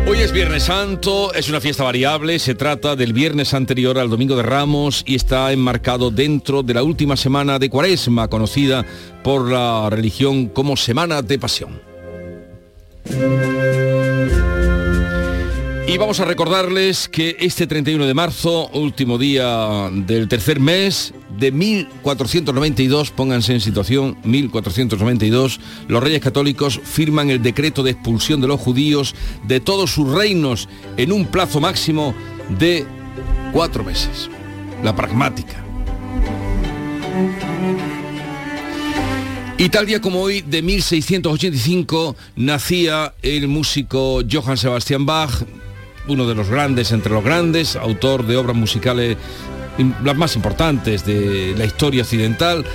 Hoy 0.10 0.20
es 0.20 0.32
Viernes 0.32 0.64
Santo, 0.64 1.34
es 1.34 1.50
una 1.50 1.60
fiesta 1.60 1.84
variable, 1.84 2.40
se 2.40 2.56
trata 2.56 2.96
del 2.96 3.14
viernes 3.14 3.54
anterior 3.54 4.00
al 4.00 4.10
Domingo 4.10 4.36
de 4.36 4.44
Ramos 4.44 5.04
y 5.06 5.16
está 5.16 5.52
enmarcado 5.52 6.12
dentro 6.12 6.64
de 6.64 6.74
la 6.74 6.84
última 6.84 7.18
semana 7.18 7.60
de 7.60 7.70
Cuaresma, 7.70 8.28
conocida 8.30 8.86
por 9.24 9.52
la 9.52 9.90
religión 9.90 10.48
como 10.48 10.78
Semana 10.78 11.22
de 11.22 11.38
Pasión. 11.38 11.82
Y 15.90 15.98
vamos 15.98 16.20
a 16.20 16.26
recordarles 16.26 17.08
que 17.08 17.38
este 17.40 17.66
31 17.66 18.06
de 18.06 18.14
marzo, 18.14 18.68
último 18.74 19.18
día 19.18 19.90
del 19.90 20.28
tercer 20.28 20.60
mes 20.60 21.14
de 21.40 21.54
1492, 21.54 23.12
pónganse 23.12 23.54
en 23.54 23.62
situación, 23.62 24.18
1492, 24.26 25.62
los 25.88 26.04
reyes 26.04 26.20
católicos 26.20 26.82
firman 26.84 27.30
el 27.30 27.42
decreto 27.42 27.84
de 27.84 27.92
expulsión 27.92 28.42
de 28.42 28.50
los 28.50 28.60
judíos 28.60 29.16
de 29.48 29.62
todos 29.62 29.90
sus 29.92 30.14
reinos 30.14 30.68
en 30.98 31.14
un 31.14 31.26
plazo 31.26 31.62
máximo 31.62 32.14
de 32.60 32.86
cuatro 33.54 33.86
meses. 33.86 34.30
La 34.84 34.94
pragmática. 34.94 35.64
Y 39.58 39.70
tal 39.70 39.86
día 39.86 40.02
como 40.02 40.22
hoy, 40.22 40.42
de 40.42 40.62
1685, 40.62 42.18
nacía 42.36 43.14
el 43.22 43.48
músico 43.48 44.20
Johann 44.30 44.58
Sebastian 44.58 45.06
Bach, 45.06 45.32
uno 46.08 46.28
de 46.28 46.36
los 46.36 46.50
grandes 46.50 46.92
entre 46.92 47.14
los 47.14 47.24
grandes, 47.24 47.76
autor 47.76 48.26
de 48.26 48.38
obras 48.38 48.56
musicales 48.56 49.18
las 50.04 50.16
más 50.16 50.36
importantes 50.36 51.06
de 51.06 51.54
la 51.58 51.66
historia 51.66 52.02
occidental. 52.02 52.66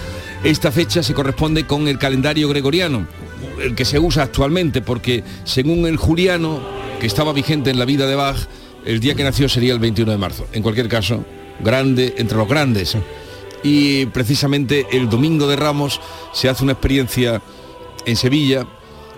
Esta 0.45 0.71
fecha 0.73 1.03
se 1.03 1.14
corresponde 1.14 1.66
con 1.66 1.88
el 1.88 1.99
calendario 1.99 2.49
gregoriano, 2.49 3.07
el 3.61 3.75
que 3.75 3.85
se 3.85 3.99
usa 3.99 4.25
actualmente, 4.25 4.83
porque 4.83 5.25
según 5.45 5.87
el 5.87 5.97
juliano, 5.97 6.61
que 7.01 7.07
estaba 7.07 7.33
vigente 7.33 7.71
en 7.71 7.79
la 7.79 7.85
vida 7.85 8.07
de 8.07 8.14
Bach, 8.14 8.37
el 8.85 9.01
día 9.01 9.14
que 9.14 9.25
nació 9.25 9.49
sería 9.49 9.73
el 9.73 9.79
21 9.79 10.12
de 10.12 10.18
marzo. 10.18 10.47
En 10.53 10.62
cualquier 10.62 10.88
caso, 10.88 11.25
grande 11.61 12.14
entre 12.18 12.38
los 12.38 12.49
grandes. 12.49 12.97
Y 13.62 14.07
precisamente 14.07 14.87
el 14.92 15.09
domingo 15.09 15.47
de 15.47 15.57
Ramos 15.57 16.01
se 16.33 16.49
hace 16.49 16.64
una 16.64 16.73
experiencia 16.73 17.40
en 18.05 18.16
Sevilla 18.16 18.66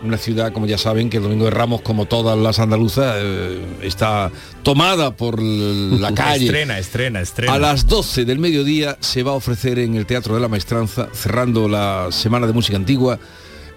una 0.05 0.19
ciudad, 0.19 0.53
como 0.53 0.67
ya 0.67 0.79
saben, 0.79 1.11
que 1.11 1.17
el 1.17 1.23
Domingo 1.23 1.47
de 1.47 1.51
Ramos, 1.51 1.81
como 1.83 2.07
todas 2.07 2.39
las 2.39 2.59
andaluzas, 2.59 3.17
eh, 3.19 3.61
está 3.83 4.31
tomada 4.63 5.17
por 5.17 5.43
la 5.43 6.13
calle. 6.15 6.47
Estrena, 6.47 6.79
estrena, 6.79 7.21
estrena. 7.21 7.55
A 7.55 7.59
las 7.59 7.87
12 7.87 8.25
del 8.25 8.39
mediodía 8.39 8.97
se 9.01 9.23
va 9.23 9.33
a 9.33 9.35
ofrecer 9.35 9.79
en 9.79 9.95
el 9.95 10.07
Teatro 10.07 10.35
de 10.35 10.41
la 10.41 10.49
Maestranza, 10.49 11.09
cerrando 11.13 11.69
la 11.69 12.09
Semana 12.11 12.47
de 12.47 12.53
Música 12.53 12.77
Antigua, 12.77 13.19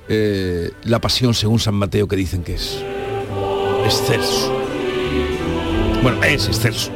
eh, 0.09 0.71
La 0.83 0.99
Pasión 0.99 1.33
según 1.33 1.59
San 1.59 1.75
Mateo, 1.75 2.07
que 2.07 2.15
dicen 2.15 2.43
que 2.43 2.55
es 2.55 2.77
excelso. 3.85 4.53
Bueno, 6.03 6.23
es 6.23 6.47
excelso. 6.47 6.91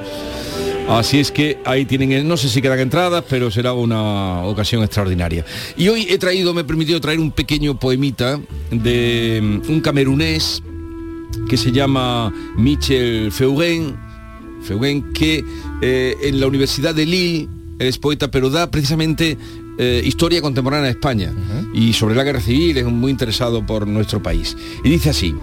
Así 0.98 1.20
es 1.20 1.32
que 1.32 1.58
ahí 1.64 1.86
tienen, 1.86 2.28
no 2.28 2.36
sé 2.36 2.50
si 2.50 2.62
quedan 2.62 2.80
entradas, 2.80 3.24
pero 3.30 3.50
será 3.50 3.72
una 3.72 4.44
ocasión 4.44 4.84
extraordinaria. 4.84 5.46
Y 5.78 5.88
hoy 5.88 6.06
he 6.10 6.18
traído, 6.18 6.54
me 6.54 6.62
he 6.62 6.64
permitido 6.66 7.00
traer 7.00 7.20
un 7.22 7.32
pequeño 7.32 7.80
poemita 7.80 8.42
de 8.70 9.40
mm, 9.42 9.72
un 9.72 9.80
camerunés 9.80 10.62
que 11.48 11.56
se 11.56 11.72
llama 11.72 12.34
Michel 12.58 13.32
Feugen, 13.32 13.98
Feugen 14.64 15.14
que 15.14 15.46
eh, 15.82 16.18
en 16.24 16.42
la 16.42 16.48
Universidad 16.48 16.94
de 16.94 17.06
Lille 17.06 17.48
es 17.80 17.98
poeta, 17.98 18.30
pero 18.30 18.50
da 18.50 18.70
precisamente 18.70 19.38
eh, 19.78 20.02
historia 20.06 20.42
contemporánea 20.42 20.88
de 20.88 20.92
España 20.92 21.34
y 21.74 21.94
sobre 21.94 22.16
la 22.16 22.26
guerra 22.26 22.42
civil, 22.42 22.78
es 22.78 22.86
muy 22.86 23.12
interesado 23.12 23.66
por 23.66 23.88
nuestro 23.88 24.22
país. 24.22 24.58
Y 24.84 24.90
dice 24.90 25.12
así, 25.12 25.34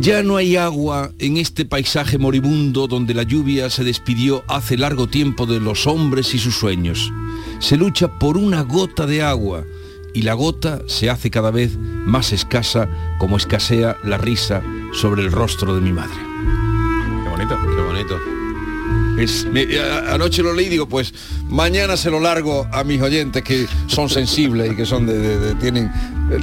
ya 0.00 0.22
no 0.22 0.36
hay 0.36 0.56
agua 0.56 1.12
en 1.18 1.36
este 1.36 1.64
paisaje 1.64 2.18
moribundo 2.18 2.86
donde 2.86 3.14
la 3.14 3.22
lluvia 3.22 3.70
se 3.70 3.84
despidió 3.84 4.44
hace 4.48 4.76
largo 4.76 5.06
tiempo 5.06 5.46
de 5.46 5.60
los 5.60 5.86
hombres 5.86 6.34
y 6.34 6.38
sus 6.38 6.56
sueños. 6.56 7.12
Se 7.60 7.76
lucha 7.76 8.18
por 8.18 8.36
una 8.36 8.62
gota 8.62 9.06
de 9.06 9.22
agua 9.22 9.64
y 10.12 10.22
la 10.22 10.34
gota 10.34 10.82
se 10.86 11.10
hace 11.10 11.30
cada 11.30 11.50
vez 11.50 11.76
más 11.78 12.32
escasa 12.32 12.88
como 13.18 13.36
escasea 13.36 13.96
la 14.04 14.18
risa 14.18 14.62
sobre 14.92 15.22
el 15.22 15.32
rostro 15.32 15.74
de 15.74 15.80
mi 15.80 15.92
madre. 15.92 16.16
Qué 17.24 17.30
bonito, 17.30 17.58
qué 17.76 17.82
bonito. 17.82 18.43
Es, 19.18 19.44
me- 19.46 19.66
a- 19.78 20.14
anoche 20.14 20.42
lo 20.42 20.52
leí 20.52 20.66
y 20.66 20.70
digo, 20.70 20.88
pues 20.88 21.14
mañana 21.48 21.96
se 21.96 22.10
lo 22.10 22.18
largo 22.20 22.66
a 22.72 22.82
mis 22.84 23.00
oyentes 23.00 23.42
que 23.42 23.66
son 23.86 24.08
sensibles 24.08 24.72
y 24.72 24.76
que 24.76 24.84
son 24.86 25.06
de, 25.06 25.16
de- 25.18 25.38
de- 25.38 25.54
tienen 25.56 25.90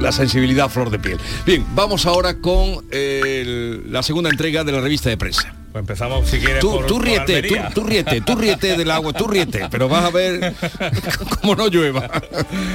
la 0.00 0.10
sensibilidad 0.12 0.66
a 0.66 0.68
flor 0.68 0.90
de 0.90 0.98
piel. 0.98 1.18
Bien, 1.44 1.64
vamos 1.74 2.06
ahora 2.06 2.38
con 2.38 2.84
el- 2.90 3.92
la 3.92 4.02
segunda 4.02 4.30
entrega 4.30 4.64
de 4.64 4.72
la 4.72 4.80
revista 4.80 5.08
de 5.10 5.16
prensa. 5.16 5.54
Pues 5.72 5.80
empezamos 5.82 6.28
si 6.28 6.38
quieres 6.38 6.60
Tú, 6.60 6.70
por- 6.72 6.86
tú 6.86 6.94
por 6.96 7.04
ríete, 7.06 7.42
tú, 7.44 7.54
tú 7.74 7.84
ríete, 7.84 8.20
tú 8.20 8.34
ríete 8.36 8.76
del 8.76 8.90
agua, 8.90 9.12
tú 9.14 9.26
ríete, 9.26 9.68
pero 9.70 9.88
vas 9.88 10.04
a 10.04 10.10
ver 10.10 10.54
cómo 11.40 11.54
no 11.54 11.68
llueva. 11.68 12.08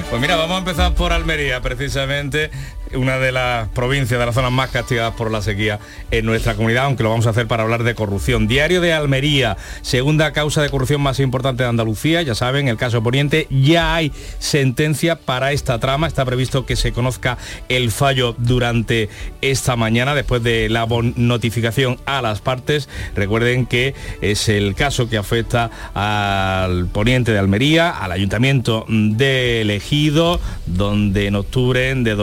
Pues 0.10 0.20
mira, 0.22 0.36
vamos 0.36 0.56
a 0.56 0.60
empezar 0.60 0.96
por 0.96 1.14
Almería, 1.14 1.62
precisamente 1.62 2.50
una 2.96 3.18
de 3.18 3.32
las 3.32 3.70
provincias 3.70 4.20
de 4.20 4.26
las 4.26 4.36
zonas 4.36 4.52
más 4.52 4.70
castigadas 4.70 5.14
por 5.16 5.32
la 5.32 5.42
sequía 5.42 5.80
en 6.12 6.26
nuestra 6.26 6.56
comunidad, 6.56 6.86
aunque 6.86 7.04
lo 7.04 7.10
vamos 7.10 7.28
a 7.28 7.32
hacer 7.32 7.48
para 7.48 7.64
hablar 7.64 7.84
de 7.84 7.96
corrupción. 7.96 8.48
Diario 8.48 8.82
de 8.82 8.94
Almería, 8.94 9.58
segunda 9.82 10.34
causa 10.34 10.62
de 10.62 10.70
corrupción 10.70 11.02
más 11.02 11.20
importante 11.20 11.64
de 11.64 11.70
Andalucía, 11.70 12.22
ya 12.22 12.36
saben, 12.36 12.68
el 12.68 12.78
caso 12.78 13.02
Poniente, 13.04 13.48
ya 13.50 13.96
hay 13.96 14.12
sentencia 14.40 15.16
para 15.16 15.52
esta 15.52 15.80
trama, 15.80 16.08
está 16.08 16.26
previsto 16.26 16.66
que 16.66 16.76
se 16.76 16.92
conozca 16.92 17.38
el 17.70 17.92
fallo 17.92 18.36
durante 18.38 19.10
esta 19.42 19.76
mañana, 19.76 20.16
después 20.16 20.44
de 20.44 20.70
la 20.70 20.88
notificación 21.16 21.98
a 22.06 22.22
las 22.22 22.42
partes. 22.42 22.90
Recuerden 23.16 23.66
que 23.66 23.94
es 24.22 24.50
el 24.50 24.76
caso 24.76 25.10
que 25.10 25.18
afecta 25.18 25.70
al 25.94 26.88
Poniente 26.88 27.32
de 27.32 27.40
Almería, 27.40 27.92
al 27.92 28.12
Ayuntamiento 28.12 28.86
de 28.88 29.62
Ejido, 29.78 30.40
donde 30.66 31.28
en 31.28 31.36
octubre 31.36 31.94
de 31.96 32.16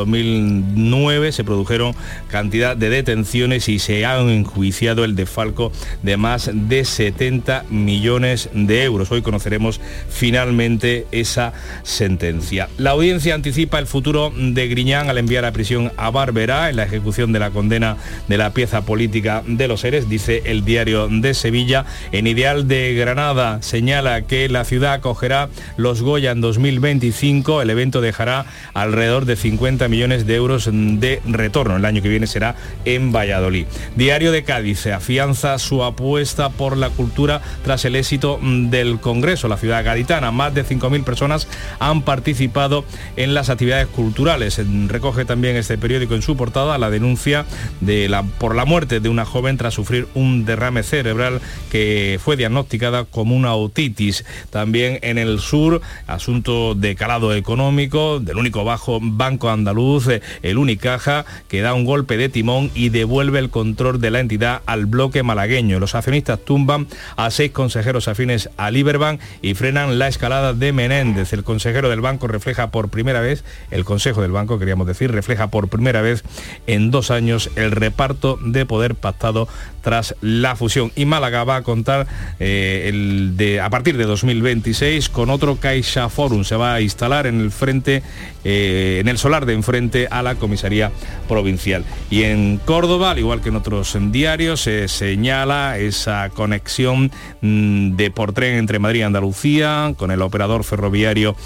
2009 0.63 1.33
se 1.33 1.45
produjeron 1.45 1.95
cantidad 2.29 2.77
de 2.77 2.91
detenciones 2.91 3.69
y 3.69 3.79
se 3.79 4.07
ha 4.07 4.19
enjuiciado 4.21 5.05
el 5.05 5.17
desfalco 5.17 5.73
de 6.03 6.17
más 6.17 6.51
de 6.53 6.85
70 6.85 7.65
millones 7.71 8.49
de 8.53 8.85
euros. 8.85 9.11
Hoy 9.11 9.23
conoceremos 9.23 9.81
finalmente 10.09 11.07
esa 11.13 11.53
sentencia. 11.83 12.69
La 12.79 12.91
audiencia 12.91 13.35
anticipa 13.35 13.79
el 13.79 13.87
futuro 13.87 14.33
de 14.37 14.69
Griñán 14.69 15.09
al 15.09 15.19
enviar 15.19 15.45
a 15.45 15.53
prisión 15.53 15.93
a 15.97 16.11
Barberá 16.11 16.71
en 16.71 16.77
la 16.77 16.85
ejecución 16.85 17.33
de 17.33 17.39
la 17.39 17.51
condena 17.51 17.97
de 18.29 18.39
la 18.39 18.53
pieza 18.53 18.83
política 18.83 19.43
de 19.47 19.69
los 19.69 19.81
seres, 19.81 20.09
dice 20.09 20.43
el 20.47 20.65
diario 20.65 21.09
de 21.09 21.35
Sevilla. 21.35 21.85
En 22.13 22.27
Ideal 22.27 22.69
de 22.69 22.95
Granada 22.95 23.63
señala 23.63 24.23
que 24.23 24.49
la 24.49 24.65
ciudad 24.65 24.95
acogerá 24.95 25.49
los 25.77 26.03
Goya 26.03 26.31
en 26.31 26.41
2025. 26.41 27.63
El 27.63 27.71
evento 27.71 28.01
dejará 28.01 28.47
alrededor 28.75 29.25
de 29.25 29.37
50 29.37 29.89
millones 29.89 30.27
de 30.27 30.35
euros 30.35 30.44
de 30.49 31.23
retorno. 31.27 31.77
El 31.77 31.85
año 31.85 32.03
que 32.03 32.09
viene 32.09 32.27
será 32.27 32.57
en 32.85 33.13
Valladolid. 33.13 33.67
Diario 33.97 34.33
de 34.33 34.45
Cádiz 34.45 34.79
se 34.81 34.93
afianza 34.93 35.59
su 35.59 35.83
apuesta 35.83 36.51
por 36.51 36.77
la 36.77 36.91
cultura 36.91 37.41
tras 37.65 37.85
el 37.85 37.97
éxito 37.97 38.39
del 38.43 39.01
Congreso. 39.01 39.49
La 39.49 39.57
ciudad 39.57 39.85
gaditana, 39.85 40.31
más 40.31 40.55
de 40.55 40.65
5.000 40.65 41.05
personas 41.05 41.49
han 41.79 42.03
participado 42.03 42.85
en 43.17 43.35
las 43.35 43.49
actividades 43.49 43.87
culturales. 43.87 44.61
Recoge 44.89 45.25
también 45.25 45.57
este 45.57 45.79
periódico 45.79 46.15
en 46.15 46.23
su 46.23 46.37
portada 46.37 46.79
la 46.79 46.91
denuncia 46.91 47.47
de 47.81 48.09
la, 48.09 48.23
por 48.23 48.55
la 48.55 48.65
muerte 48.65 49.01
de 49.01 49.09
una 49.09 49.25
joven 49.25 49.57
tras 49.57 49.75
sufrir 49.75 50.09
un 50.15 50.45
derrame 50.45 50.83
cerebral 50.83 51.41
que 51.71 52.21
fue 52.23 52.37
diagnosticada 52.37 53.05
como 53.05 53.35
una 53.35 53.55
otitis. 53.55 54.25
También 54.51 54.99
en 55.03 55.19
el 55.19 55.39
sur, 55.39 55.81
asunto 56.07 56.75
de 56.75 56.95
calado 56.95 57.35
económico 57.35 58.21
del 58.21 58.37
único 58.37 58.65
bajo 58.65 58.99
banco 59.01 59.51
andaluz, 59.51 60.09
eh, 60.09 60.23
el 60.43 60.59
Unicaja, 60.59 61.24
que 61.49 61.61
da 61.61 61.74
un 61.74 61.85
golpe 61.85 62.16
de 62.16 62.28
timón 62.28 62.70
y 62.74 62.89
devuelve 62.89 63.39
el 63.39 63.51
control 63.51 64.01
de 64.01 64.11
la 64.11 64.20
entidad 64.20 64.62
al 64.66 64.87
bloque 64.87 65.22
malagueño. 65.22 65.80
Los 65.80 65.95
accionistas 65.95 66.41
tumban 66.41 66.87
a 67.16 67.30
seis 67.30 67.53
consejeros 67.53 68.09
afines 68.09 68.51
a 68.57 68.70
Liberbank 68.70 69.20
y 69.43 69.55
frenan 69.55 69.99
la 69.99 70.09
escalada 70.09 70.53
de 70.53 70.72
Menéndez. 70.72 71.32
El 71.32 71.45
consejero 71.45 71.89
del 71.89 72.01
banco 72.01 72.28
refleja 72.28 72.70
por 72.70 72.89
primera 72.89 73.20
vez, 73.20 73.45
el 73.70 73.85
Consejo 73.85 74.22
del 74.22 74.32
Banco, 74.32 74.59
queríamos 74.59 74.87
decir, 74.87 75.12
refleja 75.12 75.49
por 75.49 75.68
primera 75.68 76.03
vez 76.03 76.24
en 76.66 76.91
dos 76.91 77.11
años 77.11 77.51
el 77.57 77.70
reparto 77.70 78.39
de 78.43 78.66
poder 78.66 78.95
pactado 78.95 79.49
tras 79.85 80.16
la 80.20 80.57
fusión. 80.57 80.91
Y 80.97 81.05
Málaga 81.05 81.45
va 81.45 81.57
a 81.57 81.62
contar 81.62 82.09
eh, 82.41 82.87
el 82.89 83.37
de, 83.37 83.61
a 83.61 83.70
partir 83.70 83.97
de 83.97 84.05
2026 84.05 85.09
con 85.11 85.30
otro 85.30 85.57
Caixa 85.57 86.09
Forum. 86.09 86.43
Se 86.43 86.57
va 86.57 86.74
a 86.74 86.80
instalar 86.80 87.26
en 87.26 87.41
el 87.41 87.53
frente, 87.53 88.03
eh, 88.45 88.99
en 89.01 89.09
el 89.09 89.18
solar 89.18 89.47
de 89.47 89.53
enfrente 89.53 90.09
a 90.11 90.22
la 90.22 90.35
comisaría 90.35 90.91
provincial. 91.28 91.85
Y 92.11 92.24
en 92.24 92.59
Córdoba, 92.64 93.12
al 93.12 93.18
igual 93.18 93.43
que 93.43 93.51
en 93.51 93.57
otros 93.57 93.97
diarios, 94.11 94.62
se 94.62 94.89
señala 94.89 95.78
esa 95.78 96.30
conexión 96.30 97.12
mm, 97.43 97.97
de 97.97 98.11
por 98.11 98.32
tren 98.32 98.57
entre 98.57 98.78
Madrid 98.78 99.01
y 99.01 99.03
Andalucía 99.03 99.93
con 99.97 100.11
el 100.11 100.22
operador 100.22 100.64
ferroviario 100.64 101.37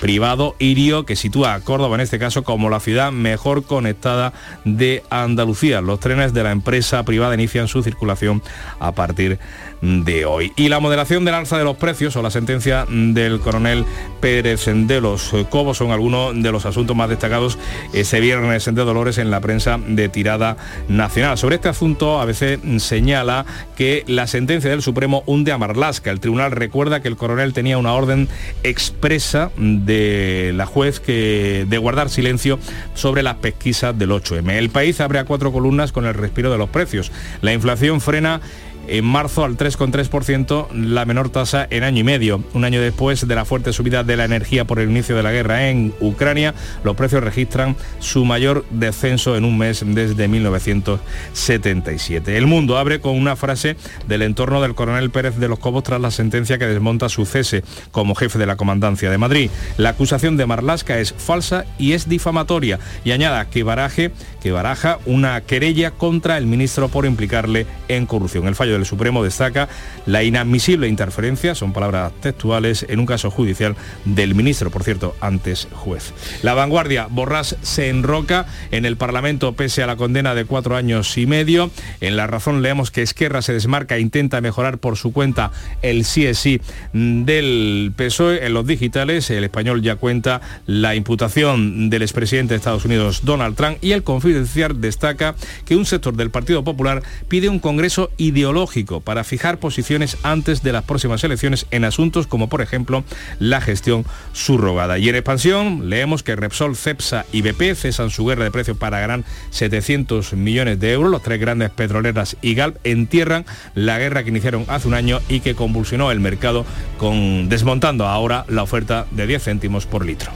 privado 0.00 0.54
Irio, 0.58 1.06
que 1.06 1.16
sitúa 1.16 1.54
a 1.54 1.60
Córdoba 1.60 1.94
en 1.94 2.00
este 2.02 2.18
caso 2.18 2.44
como 2.44 2.68
la 2.68 2.80
ciudad 2.80 3.12
mejor 3.12 3.64
conectada 3.64 4.32
de 4.64 5.02
Andalucía. 5.10 5.80
Los 5.80 6.00
trenes 6.00 6.34
de 6.34 6.42
la 6.42 6.52
empresa 6.52 7.02
privada 7.04 7.34
inician 7.34 7.68
su 7.68 7.82
circulación 7.86 8.42
a 8.80 8.92
partir 8.92 9.38
de 9.80 10.24
hoy. 10.24 10.52
Y 10.56 10.68
la 10.68 10.80
moderación 10.80 11.24
del 11.24 11.34
alza 11.34 11.58
de 11.58 11.64
los 11.64 11.76
precios 11.76 12.16
o 12.16 12.22
la 12.22 12.30
sentencia 12.30 12.86
del 12.88 13.40
coronel 13.40 13.84
Pérez 14.20 14.66
de 14.66 15.00
los 15.00 15.32
Cobos 15.50 15.78
son 15.78 15.90
algunos 15.90 16.34
de 16.40 16.52
los 16.52 16.66
asuntos 16.66 16.96
más 16.96 17.08
destacados 17.08 17.58
ese 17.92 18.20
viernes 18.20 18.64
de 18.64 18.72
Dolores 18.72 19.18
en 19.18 19.30
la 19.30 19.40
prensa 19.40 19.78
de 19.78 20.08
tirada 20.08 20.56
nacional. 20.88 21.38
Sobre 21.38 21.56
este 21.56 21.68
asunto, 21.68 22.20
ABC 22.20 22.78
señala 22.78 23.44
que 23.76 24.04
la 24.06 24.26
sentencia 24.26 24.70
del 24.70 24.82
Supremo 24.82 25.22
hunde 25.26 25.52
a 25.52 25.58
Marlasca. 25.58 26.10
El 26.10 26.20
tribunal 26.20 26.52
recuerda 26.52 27.00
que 27.00 27.08
el 27.08 27.16
coronel 27.16 27.52
tenía 27.52 27.78
una 27.78 27.92
orden 27.92 28.28
expresa 28.62 29.50
de 29.56 30.52
la 30.54 30.66
juez 30.66 31.00
que 31.00 31.66
de 31.68 31.78
guardar 31.78 32.08
silencio 32.08 32.58
sobre 32.94 33.22
las 33.22 33.36
pesquisas 33.36 33.96
del 33.98 34.10
8M. 34.10 34.50
El 34.52 34.70
país 34.70 35.00
abre 35.00 35.18
a 35.18 35.24
cuatro 35.24 35.52
columnas 35.52 35.92
con 35.92 36.06
el 36.06 36.14
respiro 36.14 36.50
de 36.50 36.58
los 36.58 36.68
precios. 36.70 37.12
La 37.40 37.52
inflación 37.52 38.00
frena 38.00 38.40
en 38.88 39.04
marzo 39.04 39.44
al 39.44 39.56
3,3%, 39.56 40.70
la 40.72 41.04
menor 41.04 41.30
tasa 41.30 41.66
en 41.70 41.84
año 41.84 42.00
y 42.00 42.04
medio. 42.04 42.42
Un 42.54 42.64
año 42.64 42.80
después 42.80 43.26
de 43.26 43.34
la 43.34 43.44
fuerte 43.44 43.72
subida 43.72 44.04
de 44.04 44.16
la 44.16 44.24
energía 44.24 44.64
por 44.64 44.78
el 44.78 44.90
inicio 44.90 45.16
de 45.16 45.22
la 45.22 45.32
guerra 45.32 45.68
en 45.68 45.94
Ucrania, 46.00 46.54
los 46.84 46.96
precios 46.96 47.22
registran 47.22 47.76
su 47.98 48.24
mayor 48.24 48.64
descenso 48.70 49.36
en 49.36 49.44
un 49.44 49.58
mes 49.58 49.84
desde 49.86 50.28
1977. 50.28 52.36
El 52.36 52.46
mundo 52.46 52.78
abre 52.78 53.00
con 53.00 53.16
una 53.16 53.36
frase 53.36 53.76
del 54.06 54.22
entorno 54.22 54.62
del 54.62 54.74
coronel 54.74 55.10
Pérez 55.10 55.36
de 55.36 55.48
los 55.48 55.58
Cobos 55.58 55.84
tras 55.84 56.00
la 56.00 56.10
sentencia 56.10 56.58
que 56.58 56.66
desmonta 56.66 57.08
su 57.08 57.26
cese 57.26 57.64
como 57.90 58.14
jefe 58.14 58.38
de 58.38 58.46
la 58.46 58.56
Comandancia 58.56 59.10
de 59.10 59.18
Madrid. 59.18 59.50
La 59.76 59.90
acusación 59.90 60.36
de 60.36 60.46
Marlasca 60.46 60.98
es 60.98 61.12
falsa 61.12 61.64
y 61.78 61.92
es 61.92 62.08
difamatoria 62.08 62.78
y 63.04 63.12
añada 63.12 63.46
que 63.46 63.62
baraje 63.62 64.12
que 64.40 64.52
baraja 64.52 64.98
una 65.06 65.40
querella 65.40 65.90
contra 65.90 66.38
el 66.38 66.46
ministro 66.46 66.88
por 66.88 67.06
implicarle 67.06 67.66
en 67.88 68.06
corrupción. 68.06 68.46
El 68.46 68.54
fallo 68.54 68.75
del 68.76 68.86
Supremo 68.86 69.24
destaca 69.24 69.68
la 70.06 70.22
inadmisible 70.22 70.88
interferencia, 70.88 71.54
son 71.54 71.72
palabras 71.72 72.12
textuales, 72.20 72.86
en 72.88 73.00
un 73.00 73.06
caso 73.06 73.30
judicial 73.30 73.76
del 74.04 74.34
ministro, 74.34 74.70
por 74.70 74.84
cierto, 74.84 75.16
antes 75.20 75.68
juez. 75.72 76.12
La 76.42 76.54
vanguardia, 76.54 77.08
Borrás 77.10 77.56
se 77.62 77.88
enroca 77.88 78.46
en 78.70 78.84
el 78.84 78.96
Parlamento 78.96 79.54
pese 79.54 79.82
a 79.82 79.86
la 79.86 79.96
condena 79.96 80.34
de 80.34 80.44
cuatro 80.44 80.76
años 80.76 81.16
y 81.18 81.26
medio. 81.26 81.70
En 82.00 82.16
la 82.16 82.26
razón 82.26 82.62
leemos 82.62 82.90
que 82.90 83.02
Esquerra 83.02 83.42
se 83.42 83.52
desmarca 83.52 83.96
e 83.96 84.00
intenta 84.00 84.40
mejorar 84.40 84.78
por 84.78 84.96
su 84.96 85.12
cuenta 85.12 85.50
el 85.82 86.04
sí 86.04 86.26
es 86.26 86.38
sí 86.38 86.60
del 86.92 87.92
PSOE. 87.96 88.46
En 88.46 88.54
los 88.54 88.66
digitales, 88.66 89.30
el 89.30 89.44
español 89.44 89.82
ya 89.82 89.96
cuenta 89.96 90.40
la 90.66 90.94
imputación 90.94 91.90
del 91.90 92.02
expresidente 92.02 92.54
de 92.54 92.58
Estados 92.58 92.84
Unidos, 92.84 93.20
Donald 93.24 93.56
Trump, 93.56 93.78
y 93.80 93.92
el 93.92 94.02
Confidencial 94.02 94.80
destaca 94.80 95.34
que 95.64 95.76
un 95.76 95.86
sector 95.86 96.14
del 96.14 96.30
Partido 96.30 96.64
Popular 96.64 97.02
pide 97.28 97.48
un 97.48 97.58
congreso 97.58 98.10
ideológico 98.16 98.65
para 99.04 99.24
fijar 99.24 99.58
posiciones 99.58 100.18
antes 100.22 100.62
de 100.62 100.72
las 100.72 100.84
próximas 100.84 101.22
elecciones 101.24 101.66
en 101.70 101.84
asuntos 101.84 102.26
como, 102.26 102.48
por 102.48 102.62
ejemplo, 102.62 103.04
la 103.38 103.60
gestión 103.60 104.04
subrogada. 104.32 104.98
Y 104.98 105.08
en 105.08 105.14
expansión, 105.14 105.88
leemos 105.88 106.22
que 106.22 106.36
Repsol, 106.36 106.76
Cepsa 106.76 107.24
y 107.32 107.42
BP 107.42 107.74
cesan 107.74 108.10
su 108.10 108.26
guerra 108.26 108.44
de 108.44 108.50
precios 108.50 108.76
para 108.76 109.00
ganar 109.00 109.22
700 109.50 110.34
millones 110.34 110.80
de 110.80 110.92
euros. 110.92 111.10
Los 111.10 111.22
tres 111.22 111.40
grandes 111.40 111.70
petroleras 111.70 112.36
y 112.42 112.54
Galp 112.54 112.76
entierran 112.84 113.46
la 113.74 113.98
guerra 113.98 114.22
que 114.22 114.30
iniciaron 114.30 114.64
hace 114.68 114.88
un 114.88 114.94
año 114.94 115.20
y 115.28 115.40
que 115.40 115.54
convulsionó 115.54 116.10
el 116.10 116.20
mercado 116.20 116.66
con 116.98 117.48
desmontando 117.48 118.06
ahora 118.06 118.44
la 118.48 118.62
oferta 118.62 119.06
de 119.10 119.26
10 119.26 119.42
céntimos 119.42 119.86
por 119.86 120.04
litro. 120.04 120.32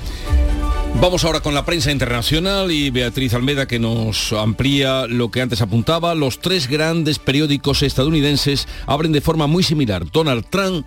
Vamos 0.99 1.25
ahora 1.25 1.41
con 1.41 1.55
la 1.55 1.65
prensa 1.65 1.93
internacional 1.93 2.71
y 2.71 2.91
Beatriz 2.91 3.35
Almeda 3.35 3.67
que 3.67 3.79
nos 3.79 4.33
amplía 4.33 5.07
lo 5.07 5.31
que 5.31 5.41
antes 5.41 5.63
apuntaba. 5.63 6.15
Los 6.15 6.41
tres 6.41 6.69
grandes 6.69 7.19
periódicos 7.19 7.83
estadounidenses 7.83 8.69
abren 8.87 9.13
de 9.13 9.21
forma 9.21 9.47
muy 9.47 9.63
similar. 9.63 10.11
Donald 10.11 10.47
Trump 10.51 10.87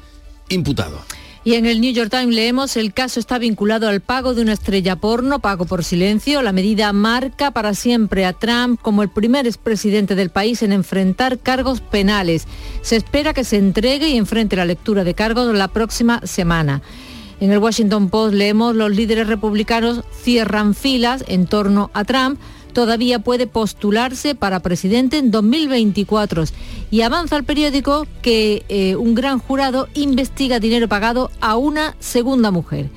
imputado. 0.50 1.02
Y 1.46 1.56
en 1.56 1.66
el 1.66 1.82
New 1.82 1.92
York 1.92 2.10
Times 2.10 2.34
leemos 2.34 2.78
el 2.78 2.94
caso 2.94 3.20
está 3.20 3.38
vinculado 3.38 3.90
al 3.90 4.00
pago 4.00 4.34
de 4.34 4.42
una 4.42 4.54
estrella 4.54 4.96
porno, 4.96 5.40
pago 5.40 5.66
por 5.66 5.84
silencio. 5.84 6.42
La 6.42 6.54
medida 6.54 6.94
marca 6.94 7.52
para 7.52 7.74
siempre 7.74 8.26
a 8.26 8.32
Trump 8.32 8.80
como 8.82 9.04
el 9.04 9.10
primer 9.10 9.46
expresidente 9.46 10.16
del 10.16 10.30
país 10.30 10.64
en 10.64 10.72
enfrentar 10.72 11.40
cargos 11.40 11.82
penales. 11.82 12.48
Se 12.82 12.96
espera 12.96 13.34
que 13.34 13.44
se 13.44 13.58
entregue 13.58 14.08
y 14.08 14.18
enfrente 14.18 14.56
la 14.56 14.64
lectura 14.64 15.04
de 15.04 15.16
cargos 15.16 15.54
la 15.54 15.68
próxima 15.68 16.22
semana. 16.26 16.82
En 17.44 17.52
el 17.52 17.58
Washington 17.58 18.08
Post 18.08 18.36
leemos 18.36 18.74
los 18.74 18.90
líderes 18.90 19.28
republicanos 19.28 20.00
cierran 20.24 20.74
filas 20.74 21.26
en 21.28 21.46
torno 21.46 21.92
a 21.94 22.06
Trump 22.06 22.40
todavía 22.72 23.20
puede 23.20 23.48
postularse 23.48 24.34
para 24.34 24.62
presidente 24.62 25.18
en 25.18 25.30
2024. 25.30 26.46
Y 26.90 27.02
avanza 27.02 27.36
el 27.36 27.44
periódico 27.44 28.08
que 28.22 28.64
eh, 28.70 28.96
un 28.96 29.14
gran 29.14 29.40
jurado 29.40 29.90
investiga 29.94 30.62
dinero 30.62 30.88
pagado 30.88 31.32
a 31.42 31.58
una 31.58 31.98
segunda 32.00 32.50
mujer. 32.50 32.90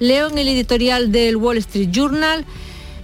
Leo 0.00 0.28
en 0.30 0.38
el 0.38 0.48
editorial 0.48 1.12
del 1.12 1.36
Wall 1.36 1.58
Street 1.58 1.90
Journal. 1.92 2.44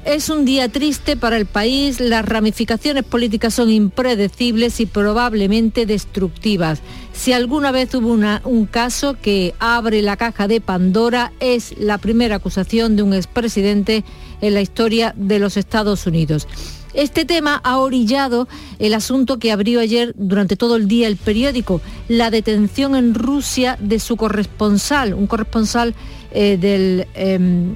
Es 0.04 0.30
un 0.30 0.44
día 0.44 0.68
triste 0.68 1.16
para 1.16 1.36
el 1.36 1.46
país, 1.46 2.00
las 2.00 2.24
ramificaciones 2.24 3.04
políticas 3.04 3.54
son 3.54 3.70
impredecibles 3.70 4.80
y 4.80 4.86
probablemente 4.86 5.86
destructivas. 5.86 6.80
Si 7.18 7.32
alguna 7.32 7.72
vez 7.72 7.92
hubo 7.96 8.16
un 8.44 8.66
caso 8.66 9.16
que 9.20 9.52
abre 9.58 10.02
la 10.02 10.16
caja 10.16 10.46
de 10.46 10.60
Pandora, 10.60 11.32
es 11.40 11.76
la 11.76 11.98
primera 11.98 12.36
acusación 12.36 12.94
de 12.94 13.02
un 13.02 13.12
expresidente 13.12 14.04
en 14.40 14.54
la 14.54 14.60
historia 14.60 15.14
de 15.16 15.40
los 15.40 15.56
Estados 15.56 16.06
Unidos. 16.06 16.46
Este 16.94 17.24
tema 17.24 17.60
ha 17.64 17.78
orillado 17.78 18.46
el 18.78 18.94
asunto 18.94 19.40
que 19.40 19.50
abrió 19.50 19.80
ayer 19.80 20.14
durante 20.16 20.54
todo 20.54 20.76
el 20.76 20.86
día 20.86 21.08
el 21.08 21.16
periódico, 21.16 21.80
la 22.06 22.30
detención 22.30 22.94
en 22.94 23.14
Rusia 23.14 23.76
de 23.80 23.98
su 23.98 24.16
corresponsal, 24.16 25.12
un 25.12 25.26
corresponsal 25.26 25.96
eh, 26.30 26.56
del, 26.56 27.08
em, 27.14 27.74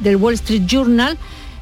del 0.00 0.16
Wall 0.16 0.34
Street 0.34 0.66
Journal, 0.66 1.16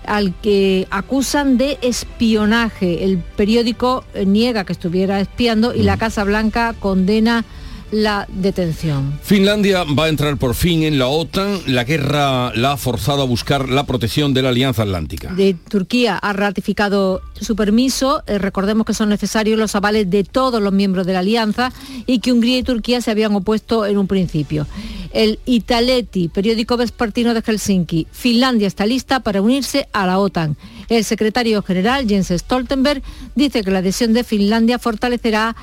al 0.07 0.34
que 0.40 0.86
acusan 0.90 1.59
de 1.59 1.78
espionaje. 1.82 3.05
El 3.05 3.18
periódico 3.18 4.05
eh, 4.14 4.26
niega 4.26 4.64
que 4.64 4.72
estuviera 4.72 5.20
espiando 5.20 5.74
y 5.74 5.82
la 5.82 5.96
mm. 5.96 5.98
Casa 5.98 6.24
Blanca 6.24 6.74
condena 6.78 7.44
la 7.92 8.26
detención. 8.32 9.20
Finlandia 9.22 9.84
va 9.84 10.07
a 10.07 10.09
entrar 10.09 10.38
por 10.38 10.55
fin 10.55 10.82
en 10.82 10.98
la 10.98 11.07
OTAN. 11.09 11.61
La 11.66 11.84
guerra 11.84 12.53
la 12.57 12.72
ha 12.72 12.76
forzado 12.78 13.22
a 13.22 13.26
buscar 13.26 13.68
la 13.68 13.84
protección 13.84 14.32
de 14.34 14.42
la 14.42 14.48
Alianza 14.48 14.82
Atlántica. 14.82 15.32
De 15.34 15.55
Turquía 15.55 16.16
ha 16.16 16.32
ratificado 16.32 17.20
su 17.38 17.55
permiso. 17.55 18.22
Eh, 18.26 18.38
recordemos 18.38 18.86
que 18.86 18.94
son 18.94 19.11
necesarios 19.11 19.59
los 19.59 19.76
avales 19.76 20.11
de 20.11 20.24
todos 20.24 20.61
los 20.62 20.72
miembros 20.72 21.07
de 21.07 21.12
la 21.12 21.18
Alianza 21.18 21.70
y 22.07 22.20
que 22.20 22.32
Hungría 22.32 22.59
y 22.59 22.62
Turquía 22.62 23.03
se 23.03 23.11
habían 23.11 23.34
opuesto 23.34 23.84
en 23.84 23.98
un 23.98 24.07
principio. 24.07 24.66
El 25.12 25.38
Italeti, 25.44 26.28
periódico 26.28 26.76
vespertino 26.76 27.34
de 27.34 27.42
Helsinki. 27.42 28.06
Finlandia 28.10 28.66
está 28.66 28.86
lista 28.86 29.20
para 29.20 29.42
unirse 29.42 29.88
a 29.92 30.06
la 30.06 30.18
OTAN. 30.18 30.56
El 30.88 31.04
secretario 31.04 31.62
general, 31.62 32.08
Jens 32.08 32.28
Stoltenberg, 32.28 33.02
dice 33.34 33.62
que 33.62 33.70
la 33.70 33.78
adhesión 33.78 34.12
de 34.12 34.24
Finlandia 34.24 34.78
fortalecerá 34.78 35.54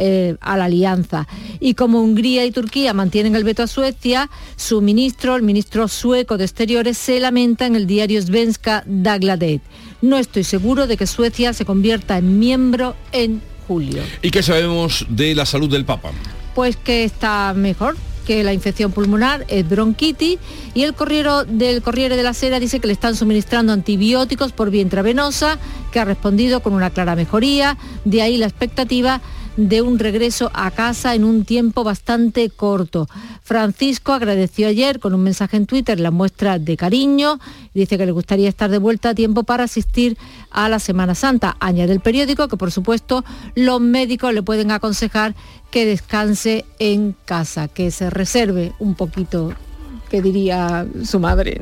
eh, 0.00 0.36
a 0.40 0.56
la 0.56 0.66
alianza. 0.66 1.26
Y 1.58 1.74
como 1.74 2.00
Hungría 2.00 2.44
y 2.44 2.52
Turquía 2.52 2.94
mantienen 2.94 3.34
el 3.34 3.42
veto 3.42 3.64
a 3.64 3.66
Suecia, 3.66 4.30
su 4.54 4.80
ministro, 4.80 5.34
el 5.34 5.42
ministro 5.42 5.88
sueco 5.88 6.36
de 6.36 6.44
Exteriores, 6.44 6.96
se 6.96 7.18
lamenta 7.18 7.66
en 7.66 7.74
el 7.74 7.88
diario 7.88 8.22
Svenska 8.22 8.84
Dagbladet. 8.86 9.60
No 10.00 10.16
estoy 10.16 10.44
seguro 10.44 10.86
de 10.86 10.96
que 10.96 11.08
Suecia 11.08 11.52
se 11.52 11.64
convierta 11.64 12.16
en 12.16 12.38
miembro 12.38 12.94
en 13.10 13.42
julio. 13.66 14.04
¿Y 14.22 14.30
qué 14.30 14.40
sabemos 14.44 15.04
de 15.08 15.34
la 15.34 15.44
salud 15.44 15.68
del 15.68 15.84
Papa? 15.84 16.12
Pues 16.54 16.76
que 16.76 17.02
está 17.02 17.52
mejor, 17.56 17.96
que 18.28 18.44
la 18.44 18.52
infección 18.52 18.92
pulmonar 18.92 19.46
es 19.48 19.66
bronquitis 19.66 20.38
y 20.74 20.82
el 20.82 20.92
corriero 20.92 21.44
del 21.46 21.80
Corriere 21.80 22.14
de 22.14 22.22
la 22.22 22.34
Sera 22.34 22.60
dice 22.60 22.78
que 22.78 22.86
le 22.86 22.92
están 22.92 23.16
suministrando 23.16 23.72
antibióticos 23.72 24.52
por 24.52 24.70
vía 24.70 24.82
intravenosa, 24.82 25.58
que 25.90 25.98
ha 25.98 26.04
respondido 26.04 26.60
con 26.60 26.74
una 26.74 26.90
clara 26.90 27.16
mejoría, 27.16 27.78
de 28.04 28.20
ahí 28.20 28.36
la 28.36 28.44
expectativa 28.44 29.22
de 29.58 29.82
un 29.82 29.98
regreso 29.98 30.52
a 30.54 30.70
casa 30.70 31.16
en 31.16 31.24
un 31.24 31.44
tiempo 31.44 31.82
bastante 31.82 32.48
corto. 32.48 33.08
Francisco 33.42 34.12
agradeció 34.12 34.68
ayer 34.68 35.00
con 35.00 35.14
un 35.14 35.22
mensaje 35.24 35.56
en 35.56 35.66
Twitter 35.66 35.98
la 35.98 36.12
muestra 36.12 36.60
de 36.60 36.76
cariño 36.76 37.40
dice 37.74 37.98
que 37.98 38.06
le 38.06 38.12
gustaría 38.12 38.48
estar 38.48 38.70
de 38.70 38.78
vuelta 38.78 39.10
a 39.10 39.14
tiempo 39.14 39.42
para 39.42 39.64
asistir 39.64 40.16
a 40.50 40.68
la 40.68 40.78
Semana 40.78 41.14
Santa. 41.14 41.56
Añade 41.60 41.92
el 41.92 42.00
periódico 42.00 42.48
que 42.48 42.56
por 42.56 42.70
supuesto 42.70 43.24
los 43.54 43.80
médicos 43.80 44.32
le 44.32 44.42
pueden 44.42 44.70
aconsejar 44.70 45.34
que 45.70 45.86
descanse 45.86 46.64
en 46.78 47.16
casa, 47.24 47.68
que 47.68 47.90
se 47.90 48.10
reserve 48.10 48.72
un 48.78 48.94
poquito 48.94 49.52
que 50.08 50.22
diría 50.22 50.86
su 51.04 51.20
madre. 51.20 51.60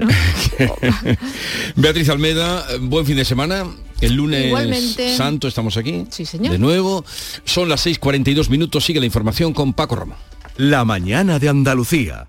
Beatriz 1.77 2.09
Almeda, 2.11 2.65
buen 2.81 3.07
fin 3.07 3.17
de 3.17 3.25
semana. 3.25 3.65
El 4.01 4.15
lunes 4.15 4.97
santo 5.17 5.49
estamos 5.49 5.77
aquí. 5.77 6.07
Sí, 6.11 6.25
señor. 6.25 6.53
De 6.53 6.59
nuevo. 6.59 7.05
Son 7.45 7.69
las 7.69 7.87
6.42 7.87 8.49
minutos. 8.49 8.85
Sigue 8.85 9.01
la 9.01 9.07
información 9.07 9.53
con 9.53 9.73
Paco 9.73 9.97
Ramos. 9.97 10.19
La 10.57 10.85
mañana 10.85 11.39
de 11.39 11.49
Andalucía. 11.49 12.29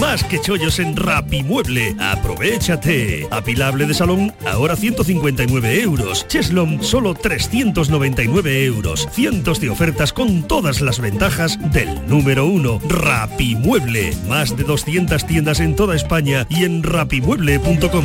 Más 0.00 0.24
que 0.24 0.40
chollos 0.40 0.78
en 0.80 0.96
Rapimueble. 0.96 1.96
Aprovechate. 1.98 3.26
Apilable 3.30 3.86
de 3.86 3.94
salón, 3.94 4.34
ahora 4.46 4.76
159 4.76 5.80
euros. 5.80 6.26
Cheslom, 6.28 6.82
solo 6.82 7.14
399 7.14 8.64
euros. 8.64 9.08
Cientos 9.12 9.60
de 9.60 9.70
ofertas 9.70 10.12
con 10.12 10.46
todas 10.46 10.80
las 10.80 11.00
ventajas 11.00 11.58
del 11.72 12.06
número 12.06 12.46
uno. 12.46 12.80
Rapimueble. 12.88 14.14
Más 14.28 14.56
de 14.56 14.64
200 14.64 15.26
tiendas 15.26 15.60
en 15.60 15.74
toda 15.74 15.96
España 15.96 16.46
y 16.50 16.64
en 16.64 16.82
rapimueble.com. 16.82 18.04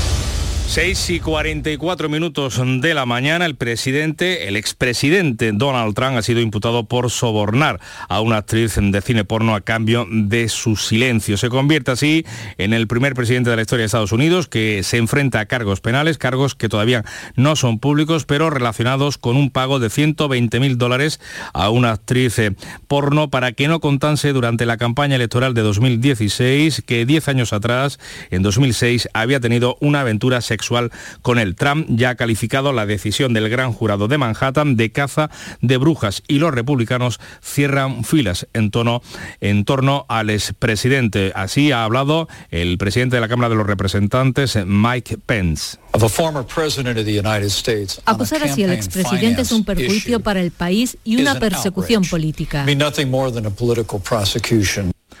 6 0.71 1.09
y 1.09 1.19
44 1.19 2.07
minutos 2.07 2.61
de 2.63 2.93
la 2.93 3.05
mañana, 3.05 3.45
el 3.45 3.57
presidente, 3.57 4.47
el 4.47 4.55
expresidente 4.55 5.51
Donald 5.51 5.93
Trump 5.93 6.15
ha 6.15 6.21
sido 6.21 6.39
imputado 6.39 6.85
por 6.85 7.11
sobornar 7.11 7.81
a 8.07 8.21
una 8.21 8.37
actriz 8.37 8.77
de 8.81 9.01
cine 9.01 9.25
porno 9.25 9.53
a 9.53 9.59
cambio 9.59 10.07
de 10.09 10.47
su 10.47 10.77
silencio. 10.77 11.35
Se 11.35 11.49
convierte 11.49 11.91
así 11.91 12.25
en 12.57 12.71
el 12.71 12.87
primer 12.87 13.15
presidente 13.15 13.49
de 13.49 13.57
la 13.57 13.63
historia 13.63 13.81
de 13.81 13.87
Estados 13.87 14.13
Unidos 14.13 14.47
que 14.47 14.81
se 14.83 14.95
enfrenta 14.95 15.41
a 15.41 15.45
cargos 15.45 15.81
penales, 15.81 16.17
cargos 16.17 16.55
que 16.55 16.69
todavía 16.69 17.03
no 17.35 17.57
son 17.57 17.77
públicos, 17.77 18.23
pero 18.23 18.49
relacionados 18.49 19.17
con 19.17 19.35
un 19.35 19.51
pago 19.51 19.77
de 19.77 19.89
120 19.89 20.57
mil 20.61 20.77
dólares 20.77 21.19
a 21.51 21.69
una 21.69 21.91
actriz 21.91 22.39
eh, 22.39 22.55
porno 22.87 23.29
para 23.29 23.51
que 23.51 23.67
no 23.67 23.81
contase 23.81 24.31
durante 24.31 24.65
la 24.65 24.77
campaña 24.77 25.17
electoral 25.17 25.53
de 25.53 25.63
2016 25.63 26.81
que 26.85 27.05
10 27.05 27.27
años 27.27 27.51
atrás, 27.51 27.99
en 28.29 28.41
2006, 28.41 29.09
había 29.13 29.41
tenido 29.41 29.75
una 29.81 29.99
aventura 29.99 30.39
sexual 30.39 30.60
con 31.21 31.39
el 31.39 31.55
Trump 31.55 31.87
ya 31.89 32.11
ha 32.11 32.15
calificado 32.15 32.73
la 32.73 32.85
decisión 32.85 33.33
del 33.33 33.49
gran 33.49 33.73
jurado 33.73 34.07
de 34.07 34.17
Manhattan 34.17 34.75
de 34.75 34.91
caza 34.91 35.29
de 35.61 35.77
brujas 35.77 36.23
y 36.27 36.39
los 36.39 36.53
republicanos 36.53 37.19
cierran 37.41 38.03
filas 38.03 38.47
en, 38.53 38.71
tono, 38.71 39.01
en 39.39 39.65
torno 39.65 40.05
al 40.09 40.29
expresidente. 40.29 41.31
Así 41.35 41.71
ha 41.71 41.83
hablado 41.83 42.27
el 42.49 42.77
presidente 42.77 43.15
de 43.17 43.21
la 43.21 43.27
Cámara 43.27 43.49
de 43.49 43.55
los 43.55 43.67
Representantes, 43.67 44.57
Mike 44.65 45.17
Pence. 45.25 45.77
Acusar 48.05 48.43
así 48.43 48.63
al 48.63 48.71
expresidente 48.71 49.41
es 49.41 49.51
un 49.51 49.65
perjuicio 49.65 50.19
para 50.21 50.41
el 50.41 50.51
país 50.51 50.97
y 51.03 51.21
una 51.21 51.39
persecución 51.39 52.03
política. 52.03 52.63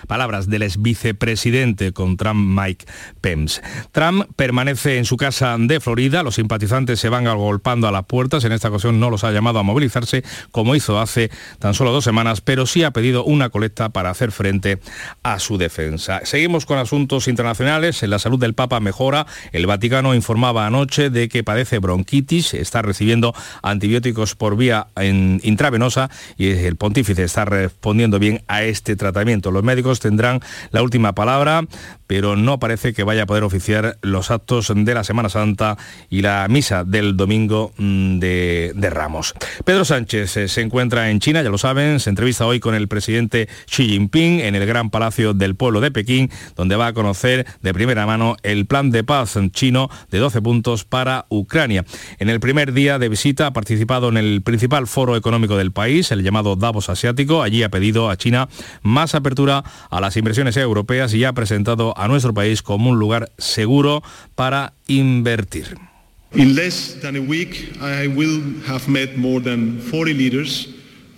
Palabras 0.07 0.49
del 0.49 0.63
ex 0.63 0.81
vicepresidente 0.81 1.91
con 1.93 2.17
Trump 2.17 2.59
Mike 2.59 2.85
Pence. 3.21 3.61
Trump 3.91 4.25
permanece 4.35 4.97
en 4.97 5.05
su 5.05 5.17
casa 5.17 5.55
de 5.59 5.79
Florida, 5.79 6.23
los 6.23 6.35
simpatizantes 6.35 6.99
se 6.99 7.09
van 7.09 7.27
agolpando 7.27 7.87
a 7.87 7.91
las 7.91 8.05
puertas, 8.05 8.43
en 8.43 8.51
esta 8.51 8.69
ocasión 8.69 8.99
no 8.99 9.09
los 9.09 9.23
ha 9.23 9.31
llamado 9.31 9.59
a 9.59 9.63
movilizarse 9.63 10.23
como 10.51 10.75
hizo 10.75 10.99
hace 10.99 11.29
tan 11.59 11.73
solo 11.73 11.91
dos 11.91 12.03
semanas, 12.03 12.41
pero 12.41 12.65
sí 12.65 12.83
ha 12.83 12.91
pedido 12.91 13.23
una 13.23 13.49
colecta 13.49 13.89
para 13.89 14.09
hacer 14.09 14.31
frente 14.31 14.79
a 15.23 15.39
su 15.39 15.57
defensa. 15.57 16.21
Seguimos 16.23 16.65
con 16.65 16.77
asuntos 16.77 17.27
internacionales, 17.27 18.01
la 18.03 18.19
salud 18.19 18.39
del 18.39 18.53
Papa 18.53 18.79
mejora, 18.79 19.27
el 19.51 19.67
Vaticano 19.67 20.15
informaba 20.15 20.65
anoche 20.65 21.09
de 21.09 21.29
que 21.29 21.43
padece 21.43 21.79
bronquitis, 21.79 22.53
está 22.53 22.81
recibiendo 22.81 23.33
antibióticos 23.61 24.35
por 24.35 24.55
vía 24.55 24.87
intravenosa 24.97 26.09
y 26.37 26.49
el 26.49 26.75
pontífice 26.75 27.23
está 27.23 27.45
respondiendo 27.45 28.19
bien 28.19 28.43
a 28.47 28.63
este 28.63 28.95
tratamiento. 28.95 29.51
Los 29.51 29.63
médicos 29.63 29.90
tendrán 29.99 30.39
la 30.71 30.81
última 30.81 31.13
palabra, 31.13 31.65
pero 32.11 32.35
no 32.35 32.59
parece 32.59 32.91
que 32.91 33.05
vaya 33.05 33.23
a 33.23 33.25
poder 33.25 33.45
oficiar 33.45 33.97
los 34.01 34.31
actos 34.31 34.69
de 34.75 34.93
la 34.93 35.05
Semana 35.05 35.29
Santa 35.29 35.77
y 36.09 36.21
la 36.21 36.45
misa 36.49 36.83
del 36.83 37.15
domingo 37.15 37.71
mm, 37.77 38.19
de, 38.19 38.89
Ramos. 38.91 39.33
Pedro 39.63 39.85
Sánchez 39.85 40.35
eh, 40.35 40.47
se 40.49 40.59
encuentra 40.59 41.09
en 41.09 41.21
China, 41.21 41.41
ya 41.41 41.49
lo 41.49 41.57
saben, 41.57 42.01
se 42.01 42.09
entrevista 42.09 42.45
hoy 42.45 42.59
con 42.59 42.75
el 42.75 42.89
presidente 42.89 43.47
Xi 43.65 43.87
Jinping 43.87 44.41
en 44.41 44.55
el 44.55 44.65
Gran 44.65 44.89
Palacio 44.89 45.33
del 45.33 45.55
Pueblo 45.55 45.79
de 45.79 45.89
Pekín, 45.89 46.29
donde 46.57 46.75
va 46.75 46.87
a 46.87 46.93
conocer 46.93 47.45
de 47.61 47.73
primera 47.73 48.05
mano 48.05 48.35
el 48.43 48.65
plan 48.65 48.91
de 48.91 49.05
paz 49.05 49.39
chino 49.51 49.89
de 50.09 50.17
12 50.17 50.41
puntos 50.41 50.83
para 50.83 51.27
Ucrania. 51.29 51.85
En 52.19 52.27
el 52.27 52.41
primer 52.41 52.73
día 52.73 52.99
de 52.99 53.07
visita 53.07 53.47
ha 53.47 53.53
participado 53.53 54.09
en 54.09 54.17
el 54.17 54.41
principal 54.41 54.85
foro 54.87 55.15
económico 55.15 55.55
del 55.55 55.71
país, 55.71 56.11
el 56.11 56.23
llamado 56.23 56.57
Davos 56.57 56.89
Asiático. 56.89 57.41
Allí 57.41 57.63
ha 57.63 57.69
pedido 57.69 58.09
a 58.09 58.17
China 58.17 58.49
más 58.81 59.15
apertura 59.15 59.63
a 59.89 60.01
las 60.01 60.17
inversiones 60.17 60.57
europeas 60.57 61.13
y 61.13 61.23
ha 61.23 61.31
presentado 61.31 61.93
a 62.01 62.07
nuestro 62.07 62.33
país 62.33 62.63
como 62.63 62.89
un 62.89 62.97
lugar 62.97 63.31
seguro 63.37 64.01
para 64.33 64.73
invertir. 64.87 65.77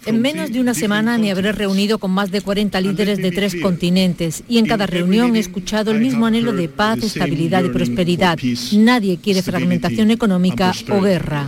En 0.05 0.21
menos 0.21 0.51
de 0.51 0.59
una 0.59 0.73
semana 0.73 1.17
me 1.17 1.31
habré 1.31 1.53
reunido 1.53 1.99
con 1.99 2.11
más 2.11 2.31
de 2.31 2.41
40 2.41 2.81
líderes 2.81 3.17
de 3.19 3.31
tres 3.31 3.55
continentes 3.61 4.43
y 4.49 4.57
en 4.57 4.65
cada 4.65 4.86
reunión 4.86 5.38
he 5.38 5.39
escuchado 5.39 5.91
el 5.91 6.01
mismo 6.01 6.25
anhelo 6.25 6.51
de 6.51 6.67
paz, 6.67 7.01
estabilidad 7.01 7.63
y 7.63 7.69
prosperidad. 7.69 8.38
Nadie 8.73 9.17
quiere 9.23 9.41
fragmentación 9.41 10.11
económica 10.11 10.73
o 10.89 10.99
guerra. 10.99 11.47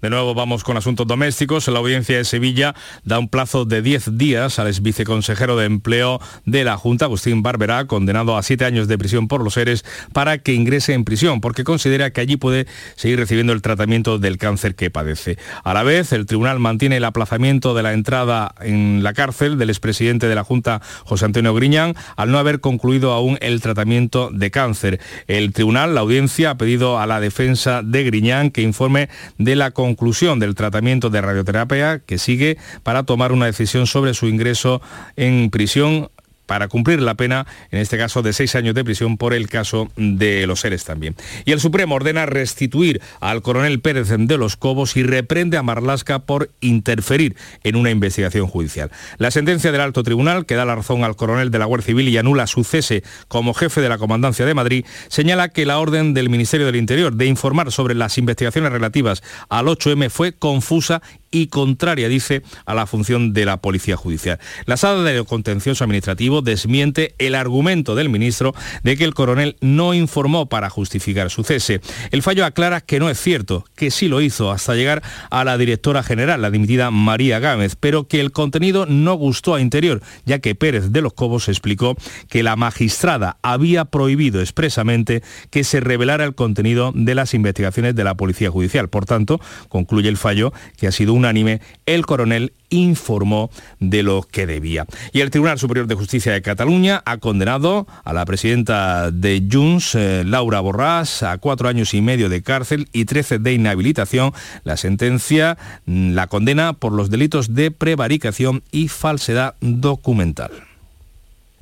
De 0.00 0.08
nuevo 0.08 0.34
vamos 0.34 0.64
con 0.64 0.78
asuntos 0.78 1.06
domésticos. 1.06 1.68
La 1.68 1.78
audiencia 1.78 2.16
de 2.16 2.24
Sevilla 2.24 2.74
da 3.04 3.18
un 3.18 3.28
plazo 3.28 3.66
de 3.66 3.82
10 3.82 4.16
días 4.16 4.58
al 4.58 4.68
ex 4.68 4.80
viceconsejero 4.80 5.58
de 5.58 5.66
empleo 5.66 6.20
de 6.46 6.64
la 6.64 6.78
Junta, 6.78 7.04
Agustín 7.04 7.42
Barberá, 7.42 7.86
condenado 7.86 8.38
a 8.38 8.42
7 8.42 8.64
años 8.64 8.88
de 8.88 8.96
prisión 8.96 9.28
por 9.28 9.44
los 9.44 9.54
seres, 9.54 9.84
para 10.14 10.38
que 10.38 10.54
ingrese 10.54 10.94
en 10.94 11.04
prisión, 11.04 11.42
porque 11.42 11.64
considera 11.64 12.10
que 12.12 12.22
allí 12.22 12.38
puede 12.38 12.66
seguir 12.96 13.18
recibiendo 13.18 13.52
el 13.52 13.60
tratamiento 13.60 14.18
del 14.18 14.38
cáncer 14.38 14.74
que 14.74 14.90
padece. 14.90 15.36
A 15.64 15.74
la 15.74 15.82
vez, 15.82 16.12
el 16.12 16.24
tribunal 16.24 16.60
mantiene 16.60 16.96
el 16.96 17.04
aplazamiento 17.04 17.74
de 17.74 17.82
la 17.82 17.92
entrada 17.92 18.54
en 18.62 19.02
la 19.02 19.12
cárcel 19.12 19.58
del 19.58 19.68
expresidente 19.68 20.28
de 20.28 20.34
la 20.34 20.44
Junta, 20.44 20.80
José 21.04 21.26
Antonio 21.26 21.52
Griñán, 21.52 21.94
al 22.16 22.30
no 22.30 22.38
haber 22.38 22.60
concluido 22.60 23.12
aún 23.12 23.36
el 23.42 23.60
tratamiento 23.60 24.30
de 24.32 24.50
cáncer. 24.50 24.98
El 25.26 25.52
tribunal, 25.52 25.94
la 25.94 26.00
audiencia, 26.00 26.50
ha 26.50 26.56
pedido 26.56 26.98
a 26.98 27.06
la 27.06 27.20
defensa 27.20 27.82
de 27.82 28.02
Griñán 28.02 28.50
que 28.50 28.62
informe 28.62 29.10
de 29.36 29.56
la 29.56 29.72
conclusión 29.90 30.38
del 30.38 30.54
tratamiento 30.54 31.10
de 31.10 31.20
radioterapia 31.20 31.98
que 31.98 32.18
sigue 32.18 32.58
para 32.84 33.02
tomar 33.02 33.32
una 33.32 33.46
decisión 33.46 33.86
sobre 33.86 34.14
su 34.14 34.26
ingreso 34.26 34.80
en 35.16 35.50
prisión 35.50 36.10
para 36.50 36.66
cumplir 36.66 37.00
la 37.00 37.14
pena, 37.14 37.46
en 37.70 37.78
este 37.78 37.96
caso 37.96 38.22
de 38.22 38.32
seis 38.32 38.56
años 38.56 38.74
de 38.74 38.82
prisión 38.82 39.16
por 39.16 39.34
el 39.34 39.48
caso 39.48 39.88
de 39.94 40.48
los 40.48 40.58
seres 40.58 40.82
también. 40.82 41.14
Y 41.44 41.52
el 41.52 41.60
Supremo 41.60 41.94
ordena 41.94 42.26
restituir 42.26 43.00
al 43.20 43.40
coronel 43.40 43.78
Pérez 43.78 44.08
de 44.08 44.36
los 44.36 44.56
Cobos 44.56 44.96
y 44.96 45.04
reprende 45.04 45.58
a 45.58 45.62
Marlasca 45.62 46.18
por 46.18 46.50
interferir 46.60 47.36
en 47.62 47.76
una 47.76 47.90
investigación 47.90 48.48
judicial. 48.48 48.90
La 49.18 49.30
sentencia 49.30 49.70
del 49.70 49.80
alto 49.80 50.02
tribunal, 50.02 50.44
que 50.44 50.56
da 50.56 50.64
la 50.64 50.74
razón 50.74 51.04
al 51.04 51.14
coronel 51.14 51.52
de 51.52 51.60
la 51.60 51.66
Guardia 51.66 51.86
Civil 51.86 52.08
y 52.08 52.18
anula 52.18 52.48
su 52.48 52.64
cese 52.64 53.04
como 53.28 53.54
jefe 53.54 53.80
de 53.80 53.88
la 53.88 53.98
Comandancia 53.98 54.44
de 54.44 54.54
Madrid, 54.54 54.84
señala 55.06 55.50
que 55.50 55.66
la 55.66 55.78
orden 55.78 56.14
del 56.14 56.30
Ministerio 56.30 56.66
del 56.66 56.74
Interior 56.74 57.14
de 57.14 57.26
informar 57.26 57.70
sobre 57.70 57.94
las 57.94 58.18
investigaciones 58.18 58.72
relativas 58.72 59.22
al 59.50 59.66
8M 59.66 60.10
fue 60.10 60.32
confusa 60.32 61.00
y 61.30 61.46
contraria, 61.46 62.08
dice, 62.08 62.42
a 62.64 62.74
la 62.74 62.86
función 62.86 63.32
de 63.32 63.44
la 63.44 63.58
Policía 63.58 63.96
Judicial. 63.96 64.38
La 64.66 64.76
sala 64.76 65.02
de 65.02 65.24
contencioso 65.24 65.84
administrativo 65.84 66.42
desmiente 66.42 67.14
el 67.18 67.34
argumento 67.34 67.94
del 67.94 68.08
ministro 68.08 68.54
de 68.82 68.96
que 68.96 69.04
el 69.04 69.14
coronel 69.14 69.56
no 69.60 69.94
informó 69.94 70.48
para 70.48 70.70
justificar 70.70 71.30
su 71.30 71.44
cese. 71.44 71.80
El 72.10 72.22
fallo 72.22 72.44
aclara 72.44 72.80
que 72.80 72.98
no 72.98 73.10
es 73.10 73.20
cierto, 73.20 73.64
que 73.76 73.90
sí 73.90 74.08
lo 74.08 74.20
hizo 74.20 74.50
hasta 74.50 74.74
llegar 74.74 75.02
a 75.30 75.44
la 75.44 75.58
directora 75.58 76.02
general, 76.02 76.42
la 76.42 76.50
dimitida 76.50 76.90
María 76.90 77.38
Gámez, 77.38 77.76
pero 77.78 78.08
que 78.08 78.20
el 78.20 78.32
contenido 78.32 78.86
no 78.86 79.14
gustó 79.14 79.54
a 79.54 79.60
Interior, 79.60 80.02
ya 80.24 80.38
que 80.38 80.54
Pérez 80.54 80.90
de 80.90 81.02
los 81.02 81.12
Cobos 81.12 81.48
explicó 81.48 81.96
que 82.28 82.42
la 82.42 82.56
magistrada 82.56 83.38
había 83.42 83.84
prohibido 83.84 84.40
expresamente 84.40 85.22
que 85.50 85.64
se 85.64 85.80
revelara 85.80 86.24
el 86.24 86.34
contenido 86.34 86.92
de 86.94 87.14
las 87.14 87.34
investigaciones 87.34 87.94
de 87.94 88.04
la 88.04 88.16
Policía 88.16 88.50
Judicial. 88.50 88.88
Por 88.88 89.06
tanto, 89.06 89.40
concluye 89.68 90.08
el 90.08 90.16
fallo 90.16 90.52
que 90.76 90.86
ha 90.86 90.92
sido 90.92 91.12
un 91.12 91.19
unánime, 91.20 91.60
el 91.86 92.06
coronel 92.06 92.52
informó 92.70 93.50
de 93.78 94.02
lo 94.02 94.22
que 94.22 94.46
debía. 94.46 94.86
Y 95.12 95.20
el 95.20 95.30
Tribunal 95.30 95.58
Superior 95.58 95.86
de 95.86 95.94
Justicia 95.94 96.32
de 96.32 96.42
Cataluña 96.42 97.02
ha 97.04 97.18
condenado 97.18 97.86
a 98.04 98.12
la 98.12 98.24
presidenta 98.24 99.10
de 99.10 99.46
Junts, 99.50 99.94
eh, 99.94 100.24
Laura 100.24 100.62
Borràs, 100.62 101.26
a 101.26 101.38
cuatro 101.38 101.68
años 101.68 101.94
y 101.94 102.00
medio 102.00 102.28
de 102.28 102.42
cárcel 102.42 102.88
y 102.92 103.04
trece 103.04 103.38
de 103.38 103.52
inhabilitación. 103.52 104.32
La 104.64 104.76
sentencia 104.76 105.58
mm, 105.86 106.12
la 106.12 106.26
condena 106.26 106.72
por 106.72 106.92
los 106.92 107.10
delitos 107.10 107.54
de 107.54 107.70
prevaricación 107.70 108.62
y 108.72 108.88
falsedad 108.88 109.54
documental. 109.60 110.69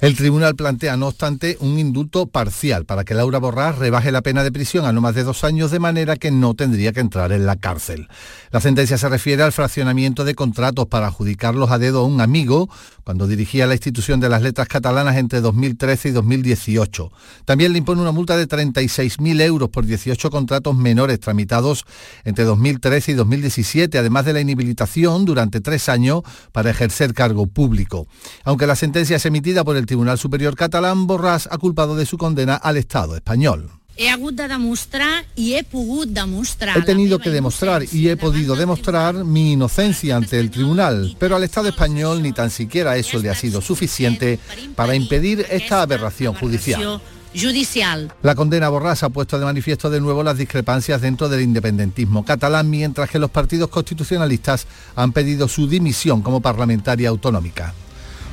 El 0.01 0.15
tribunal 0.15 0.55
plantea, 0.55 0.97
no 0.97 1.09
obstante, 1.09 1.57
un 1.59 1.77
indulto 1.77 2.27
parcial 2.27 2.85
para 2.85 3.03
que 3.03 3.15
Laura 3.15 3.41
Borrás 3.41 3.79
rebaje 3.79 4.13
la 4.13 4.23
pena 4.23 4.45
de 4.45 4.53
prisión 4.53 4.85
a 4.85 4.93
no 4.93 5.01
más 5.01 5.17
de 5.17 5.25
dos 5.25 5.43
años 5.43 5.73
de 5.73 5.81
manera 5.81 6.15
que 6.15 6.31
no 6.31 6.55
tendría 6.55 6.93
que 6.93 7.01
entrar 7.01 7.33
en 7.33 7.47
la 7.47 7.57
cárcel. 7.57 8.07
La 8.53 8.61
sentencia 8.61 8.97
se 8.97 9.09
refiere 9.09 9.43
al 9.43 9.51
fraccionamiento 9.51 10.25
de 10.25 10.37
contratos 10.37 10.87
para 10.87 11.09
adjudicarlos 11.09 11.73
a 11.73 11.79
dedo 11.79 12.03
a 12.03 12.05
un 12.05 12.21
amigo 12.21 12.71
cuando 13.03 13.27
dirigía 13.27 13.67
la 13.67 13.75
institución 13.75 14.21
de 14.21 14.29
las 14.29 14.41
letras 14.41 14.69
catalanas 14.69 15.17
entre 15.17 15.41
2013 15.41 16.11
y 16.11 16.13
2018. 16.13 17.11
También 17.45 17.73
le 17.73 17.79
impone 17.79 18.01
una 18.01 18.13
multa 18.13 18.37
de 18.37 18.47
36.000 18.47 19.41
euros 19.41 19.69
por 19.69 19.85
18 19.85 20.31
contratos 20.31 20.77
menores 20.77 21.19
tramitados 21.19 21.85
entre 22.25 22.45
2013 22.45 23.13
y 23.13 23.15
2017, 23.15 23.99
además 23.99 24.27
de 24.27 24.35
la 24.35 24.43
inhabilitación 24.43 25.25
durante 25.25 25.61
tres 25.61 25.89
años 25.89 26.23
para 26.53 26.71
ejercer 26.71 27.15
cargo 27.15 27.49
público. 27.49 28.07
Aunque 28.45 28.69
la 28.69 28.77
sentencia 28.77 29.17
es 29.17 29.27
emitida 29.27 29.65
por 29.65 29.77
el 29.77 29.88
Tribunal 29.89 30.19
Superior 30.19 30.55
Catalán, 30.55 31.09
Borràs 31.09 31.49
ha 31.51 31.57
culpado 31.59 31.97
de 31.97 32.07
su 32.07 32.19
condena 32.19 32.55
al 32.55 32.77
Estado 32.77 33.17
español. 33.17 33.71
He 33.97 34.07
he 34.07 35.65
pogut 35.65 36.09
demostrar. 36.11 36.79
He 36.79 36.83
tenido 36.83 37.19
que 37.19 37.31
demostrar 37.31 37.83
y 37.91 38.09
he 38.09 38.17
podido 38.17 38.55
demostrar 38.55 39.25
mi 39.25 39.55
inocencia 39.55 40.15
ante 40.15 40.39
el 40.39 40.53
tribunal, 40.53 41.17
pero 41.19 41.35
al 41.35 41.43
Estado 41.43 41.69
español 41.69 42.23
ni 42.23 42.33
tan 42.33 42.51
siquiera 42.51 42.97
eso 42.97 43.19
le 43.19 43.31
ha 43.31 43.35
sido 43.35 43.61
suficiente 43.61 44.39
para 44.77 44.95
impedir 44.95 45.45
esta 45.51 45.83
aberración 45.83 46.35
judicial. 46.35 47.01
Judicial. 47.35 48.13
La 48.23 48.35
condena 48.35 48.71
Borràs 48.71 49.03
ha 49.03 49.09
puesto 49.09 49.39
de 49.39 49.45
manifiesto 49.47 49.91
de 49.91 50.01
nuevo 50.01 50.23
las 50.23 50.39
discrepancias 50.39 51.01
dentro 51.01 51.29
del 51.29 51.41
independentismo 51.43 52.25
catalán, 52.25 52.71
mientras 52.71 53.11
que 53.11 53.19
los 53.19 53.31
partidos 53.31 53.69
constitucionalistas 53.69 54.67
han 54.95 55.13
pedido 55.13 55.49
su 55.49 55.67
dimisión 55.67 56.23
como 56.23 56.41
parlamentaria 56.41 57.09
autonómica. 57.09 57.75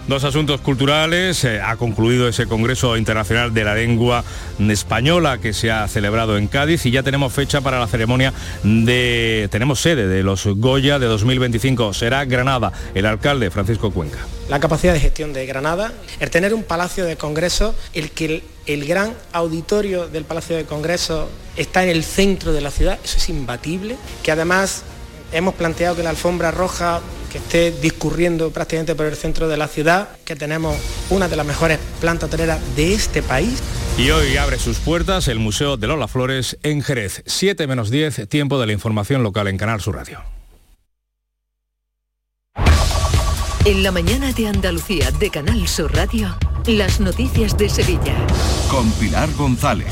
Dos 0.08 0.24
asuntos 0.24 0.62
culturales. 0.62 1.43
Eh, 1.45 1.60
ha 1.60 1.78
concluido 1.78 2.28
ese 2.28 2.45
Congreso 2.45 2.95
Internacional 2.95 3.56
de 3.56 3.64
la 3.64 3.74
Lengua 3.74 4.24
Española 4.60 5.39
que 5.39 5.51
se 5.51 5.72
ha 5.72 5.88
celebrado 5.88 6.38
en 6.38 6.45
Cádiz 6.47 6.86
y 6.86 6.91
ya 6.91 7.01
tenemos 7.01 7.34
fecha 7.34 7.62
para 7.62 7.80
la 7.80 7.88
ceremonia 7.88 8.32
de... 8.62 9.47
Tenemos 9.49 9.80
sede 9.80 10.08
de 10.08 10.22
los 10.22 10.45
Goya 10.45 10.99
de 10.99 11.08
2025. 11.08 11.91
Será 11.95 12.24
Granada. 12.26 12.72
El 12.93 13.08
alcalde 13.08 13.49
Francisco 13.49 13.89
Cuenca. 13.89 14.20
La 14.47 14.60
capacidad 14.60 14.93
de 14.93 14.99
gestión 14.99 15.34
de 15.34 15.47
Granada, 15.47 15.91
el 16.20 16.30
tener 16.30 16.53
un 16.53 16.62
palacio 16.62 17.06
de 17.06 17.16
congreso, 17.16 17.74
el 17.93 18.12
que 18.12 18.26
el, 18.26 18.43
el 18.68 18.86
gran 18.86 19.16
auditorio 19.34 20.08
del 20.08 20.24
palacio 20.24 20.56
de 20.56 20.66
congreso 20.66 21.30
está 21.58 21.84
en 21.84 21.89
el 21.89 22.03
centro 22.03 22.53
de 22.53 22.62
la 22.62 22.70
ciudad, 22.70 22.99
eso 23.03 23.18
es 23.18 23.28
imbatible. 23.30 23.95
Que 24.22 24.32
además 24.32 24.84
hemos 25.36 25.54
planteado 25.54 25.96
que 25.96 26.04
la 26.04 26.12
alfombra 26.12 26.50
roja 26.50 27.02
que 27.32 27.40
esté 27.40 27.72
discurriendo 27.72 28.52
prácticamente 28.52 28.96
por 28.96 29.06
el 29.06 29.16
centro 29.16 29.50
de 29.50 29.58
la 29.58 29.68
ciudad, 29.68 30.08
que 30.24 30.38
tenemos 30.38 30.78
una 31.10 31.28
de 31.28 31.36
las 31.36 31.46
mejores 31.46 31.78
plantas 32.00 32.30
hoteleras 32.30 32.60
de 32.76 32.94
este 32.94 33.22
país. 33.22 33.62
Y 33.98 34.10
hoy 34.10 34.38
abre 34.38 34.58
sus 34.58 34.78
puertas 34.78 35.28
el 35.28 35.40
Museo 35.40 35.76
de 35.76 35.88
Lola 35.88 36.08
Flores 36.08 36.58
en 36.64 36.82
Jerez. 36.82 37.24
7 37.26 37.68
menos 37.68 37.90
10, 37.92 38.30
tiempo 38.30 38.60
de 38.60 38.68
la 38.68 38.74
información 38.74 39.24
local 39.24 39.50
en 39.50 39.58
Canal 39.58 39.82
Sur 39.82 39.96
Radio. 39.96 40.22
En 43.66 43.84
la 43.84 43.92
mañana 43.92 44.32
de 44.32 44.48
Andalucía 44.48 45.12
de 45.12 45.30
Canal 45.30 45.68
Sur 45.68 45.94
Radio, 45.94 46.38
las 46.68 46.99
noticias 46.99 47.57
de 47.57 47.70
Sevilla. 47.70 48.16
Con 48.70 48.89
Pilar 48.93 49.32
González. 49.34 49.88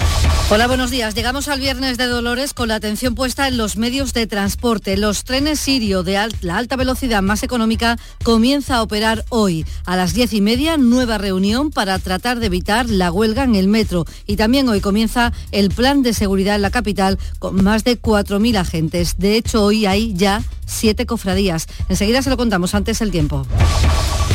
Hola, 0.49 0.67
buenos 0.67 0.89
días. 0.89 1.13
Llegamos 1.13 1.47
al 1.47 1.59
viernes 1.59 1.97
de 1.97 2.07
Dolores 2.07 2.53
con 2.53 2.67
la 2.67 2.75
atención 2.75 3.13
puesta 3.13 3.47
en 3.47 3.57
los 3.57 3.77
medios 3.77 4.13
de 4.13 4.25
transporte. 4.25 4.97
Los 4.97 5.23
trenes 5.23 5.59
Sirio 5.59 6.03
de 6.03 6.19
la 6.41 6.57
alta 6.57 6.75
velocidad 6.75 7.21
más 7.21 7.43
económica 7.43 7.97
comienza 8.23 8.77
a 8.77 8.81
operar 8.81 9.23
hoy. 9.29 9.65
A 9.85 9.95
las 9.95 10.13
diez 10.13 10.33
y 10.33 10.41
media, 10.41 10.77
nueva 10.77 11.17
reunión 11.17 11.69
para 11.69 11.99
tratar 11.99 12.39
de 12.39 12.47
evitar 12.47 12.89
la 12.89 13.11
huelga 13.11 13.43
en 13.43 13.55
el 13.55 13.67
metro. 13.67 14.05
Y 14.25 14.35
también 14.35 14.67
hoy 14.67 14.81
comienza 14.81 15.31
el 15.51 15.69
plan 15.69 16.01
de 16.01 16.13
seguridad 16.13 16.55
en 16.55 16.63
la 16.63 16.71
capital 16.71 17.19
con 17.37 17.63
más 17.63 17.83
de 17.83 18.01
4.000 18.01 18.57
agentes. 18.57 19.15
De 19.17 19.37
hecho, 19.37 19.63
hoy 19.63 19.85
hay 19.85 20.13
ya 20.15 20.41
siete 20.65 21.05
cofradías. 21.05 21.67
Enseguida 21.87 22.21
se 22.21 22.31
lo 22.31 22.37
contamos 22.37 22.73
antes 22.73 23.01
el 23.01 23.11
tiempo. 23.11 23.45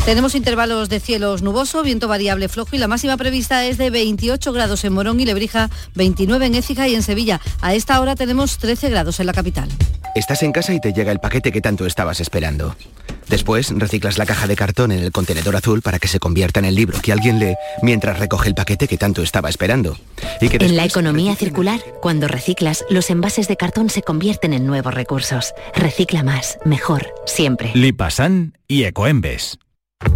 Tenemos 0.05 0.33
intervalos 0.33 0.89
de 0.89 0.99
cielos 0.99 1.41
nuboso, 1.41 1.83
viento 1.83 2.07
variable 2.07 2.49
flojo 2.49 2.75
y 2.75 2.79
la 2.79 2.87
máxima 2.87 3.15
prevista 3.17 3.65
es 3.65 3.77
de 3.77 3.89
28 3.89 4.51
grados 4.53 4.83
en 4.83 4.93
Morón 4.93 5.19
y 5.19 5.25
Lebrija, 5.25 5.69
29 5.95 6.47
en 6.47 6.55
Écija 6.55 6.87
y 6.87 6.95
en 6.95 7.03
Sevilla. 7.03 7.39
A 7.61 7.75
esta 7.75 7.99
hora 8.01 8.15
tenemos 8.15 8.57
13 8.57 8.89
grados 8.89 9.19
en 9.19 9.27
la 9.27 9.33
capital. 9.33 9.69
Estás 10.15 10.41
en 10.41 10.51
casa 10.51 10.73
y 10.73 10.79
te 10.79 10.93
llega 10.93 11.11
el 11.11 11.19
paquete 11.19 11.51
que 11.51 11.61
tanto 11.61 11.85
estabas 11.85 12.19
esperando. 12.19 12.75
Después 13.27 13.71
reciclas 13.75 14.17
la 14.17 14.25
caja 14.25 14.47
de 14.47 14.55
cartón 14.55 14.91
en 14.91 15.03
el 15.03 15.11
contenedor 15.11 15.55
azul 15.55 15.83
para 15.83 15.99
que 15.99 16.07
se 16.07 16.19
convierta 16.19 16.59
en 16.59 16.65
el 16.65 16.73
libro 16.73 16.99
que 16.99 17.11
alguien 17.11 17.37
lee 17.37 17.55
mientras 17.83 18.17
recoge 18.17 18.49
el 18.49 18.55
paquete 18.55 18.87
que 18.87 18.97
tanto 18.97 19.21
estaba 19.21 19.49
esperando. 19.49 19.97
Y 20.41 20.49
que 20.49 20.57
En 20.65 20.75
la 20.75 20.85
economía 20.85 21.35
circular, 21.35 21.79
cuando 22.01 22.27
reciclas, 22.27 22.83
los 22.89 23.11
envases 23.11 23.47
de 23.47 23.55
cartón 23.55 23.91
se 23.91 24.01
convierten 24.01 24.53
en 24.53 24.65
nuevos 24.65 24.93
recursos. 24.93 25.53
Recicla 25.75 26.23
más, 26.23 26.57
mejor, 26.65 27.13
siempre. 27.27 27.71
Lipasan 27.75 28.57
y 28.67 28.85
Ecoembes. 28.85 29.59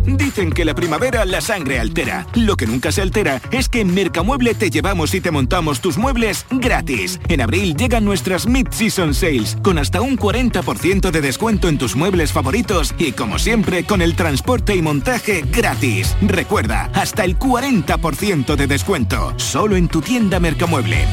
Dicen 0.06 0.52
que 0.52 0.66
la 0.66 0.76
primavera 0.76 1.26
la 1.26 1.42
sangre 1.42 1.80
altera. 1.80 2.28
Lo 2.36 2.56
que 2.56 2.68
nunca 2.68 2.92
se 2.92 3.02
altera 3.02 3.42
es 3.52 3.70
que 3.70 3.82
en 3.82 3.94
Mercamueble 3.94 4.54
te 4.54 4.70
llevamos 4.70 5.14
y 5.14 5.22
te 5.22 5.32
montamos 5.32 5.82
tus 5.82 5.98
muebles 5.98 6.46
gratis. 6.52 7.20
En 7.28 7.42
abril 7.42 7.76
llegan 7.76 8.06
nuestras 8.06 8.48
Mid-Season 8.48 9.14
Sales 9.14 9.58
con 9.64 9.78
hasta 9.78 10.02
un 10.02 10.18
40% 10.18 11.12
de 11.12 11.22
descuento 11.22 11.68
en 11.68 11.78
tus 11.78 11.96
muebles 11.96 12.32
favoritos 12.32 12.94
y 12.98 13.12
como 13.12 13.40
siempre 13.40 13.86
con 13.86 14.02
el 14.02 14.16
transporte 14.16 14.76
y 14.76 14.82
montaje 14.82 15.44
gratis. 15.52 16.16
Recuerda, 16.22 16.90
hasta 16.94 17.24
el 17.26 17.38
40% 17.38 18.56
de 18.56 18.68
descuento. 18.68 19.34
Solo 19.38 19.76
en 19.76 19.88
tu 19.88 20.02
tienda 20.02 20.40
Mercamueble. 20.40 21.06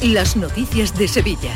Las 0.00 0.36
noticias 0.36 0.96
de 0.96 1.08
Sevilla. 1.08 1.52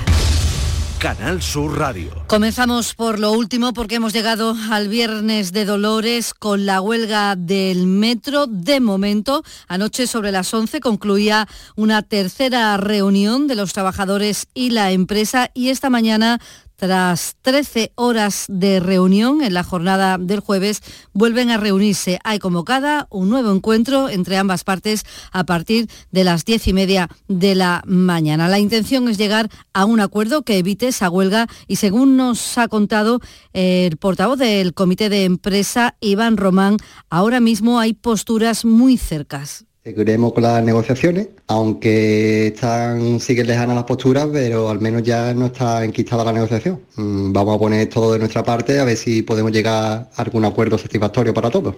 Canal 1.02 1.42
Sur 1.42 1.80
Radio. 1.80 2.12
Comenzamos 2.28 2.94
por 2.94 3.18
lo 3.18 3.32
último 3.32 3.72
porque 3.72 3.96
hemos 3.96 4.12
llegado 4.12 4.54
al 4.70 4.86
viernes 4.86 5.52
de 5.52 5.64
Dolores 5.64 6.32
con 6.32 6.64
la 6.64 6.80
huelga 6.80 7.34
del 7.34 7.88
metro. 7.88 8.46
De 8.46 8.78
momento, 8.78 9.42
anoche 9.66 10.06
sobre 10.06 10.30
las 10.30 10.54
11 10.54 10.78
concluía 10.78 11.48
una 11.74 12.02
tercera 12.02 12.76
reunión 12.76 13.48
de 13.48 13.56
los 13.56 13.72
trabajadores 13.72 14.46
y 14.54 14.70
la 14.70 14.92
empresa 14.92 15.50
y 15.54 15.70
esta 15.70 15.90
mañana 15.90 16.40
tras 16.82 17.36
13 17.42 17.92
horas 17.94 18.46
de 18.48 18.80
reunión 18.80 19.40
en 19.40 19.54
la 19.54 19.62
jornada 19.62 20.18
del 20.18 20.40
jueves, 20.40 20.82
vuelven 21.12 21.48
a 21.50 21.56
reunirse. 21.56 22.18
Hay 22.24 22.40
convocada 22.40 23.06
un 23.08 23.30
nuevo 23.30 23.52
encuentro 23.52 24.08
entre 24.08 24.36
ambas 24.36 24.64
partes 24.64 25.04
a 25.30 25.44
partir 25.44 25.88
de 26.10 26.24
las 26.24 26.44
diez 26.44 26.66
y 26.66 26.72
media 26.72 27.08
de 27.28 27.54
la 27.54 27.84
mañana. 27.86 28.48
La 28.48 28.58
intención 28.58 29.06
es 29.06 29.16
llegar 29.16 29.48
a 29.72 29.84
un 29.84 30.00
acuerdo 30.00 30.42
que 30.42 30.58
evite 30.58 30.88
esa 30.88 31.08
huelga 31.08 31.46
y 31.68 31.76
según 31.76 32.16
nos 32.16 32.58
ha 32.58 32.66
contado 32.66 33.20
el 33.52 33.96
portavoz 33.96 34.40
del 34.40 34.74
comité 34.74 35.08
de 35.08 35.22
empresa, 35.22 35.94
Iván 36.00 36.36
Román, 36.36 36.78
ahora 37.10 37.38
mismo 37.38 37.78
hay 37.78 37.92
posturas 37.92 38.64
muy 38.64 38.96
cercas. 38.96 39.66
Seguiremos 39.84 40.32
con 40.32 40.44
las 40.44 40.62
negociaciones, 40.62 41.28
aunque 41.48 42.48
están, 42.48 43.18
siguen 43.18 43.48
lejanas 43.48 43.74
las 43.74 43.84
posturas, 43.84 44.28
pero 44.32 44.68
al 44.70 44.80
menos 44.80 45.02
ya 45.02 45.34
no 45.34 45.46
está 45.46 45.84
enquistada 45.84 46.24
la 46.24 46.32
negociación. 46.32 46.80
Mm, 46.96 47.32
Vamos 47.32 47.56
a 47.56 47.58
poner 47.58 47.88
todo 47.88 48.12
de 48.12 48.20
nuestra 48.20 48.44
parte 48.44 48.78
a 48.78 48.84
ver 48.84 48.96
si 48.96 49.22
podemos 49.22 49.50
llegar 49.50 50.08
a 50.14 50.22
algún 50.22 50.44
acuerdo 50.44 50.78
satisfactorio 50.78 51.34
para 51.34 51.50
todos. 51.50 51.74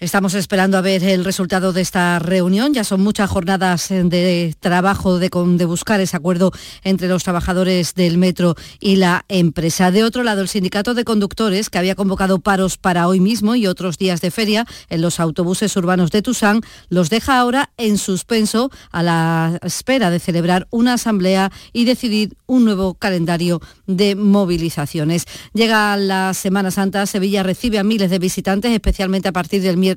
Estamos 0.00 0.34
esperando 0.34 0.78
a 0.78 0.80
ver 0.80 1.02
el 1.02 1.24
resultado 1.24 1.72
de 1.72 1.80
esta 1.80 2.20
reunión. 2.20 2.72
Ya 2.72 2.84
son 2.84 3.00
muchas 3.00 3.28
jornadas 3.28 3.90
eh, 3.90 4.04
de 4.04 4.54
trabajo 4.60 5.18
de, 5.18 5.28
buscar 5.66 6.00
ese 6.00 6.16
acuerdo 6.16 6.52
entre 6.84 7.08
los 7.08 7.24
trabajadores 7.24 7.94
del 7.94 8.16
metro 8.16 8.54
y 8.78 8.94
la 8.94 9.24
empresa. 9.26 9.90
De 9.90 10.04
otro 10.04 10.22
lado, 10.22 10.40
el 10.40 10.46
sindicato 10.46 10.94
de 10.94 11.02
conductores, 11.02 11.68
que 11.68 11.78
había 11.78 11.96
convocado 11.96 12.38
paros 12.38 12.76
para 12.76 13.08
hoy 13.08 13.18
mismo 13.18 13.56
y 13.56 13.66
otros 13.66 13.98
días 13.98 14.20
de 14.20 14.30
feria 14.30 14.66
en 14.88 15.02
los 15.02 15.18
autobuses 15.18 15.74
urbanos 15.74 16.12
de 16.12 16.22
Tusán, 16.22 16.60
los 16.90 17.10
deja 17.10 17.40
ahora 17.40 17.70
en 17.76 17.98
suspenso 17.98 18.70
a 18.92 19.02
la 19.02 19.58
espera 19.64 20.10
de 20.10 20.20
celebrar 20.20 20.68
una 20.70 20.92
asamblea 20.92 21.50
y 21.72 21.86
decidir 21.86 22.36
un 22.46 22.64
nuevo 22.64 22.94
calendario 22.94 23.60
de 23.88 24.14
movilizaciones. 24.14 25.24
Llega 25.54 25.96
la 25.96 26.34
Semana 26.34 26.70
Santa, 26.70 27.04
Sevilla 27.06 27.42
recibe 27.42 27.80
a 27.80 27.84
miles 27.84 28.10
de 28.10 28.20
visitantes, 28.20 28.70
especialmente 28.70 29.26
a 29.26 29.32
partir 29.32 29.60
del 29.60 29.76
miércoles, 29.76 29.87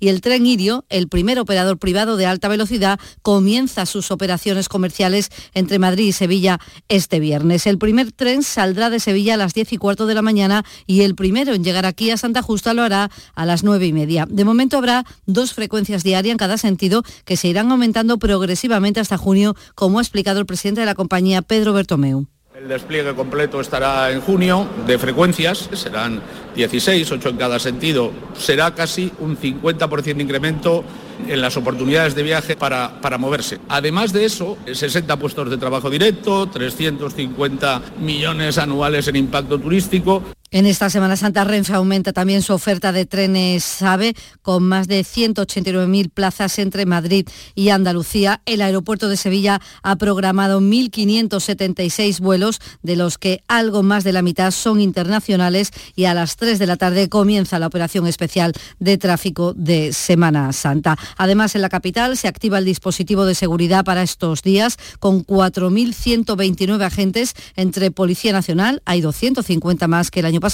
y 0.00 0.08
el 0.08 0.20
tren 0.20 0.46
Irio, 0.46 0.84
el 0.88 1.08
primer 1.08 1.38
operador 1.38 1.78
privado 1.78 2.16
de 2.16 2.26
alta 2.26 2.48
velocidad, 2.48 2.98
comienza 3.22 3.86
sus 3.86 4.10
operaciones 4.10 4.68
comerciales 4.68 5.30
entre 5.54 5.78
Madrid 5.78 6.06
y 6.06 6.12
Sevilla 6.12 6.60
este 6.88 7.20
viernes. 7.20 7.66
El 7.66 7.78
primer 7.78 8.12
tren 8.12 8.42
saldrá 8.42 8.90
de 8.90 9.00
Sevilla 9.00 9.34
a 9.34 9.36
las 9.36 9.54
10 9.54 9.72
y 9.72 9.76
cuarto 9.76 10.06
de 10.06 10.14
la 10.14 10.22
mañana 10.22 10.64
y 10.86 11.02
el 11.02 11.14
primero 11.14 11.54
en 11.54 11.64
llegar 11.64 11.86
aquí 11.86 12.10
a 12.10 12.16
Santa 12.16 12.42
Justa 12.42 12.74
lo 12.74 12.82
hará 12.82 13.10
a 13.34 13.46
las 13.46 13.64
9 13.64 13.86
y 13.86 13.92
media. 13.92 14.26
De 14.28 14.44
momento 14.44 14.76
habrá 14.76 15.04
dos 15.26 15.52
frecuencias 15.52 16.02
diarias 16.02 16.32
en 16.32 16.38
cada 16.38 16.58
sentido 16.58 17.02
que 17.24 17.36
se 17.36 17.48
irán 17.48 17.70
aumentando 17.70 18.18
progresivamente 18.18 19.00
hasta 19.00 19.18
junio, 19.18 19.56
como 19.74 19.98
ha 19.98 20.02
explicado 20.02 20.40
el 20.40 20.46
presidente 20.46 20.80
de 20.80 20.86
la 20.86 20.94
compañía, 20.94 21.42
Pedro 21.42 21.72
Bertomeu. 21.72 22.26
El 22.56 22.68
despliegue 22.68 23.14
completo 23.14 23.60
estará 23.60 24.10
en 24.10 24.22
junio 24.22 24.66
de 24.86 24.98
frecuencias, 24.98 25.68
serán 25.74 26.22
16, 26.54 27.12
8 27.12 27.28
en 27.28 27.36
cada 27.36 27.58
sentido, 27.58 28.10
será 28.34 28.74
casi 28.74 29.12
un 29.18 29.36
50% 29.36 30.14
de 30.14 30.22
incremento 30.22 30.82
en 31.28 31.42
las 31.42 31.58
oportunidades 31.58 32.14
de 32.14 32.22
viaje 32.22 32.56
para, 32.56 32.98
para 33.02 33.18
moverse. 33.18 33.58
Además 33.68 34.14
de 34.14 34.24
eso, 34.24 34.56
60 34.72 35.18
puestos 35.18 35.50
de 35.50 35.58
trabajo 35.58 35.90
directo, 35.90 36.46
350 36.46 37.82
millones 38.00 38.56
anuales 38.56 39.06
en 39.08 39.16
impacto 39.16 39.58
turístico. 39.58 40.22
En 40.52 40.64
esta 40.64 40.88
Semana 40.90 41.16
Santa 41.16 41.42
Renfe 41.42 41.74
aumenta 41.74 42.12
también 42.12 42.40
su 42.40 42.54
oferta 42.54 42.92
de 42.92 43.04
trenes 43.04 43.82
AVE 43.82 44.14
con 44.42 44.62
más 44.62 44.86
de 44.86 45.00
189.000 45.00 46.08
plazas 46.08 46.60
entre 46.60 46.86
Madrid 46.86 47.26
y 47.56 47.70
Andalucía. 47.70 48.42
El 48.46 48.62
aeropuerto 48.62 49.08
de 49.08 49.16
Sevilla 49.16 49.60
ha 49.82 49.96
programado 49.96 50.60
1.576 50.60 52.20
vuelos, 52.20 52.60
de 52.82 52.94
los 52.94 53.18
que 53.18 53.42
algo 53.48 53.82
más 53.82 54.04
de 54.04 54.12
la 54.12 54.22
mitad 54.22 54.52
son 54.52 54.80
internacionales 54.80 55.72
y 55.96 56.04
a 56.04 56.14
las 56.14 56.36
3 56.36 56.60
de 56.60 56.66
la 56.66 56.76
tarde 56.76 57.08
comienza 57.08 57.58
la 57.58 57.66
operación 57.66 58.06
especial 58.06 58.52
de 58.78 58.98
tráfico 58.98 59.52
de 59.52 59.92
Semana 59.92 60.52
Santa. 60.52 60.96
Además, 61.16 61.56
en 61.56 61.62
la 61.62 61.68
capital 61.68 62.16
se 62.16 62.28
activa 62.28 62.58
el 62.58 62.64
dispositivo 62.64 63.24
de 63.24 63.34
seguridad 63.34 63.84
para 63.84 64.04
estos 64.04 64.42
días 64.42 64.76
con 65.00 65.26
4.129 65.26 66.84
agentes 66.84 67.34
entre 67.56 67.90
Policía 67.90 68.32
Nacional, 68.32 68.80
hay 68.84 69.00
250 69.00 69.88
más 69.88 70.12
que 70.12 70.20
el 70.20 70.26
año 70.26 70.36
pasado, 70.40 70.45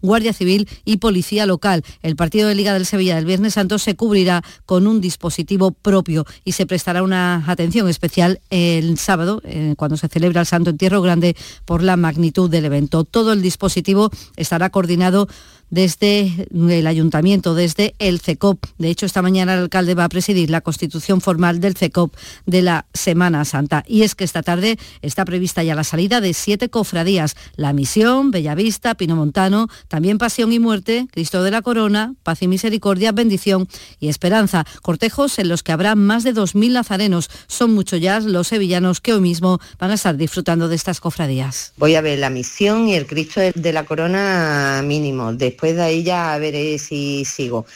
Guardia 0.00 0.32
Civil 0.32 0.68
y 0.84 0.98
Policía 0.98 1.46
Local. 1.46 1.82
El 2.02 2.16
partido 2.16 2.48
de 2.48 2.54
Liga 2.54 2.72
del 2.72 2.86
Sevilla 2.86 3.16
del 3.16 3.26
Viernes 3.26 3.54
Santo 3.54 3.78
se 3.78 3.96
cubrirá 3.96 4.42
con 4.66 4.86
un 4.86 5.00
dispositivo 5.00 5.70
propio 5.70 6.24
y 6.44 6.52
se 6.52 6.66
prestará 6.66 7.02
una 7.02 7.44
atención 7.46 7.88
especial 7.88 8.40
el 8.50 8.98
sábado, 8.98 9.40
eh, 9.44 9.74
cuando 9.76 9.96
se 9.96 10.08
celebra 10.08 10.40
el 10.40 10.46
Santo 10.46 10.70
Entierro 10.70 11.02
Grande, 11.02 11.36
por 11.64 11.82
la 11.82 11.96
magnitud 11.96 12.50
del 12.50 12.64
evento. 12.64 13.04
Todo 13.04 13.32
el 13.32 13.42
dispositivo 13.42 14.10
estará 14.36 14.70
coordinado 14.70 15.28
desde 15.74 16.46
el 16.52 16.86
ayuntamiento, 16.86 17.54
desde 17.54 17.96
el 17.98 18.20
CECOP. 18.20 18.64
De 18.78 18.90
hecho, 18.90 19.06
esta 19.06 19.22
mañana 19.22 19.54
el 19.54 19.60
alcalde 19.60 19.96
va 19.96 20.04
a 20.04 20.08
presidir 20.08 20.48
la 20.48 20.60
constitución 20.60 21.20
formal 21.20 21.58
del 21.58 21.76
CECOP 21.76 22.14
de 22.46 22.62
la 22.62 22.86
Semana 22.94 23.44
Santa. 23.44 23.82
Y 23.88 24.02
es 24.02 24.14
que 24.14 24.22
esta 24.22 24.44
tarde 24.44 24.78
está 25.02 25.24
prevista 25.24 25.64
ya 25.64 25.74
la 25.74 25.82
salida 25.82 26.20
de 26.20 26.32
siete 26.32 26.68
cofradías. 26.68 27.34
La 27.56 27.72
Misión, 27.72 28.30
Bellavista, 28.30 28.94
Pinomontano, 28.94 29.66
también 29.88 30.18
Pasión 30.18 30.52
y 30.52 30.60
Muerte, 30.60 31.08
Cristo 31.10 31.42
de 31.42 31.50
la 31.50 31.60
Corona, 31.60 32.14
Paz 32.22 32.42
y 32.42 32.48
Misericordia, 32.48 33.10
Bendición 33.10 33.66
y 33.98 34.08
Esperanza. 34.08 34.64
Cortejos 34.80 35.40
en 35.40 35.48
los 35.48 35.64
que 35.64 35.72
habrá 35.72 35.96
más 35.96 36.22
de 36.22 36.34
2.000 36.34 36.70
nazarenos. 36.70 37.30
Son 37.48 37.74
muchos 37.74 38.00
ya 38.00 38.20
los 38.20 38.46
sevillanos 38.46 39.00
que 39.00 39.12
hoy 39.12 39.20
mismo 39.20 39.58
van 39.80 39.90
a 39.90 39.94
estar 39.94 40.16
disfrutando 40.16 40.68
de 40.68 40.76
estas 40.76 41.00
cofradías. 41.00 41.72
Voy 41.78 41.96
a 41.96 42.00
ver 42.00 42.20
la 42.20 42.30
Misión 42.30 42.86
y 42.86 42.94
el 42.94 43.08
Cristo 43.08 43.40
de 43.52 43.72
la 43.72 43.84
Corona 43.84 44.80
mínimo. 44.84 45.32
Después 45.32 45.63
de 45.72 45.82
ahí 45.82 46.02
ya 46.02 46.36
veré 46.38 46.78
si 46.78 47.24
sigo. 47.24 47.66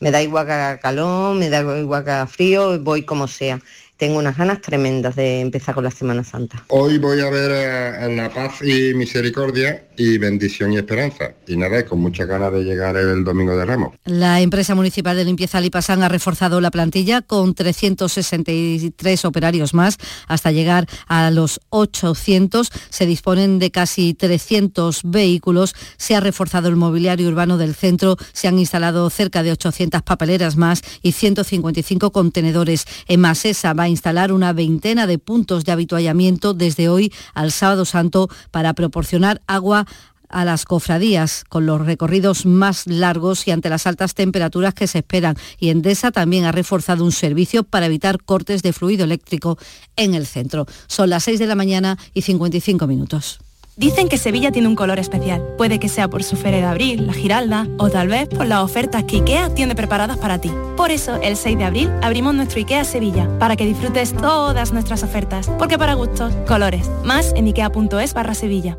Me 0.00 0.10
da 0.10 0.22
igual 0.22 0.46
calor, 0.80 1.34
me 1.34 1.48
da 1.48 1.60
igual 1.78 2.04
que 2.04 2.26
frío, 2.30 2.78
voy 2.80 3.02
como 3.02 3.26
sea. 3.26 3.60
Tengo 3.96 4.18
unas 4.18 4.36
ganas 4.36 4.60
tremendas 4.60 5.16
de 5.16 5.40
empezar 5.40 5.74
con 5.74 5.82
la 5.82 5.90
Semana 5.90 6.22
Santa. 6.22 6.64
Hoy 6.68 6.98
voy 6.98 7.20
a 7.20 7.30
ver 7.30 7.50
eh, 7.52 8.14
La 8.14 8.32
Paz 8.32 8.62
y 8.62 8.94
Misericordia 8.94 9.87
y 9.98 10.16
Bendición 10.16 10.72
y 10.72 10.76
Esperanza. 10.76 11.32
Y 11.46 11.56
nada, 11.56 11.84
con 11.84 12.00
muchas 12.00 12.28
ganas 12.28 12.52
de 12.52 12.62
llegar 12.62 12.96
el 12.96 13.24
Domingo 13.24 13.56
de 13.56 13.64
Ramos. 13.64 13.94
La 14.04 14.40
empresa 14.40 14.76
municipal 14.76 15.16
de 15.16 15.24
limpieza 15.24 15.60
Lipasán 15.60 16.02
ha 16.04 16.08
reforzado 16.08 16.60
la 16.60 16.70
plantilla 16.70 17.20
con 17.20 17.54
363 17.54 19.24
operarios 19.24 19.74
más 19.74 19.98
hasta 20.28 20.52
llegar 20.52 20.86
a 21.08 21.30
los 21.32 21.60
800. 21.70 22.70
Se 22.90 23.06
disponen 23.06 23.58
de 23.58 23.72
casi 23.72 24.14
300 24.14 25.00
vehículos. 25.04 25.74
Se 25.96 26.14
ha 26.14 26.20
reforzado 26.20 26.68
el 26.68 26.76
mobiliario 26.76 27.28
urbano 27.28 27.58
del 27.58 27.74
centro. 27.74 28.16
Se 28.32 28.46
han 28.46 28.58
instalado 28.58 29.10
cerca 29.10 29.42
de 29.42 29.50
800 29.50 30.02
papeleras 30.02 30.56
más 30.56 30.82
y 31.02 31.12
155 31.12 32.12
contenedores. 32.12 32.86
En 33.08 33.20
Masesa 33.20 33.72
va 33.72 33.84
a 33.84 33.88
instalar 33.88 34.32
una 34.32 34.52
veintena 34.52 35.08
de 35.08 35.18
puntos 35.18 35.64
de 35.64 35.72
habituallamiento 35.72 36.54
desde 36.54 36.88
hoy 36.88 37.12
al 37.34 37.50
sábado 37.50 37.84
santo 37.84 38.28
para 38.52 38.74
proporcionar 38.74 39.42
agua 39.48 39.87
a 40.28 40.44
las 40.44 40.64
cofradías 40.64 41.44
con 41.48 41.66
los 41.66 41.84
recorridos 41.84 42.46
más 42.46 42.86
largos 42.86 43.46
y 43.46 43.50
ante 43.50 43.68
las 43.68 43.86
altas 43.86 44.14
temperaturas 44.14 44.74
que 44.74 44.86
se 44.86 44.98
esperan. 44.98 45.36
Y 45.58 45.70
Endesa 45.70 46.10
también 46.10 46.44
ha 46.44 46.52
reforzado 46.52 47.04
un 47.04 47.12
servicio 47.12 47.64
para 47.64 47.86
evitar 47.86 48.22
cortes 48.22 48.62
de 48.62 48.72
fluido 48.72 49.04
eléctrico 49.04 49.58
en 49.96 50.14
el 50.14 50.26
centro. 50.26 50.66
Son 50.86 51.10
las 51.10 51.24
6 51.24 51.38
de 51.38 51.46
la 51.46 51.54
mañana 51.54 51.98
y 52.14 52.22
55 52.22 52.86
minutos. 52.86 53.40
Dicen 53.78 54.08
que 54.08 54.18
Sevilla 54.18 54.50
tiene 54.50 54.66
un 54.66 54.74
color 54.74 54.98
especial. 54.98 55.40
Puede 55.56 55.78
que 55.78 55.88
sea 55.88 56.08
por 56.08 56.24
su 56.24 56.34
feria 56.34 56.58
de 56.58 56.66
abril, 56.66 57.06
la 57.06 57.12
Giralda, 57.12 57.68
o 57.78 57.88
tal 57.88 58.08
vez 58.08 58.28
por 58.28 58.44
las 58.44 58.64
ofertas 58.64 59.04
que 59.04 59.18
IKEA 59.18 59.54
tiene 59.54 59.76
preparadas 59.76 60.18
para 60.18 60.40
ti. 60.40 60.50
Por 60.76 60.90
eso, 60.90 61.14
el 61.22 61.36
6 61.36 61.58
de 61.58 61.64
abril 61.64 61.90
abrimos 62.02 62.34
nuestro 62.34 62.58
IKEA 62.58 62.82
Sevilla, 62.82 63.28
para 63.38 63.54
que 63.54 63.66
disfrutes 63.66 64.14
todas 64.14 64.72
nuestras 64.72 65.04
ofertas. 65.04 65.48
Porque 65.60 65.78
para 65.78 65.94
gustos, 65.94 66.34
colores. 66.48 66.90
Más 67.04 67.32
en 67.36 67.46
ikea.es 67.46 68.14
barra 68.14 68.34
Sevilla. 68.34 68.78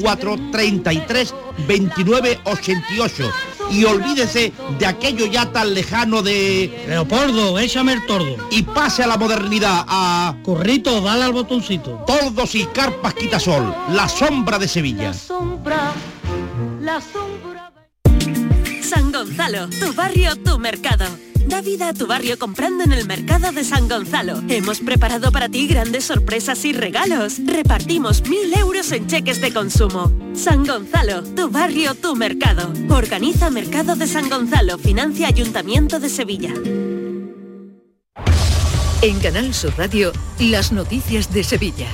33 0.01 1.33
29 1.67 2.39
88 2.45 3.31
y 3.71 3.85
olvídese 3.85 4.51
de 4.77 4.85
aquello 4.85 5.25
ya 5.25 5.51
tan 5.51 5.73
lejano 5.73 6.21
de... 6.21 6.85
Leopoldo, 6.87 7.57
échame 7.57 7.93
el 7.93 8.05
tordo. 8.05 8.35
Y 8.51 8.63
pase 8.63 9.03
a 9.03 9.07
la 9.07 9.17
modernidad, 9.17 9.85
a... 9.87 10.35
Corrito, 10.43 11.01
dale 11.01 11.23
al 11.23 11.33
botoncito. 11.33 12.03
Tordos 12.05 12.55
y 12.55 12.65
carpas 12.65 13.13
quitasol, 13.13 13.73
la 13.91 14.09
sombra 14.09 14.59
de 14.59 14.67
Sevilla. 14.67 15.07
La 15.09 15.13
sombra, 15.13 15.91
la 16.81 17.01
sombra... 17.01 17.71
San 18.81 19.11
Gonzalo, 19.11 19.69
tu 19.69 19.93
barrio, 19.93 20.35
tu 20.35 20.59
mercado. 20.59 21.05
Da 21.47 21.61
vida 21.61 21.89
a 21.89 21.93
tu 21.93 22.07
barrio 22.07 22.37
comprando 22.37 22.83
en 22.83 22.91
el 22.91 23.05
mercado 23.05 23.51
de 23.51 23.63
San 23.63 23.87
Gonzalo. 23.89 24.41
Hemos 24.49 24.79
preparado 24.79 25.31
para 25.31 25.49
ti 25.49 25.67
grandes 25.67 26.05
sorpresas 26.05 26.63
y 26.65 26.73
regalos. 26.73 27.37
Repartimos 27.45 28.23
mil 28.27 28.53
euros 28.53 28.91
en 28.91 29.07
cheques 29.07 29.41
de 29.41 29.53
consumo. 29.53 30.11
San 30.33 30.65
Gonzalo, 30.65 31.23
tu 31.23 31.49
barrio, 31.49 31.95
tu 31.95 32.15
mercado. 32.15 32.71
Organiza 32.89 33.49
Mercado 33.49 33.95
de 33.95 34.07
San 34.07 34.29
Gonzalo, 34.29 34.77
financia 34.77 35.27
Ayuntamiento 35.27 35.99
de 35.99 36.09
Sevilla. 36.09 36.53
En 39.01 39.19
Canal 39.19 39.53
Sur 39.53 39.73
Radio, 39.77 40.11
las 40.39 40.71
noticias 40.71 41.33
de 41.33 41.43
Sevilla. 41.43 41.87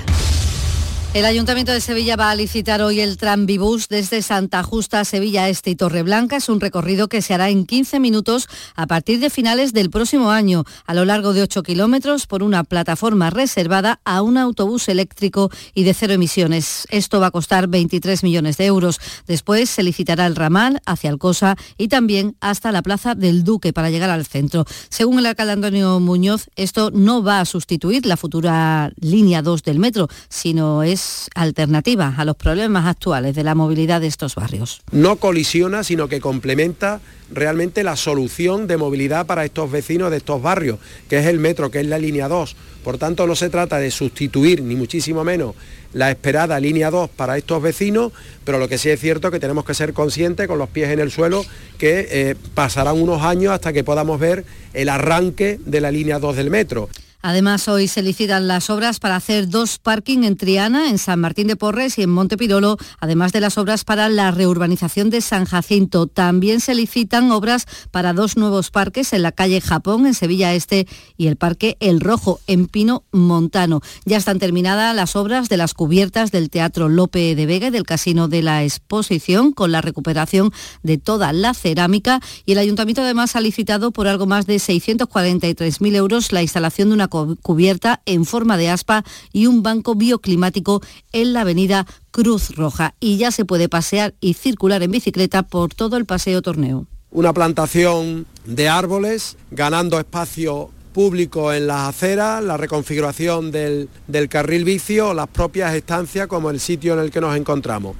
El 1.13 1.25
Ayuntamiento 1.25 1.71
de 1.71 1.81
Sevilla 1.81 2.15
va 2.15 2.29
a 2.29 2.35
licitar 2.35 2.81
hoy 2.81 2.99
el 2.99 3.17
Tranvibús 3.17 3.87
desde 3.87 4.21
Santa 4.21 4.61
Justa, 4.61 5.03
Sevilla 5.03 5.49
Este 5.49 5.71
y 5.71 5.75
Torreblanca. 5.75 6.35
Es 6.35 6.47
un 6.47 6.59
recorrido 6.59 7.07
que 7.07 7.23
se 7.23 7.33
hará 7.33 7.49
en 7.49 7.65
15 7.65 7.99
minutos 7.99 8.47
a 8.75 8.85
partir 8.85 9.19
de 9.19 9.31
finales 9.31 9.73
del 9.73 9.89
próximo 9.89 10.29
año, 10.29 10.63
a 10.85 10.93
lo 10.93 11.05
largo 11.05 11.33
de 11.33 11.41
8 11.41 11.63
kilómetros 11.63 12.27
por 12.27 12.43
una 12.43 12.63
plataforma 12.65 13.31
reservada 13.31 13.99
a 14.03 14.21
un 14.21 14.37
autobús 14.37 14.89
eléctrico 14.89 15.49
y 15.73 15.85
de 15.85 15.95
cero 15.95 16.13
emisiones. 16.13 16.85
Esto 16.91 17.19
va 17.19 17.27
a 17.27 17.31
costar 17.31 17.67
23 17.67 18.21
millones 18.23 18.57
de 18.57 18.65
euros. 18.65 18.99
Después 19.25 19.71
se 19.71 19.81
licitará 19.81 20.27
el 20.27 20.35
ramal 20.35 20.81
hacia 20.85 21.09
Alcosa 21.09 21.55
y 21.79 21.87
también 21.87 22.35
hasta 22.41 22.71
la 22.71 22.83
Plaza 22.83 23.15
del 23.15 23.43
Duque 23.43 23.73
para 23.73 23.89
llegar 23.89 24.11
al 24.11 24.27
centro. 24.27 24.65
Según 24.89 25.17
el 25.17 25.25
alcalde 25.25 25.53
Antonio 25.53 25.99
Muñoz, 25.99 26.49
esto 26.57 26.91
no 26.91 27.23
va 27.23 27.39
a 27.39 27.45
sustituir 27.45 28.05
la 28.05 28.17
futura 28.17 28.91
línea 28.99 29.41
2 29.41 29.63
del 29.63 29.79
metro, 29.79 30.09
sino 30.29 30.83
es 30.83 30.96
alternativa 31.35 32.13
a 32.17 32.25
los 32.25 32.35
problemas 32.35 32.85
actuales 32.85 33.35
de 33.35 33.43
la 33.43 33.55
movilidad 33.55 34.01
de 34.01 34.07
estos 34.07 34.35
barrios. 34.35 34.81
No 34.91 35.17
colisiona, 35.17 35.83
sino 35.83 36.07
que 36.07 36.19
complementa 36.21 37.01
realmente 37.31 37.83
la 37.83 37.95
solución 37.95 38.67
de 38.67 38.77
movilidad 38.77 39.25
para 39.25 39.45
estos 39.45 39.69
vecinos 39.71 40.11
de 40.11 40.17
estos 40.17 40.41
barrios, 40.41 40.79
que 41.09 41.19
es 41.19 41.25
el 41.25 41.39
metro, 41.39 41.71
que 41.71 41.79
es 41.79 41.87
la 41.87 41.99
línea 41.99 42.27
2. 42.27 42.55
Por 42.83 42.97
tanto, 42.97 43.27
no 43.27 43.35
se 43.35 43.49
trata 43.49 43.79
de 43.79 43.91
sustituir, 43.91 44.61
ni 44.61 44.75
muchísimo 44.75 45.23
menos, 45.23 45.55
la 45.93 46.09
esperada 46.09 46.59
línea 46.59 46.89
2 46.89 47.09
para 47.09 47.37
estos 47.37 47.61
vecinos, 47.61 48.11
pero 48.43 48.59
lo 48.59 48.67
que 48.67 48.77
sí 48.77 48.89
es 48.89 48.99
cierto 48.99 49.27
es 49.27 49.33
que 49.33 49.39
tenemos 49.39 49.65
que 49.65 49.73
ser 49.73 49.93
conscientes, 49.93 50.47
con 50.47 50.57
los 50.57 50.69
pies 50.69 50.89
en 50.89 50.99
el 50.99 51.11
suelo, 51.11 51.45
que 51.77 52.07
eh, 52.09 52.35
pasarán 52.53 53.01
unos 53.01 53.23
años 53.23 53.53
hasta 53.53 53.73
que 53.73 53.83
podamos 53.83 54.19
ver 54.19 54.45
el 54.73 54.89
arranque 54.89 55.59
de 55.65 55.81
la 55.81 55.91
línea 55.91 56.19
2 56.19 56.35
del 56.35 56.49
metro. 56.49 56.89
Además, 57.21 57.67
hoy 57.67 57.87
se 57.87 58.03
licitan 58.03 58.47
las 58.47 58.69
obras 58.69 58.99
para 58.99 59.15
hacer 59.15 59.49
dos 59.49 59.79
parking 59.79 60.23
en 60.23 60.37
Triana, 60.37 60.89
en 60.89 60.97
San 60.97 61.19
Martín 61.19 61.47
de 61.47 61.55
Porres 61.55 61.97
y 61.97 62.03
en 62.03 62.09
Montepirolo, 62.09 62.77
además 62.99 63.33
de 63.33 63.41
las 63.41 63.57
obras 63.57 63.83
para 63.83 64.07
la 64.07 64.31
reurbanización 64.31 65.09
de 65.09 65.21
San 65.21 65.45
Jacinto. 65.45 66.07
También 66.07 66.59
se 66.59 66.75
licitan 66.75 67.31
obras 67.31 67.65
para 67.91 68.13
dos 68.13 68.37
nuevos 68.37 68.69
parques 68.69 69.13
en 69.13 69.23
la 69.23 69.31
calle 69.31 69.61
Japón, 69.61 70.05
en 70.05 70.13
Sevilla 70.13 70.53
Este, 70.53 70.87
y 71.17 71.27
el 71.27 71.35
Parque 71.35 71.75
El 71.79 72.01
Rojo, 72.01 72.39
en 72.47 72.67
Pino 72.67 73.03
Montano. 73.11 73.81
Ya 74.05 74.17
están 74.17 74.39
terminadas 74.39 74.95
las 74.95 75.15
obras 75.15 75.49
de 75.49 75.57
las 75.57 75.73
cubiertas 75.73 76.31
del 76.31 76.49
Teatro 76.49 76.87
Lope 76.87 77.35
de 77.35 77.45
Vega 77.45 77.67
y 77.67 77.71
del 77.71 77.83
Casino 77.83 78.27
de 78.27 78.43
la 78.43 78.63
Exposición, 78.63 79.51
con 79.51 79.71
la 79.71 79.81
recuperación 79.81 80.51
de 80.83 80.97
toda 80.97 81.33
la 81.33 81.53
cerámica. 81.53 82.21
Y 82.45 82.53
el 82.53 82.59
Ayuntamiento 82.59 83.01
además 83.01 83.35
ha 83.35 83.41
licitado 83.41 83.91
por 83.91 84.07
algo 84.07 84.25
más 84.27 84.45
de 84.45 84.57
643.000 84.57 85.95
euros 85.95 86.31
la 86.31 86.41
instalación 86.41 86.89
de 86.89 86.93
una 86.95 87.06
cubierta 87.07 88.01
en 88.05 88.25
forma 88.25 88.57
de 88.57 88.69
aspa 88.69 89.03
y 89.31 89.47
un 89.47 89.63
banco 89.63 89.95
bioclimático 89.95 90.81
en 91.11 91.33
la 91.33 91.41
avenida 91.41 91.85
Cruz 92.11 92.55
Roja. 92.55 92.95
Y 92.99 93.17
ya 93.17 93.31
se 93.31 93.45
puede 93.45 93.69
pasear 93.69 94.13
y 94.19 94.33
circular 94.33 94.83
en 94.83 94.91
bicicleta 94.91 95.43
por 95.43 95.73
todo 95.73 95.97
el 95.97 96.05
paseo 96.05 96.41
torneo. 96.41 96.85
Una 97.11 97.33
plantación 97.33 98.25
de 98.45 98.69
árboles, 98.69 99.37
ganando 99.51 99.99
espacio 99.99 100.69
público 100.93 101.53
en 101.53 101.67
las 101.67 101.89
aceras, 101.89 102.43
la 102.43 102.57
reconfiguración 102.57 103.51
del, 103.51 103.87
del 104.07 104.29
carril 104.29 104.63
vicio, 104.63 105.13
las 105.13 105.27
propias 105.27 105.75
estancias 105.75 106.27
como 106.27 106.49
el 106.49 106.59
sitio 106.59 106.93
en 106.93 106.99
el 106.99 107.11
que 107.11 107.21
nos 107.21 107.37
encontramos. 107.37 107.95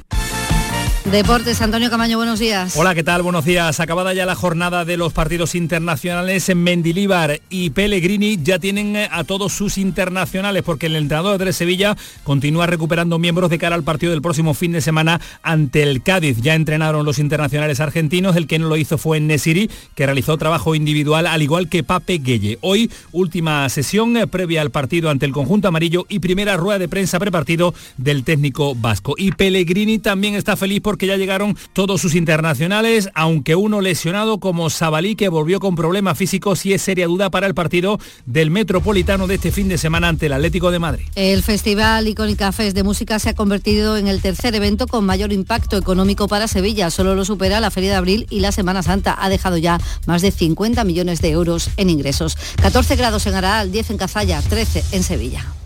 Deportes, 1.12 1.62
Antonio 1.62 1.89
Camaño, 1.89 2.18
buenos 2.18 2.38
días. 2.38 2.76
Hola, 2.76 2.93
¿qué 2.93 3.01
tal? 3.01 3.22
Buenos 3.22 3.45
días. 3.45 3.80
Acabada 3.80 4.14
ya 4.14 4.26
la 4.26 4.36
jornada 4.36 4.84
de 4.84 4.97
los 4.97 5.14
partidos 5.14 5.55
internacionales 5.55 6.49
en 6.49 6.62
Mendilíbar 6.62 7.39
y 7.49 7.70
Pellegrini 7.70 8.38
ya 8.43 8.60
tienen 8.60 8.97
eh, 8.97 9.08
a 9.10 9.24
todos 9.24 9.53
sus 9.53 9.78
internacionales 9.78 10.64
porque 10.66 10.88
el 10.88 10.97
entrenador 10.97 11.38
de 11.43 11.53
Sevilla 11.53 11.95
continúa 12.26 12.66
recuperando 12.68 13.20
miembros 13.20 13.49
de 13.49 13.58
cara 13.58 13.76
al 13.76 13.84
partido 13.84 14.12
del 14.12 14.22
próximo 14.22 14.53
fin 14.53 14.74
de 14.74 14.82
semana 14.82 15.22
ante 15.43 15.82
el 15.82 16.03
Cádiz. 16.03 16.41
Ya 16.41 16.55
entrenaron 16.55 17.05
los 17.05 17.20
internacionales 17.20 17.80
argentinos, 17.80 18.36
el 18.36 18.45
que 18.45 18.60
no 18.60 18.68
lo 18.68 18.76
hizo 18.76 18.97
fue 18.97 19.22
Nesiri, 19.22 19.72
que 19.95 20.05
realizó 20.05 20.38
trabajo 20.38 20.76
individual 20.76 21.26
al 21.26 21.41
igual 21.41 21.70
que 21.70 21.84
Pape 21.84 22.18
Gueye. 22.18 22.58
Hoy, 22.60 22.91
última 23.14 23.70
sesión 23.70 24.18
eh, 24.18 24.28
previa 24.28 24.62
al 24.62 24.72
partido 24.72 25.10
ante 25.10 25.26
el 25.26 25.32
conjunto 25.32 25.70
amarillo 25.70 26.05
y 26.10 26.20
primera 26.20 26.58
rueda 26.58 26.80
de 26.80 26.89
prensa 26.89 27.18
prepartido 27.18 27.74
del 27.95 28.26
técnico 28.26 28.76
vasco. 28.76 29.16
Y 29.18 29.32
Pellegrini 29.32 29.99
también 29.99 30.36
está 30.36 30.58
feliz 30.58 30.82
por 30.82 30.96
que 30.97 31.07
ya 31.07 31.17
llegaron 31.17 31.57
todos 31.73 32.01
sus 32.01 32.15
internacionales, 32.15 33.09
aunque 33.13 33.55
uno 33.55 33.81
lesionado 33.81 34.39
como 34.39 34.69
Sabalí, 34.69 35.15
que 35.15 35.29
volvió 35.29 35.59
con 35.59 35.75
problemas 35.75 36.17
físicos 36.17 36.65
y 36.65 36.73
es 36.73 36.81
seria 36.81 37.07
duda 37.07 37.29
para 37.29 37.47
el 37.47 37.53
partido 37.53 37.99
del 38.25 38.51
Metropolitano 38.51 39.27
de 39.27 39.35
este 39.35 39.51
fin 39.51 39.67
de 39.67 39.77
semana 39.77 40.07
ante 40.07 40.27
el 40.27 40.33
Atlético 40.33 40.71
de 40.71 40.79
Madrid. 40.79 41.05
El 41.15 41.43
Festival 41.43 42.07
Icónica 42.07 42.51
Fest 42.51 42.75
de 42.75 42.83
Música 42.83 43.19
se 43.19 43.29
ha 43.29 43.33
convertido 43.33 43.97
en 43.97 44.07
el 44.07 44.21
tercer 44.21 44.55
evento 44.55 44.87
con 44.87 45.05
mayor 45.05 45.31
impacto 45.33 45.77
económico 45.77 46.27
para 46.27 46.47
Sevilla. 46.47 46.89
Solo 46.89 47.15
lo 47.15 47.25
supera 47.25 47.59
la 47.59 47.71
Feria 47.71 47.91
de 47.91 47.97
Abril 47.97 48.27
y 48.29 48.39
la 48.39 48.51
Semana 48.51 48.83
Santa. 48.83 49.17
Ha 49.19 49.29
dejado 49.29 49.57
ya 49.57 49.79
más 50.05 50.21
de 50.21 50.31
50 50.31 50.83
millones 50.83 51.21
de 51.21 51.29
euros 51.29 51.69
en 51.77 51.89
ingresos. 51.89 52.37
14 52.61 52.95
grados 52.95 53.25
en 53.27 53.35
Araal, 53.35 53.71
10 53.71 53.91
en 53.91 53.97
Cazalla, 53.97 54.41
13 54.41 54.83
en 54.91 55.03
Sevilla. 55.03 55.57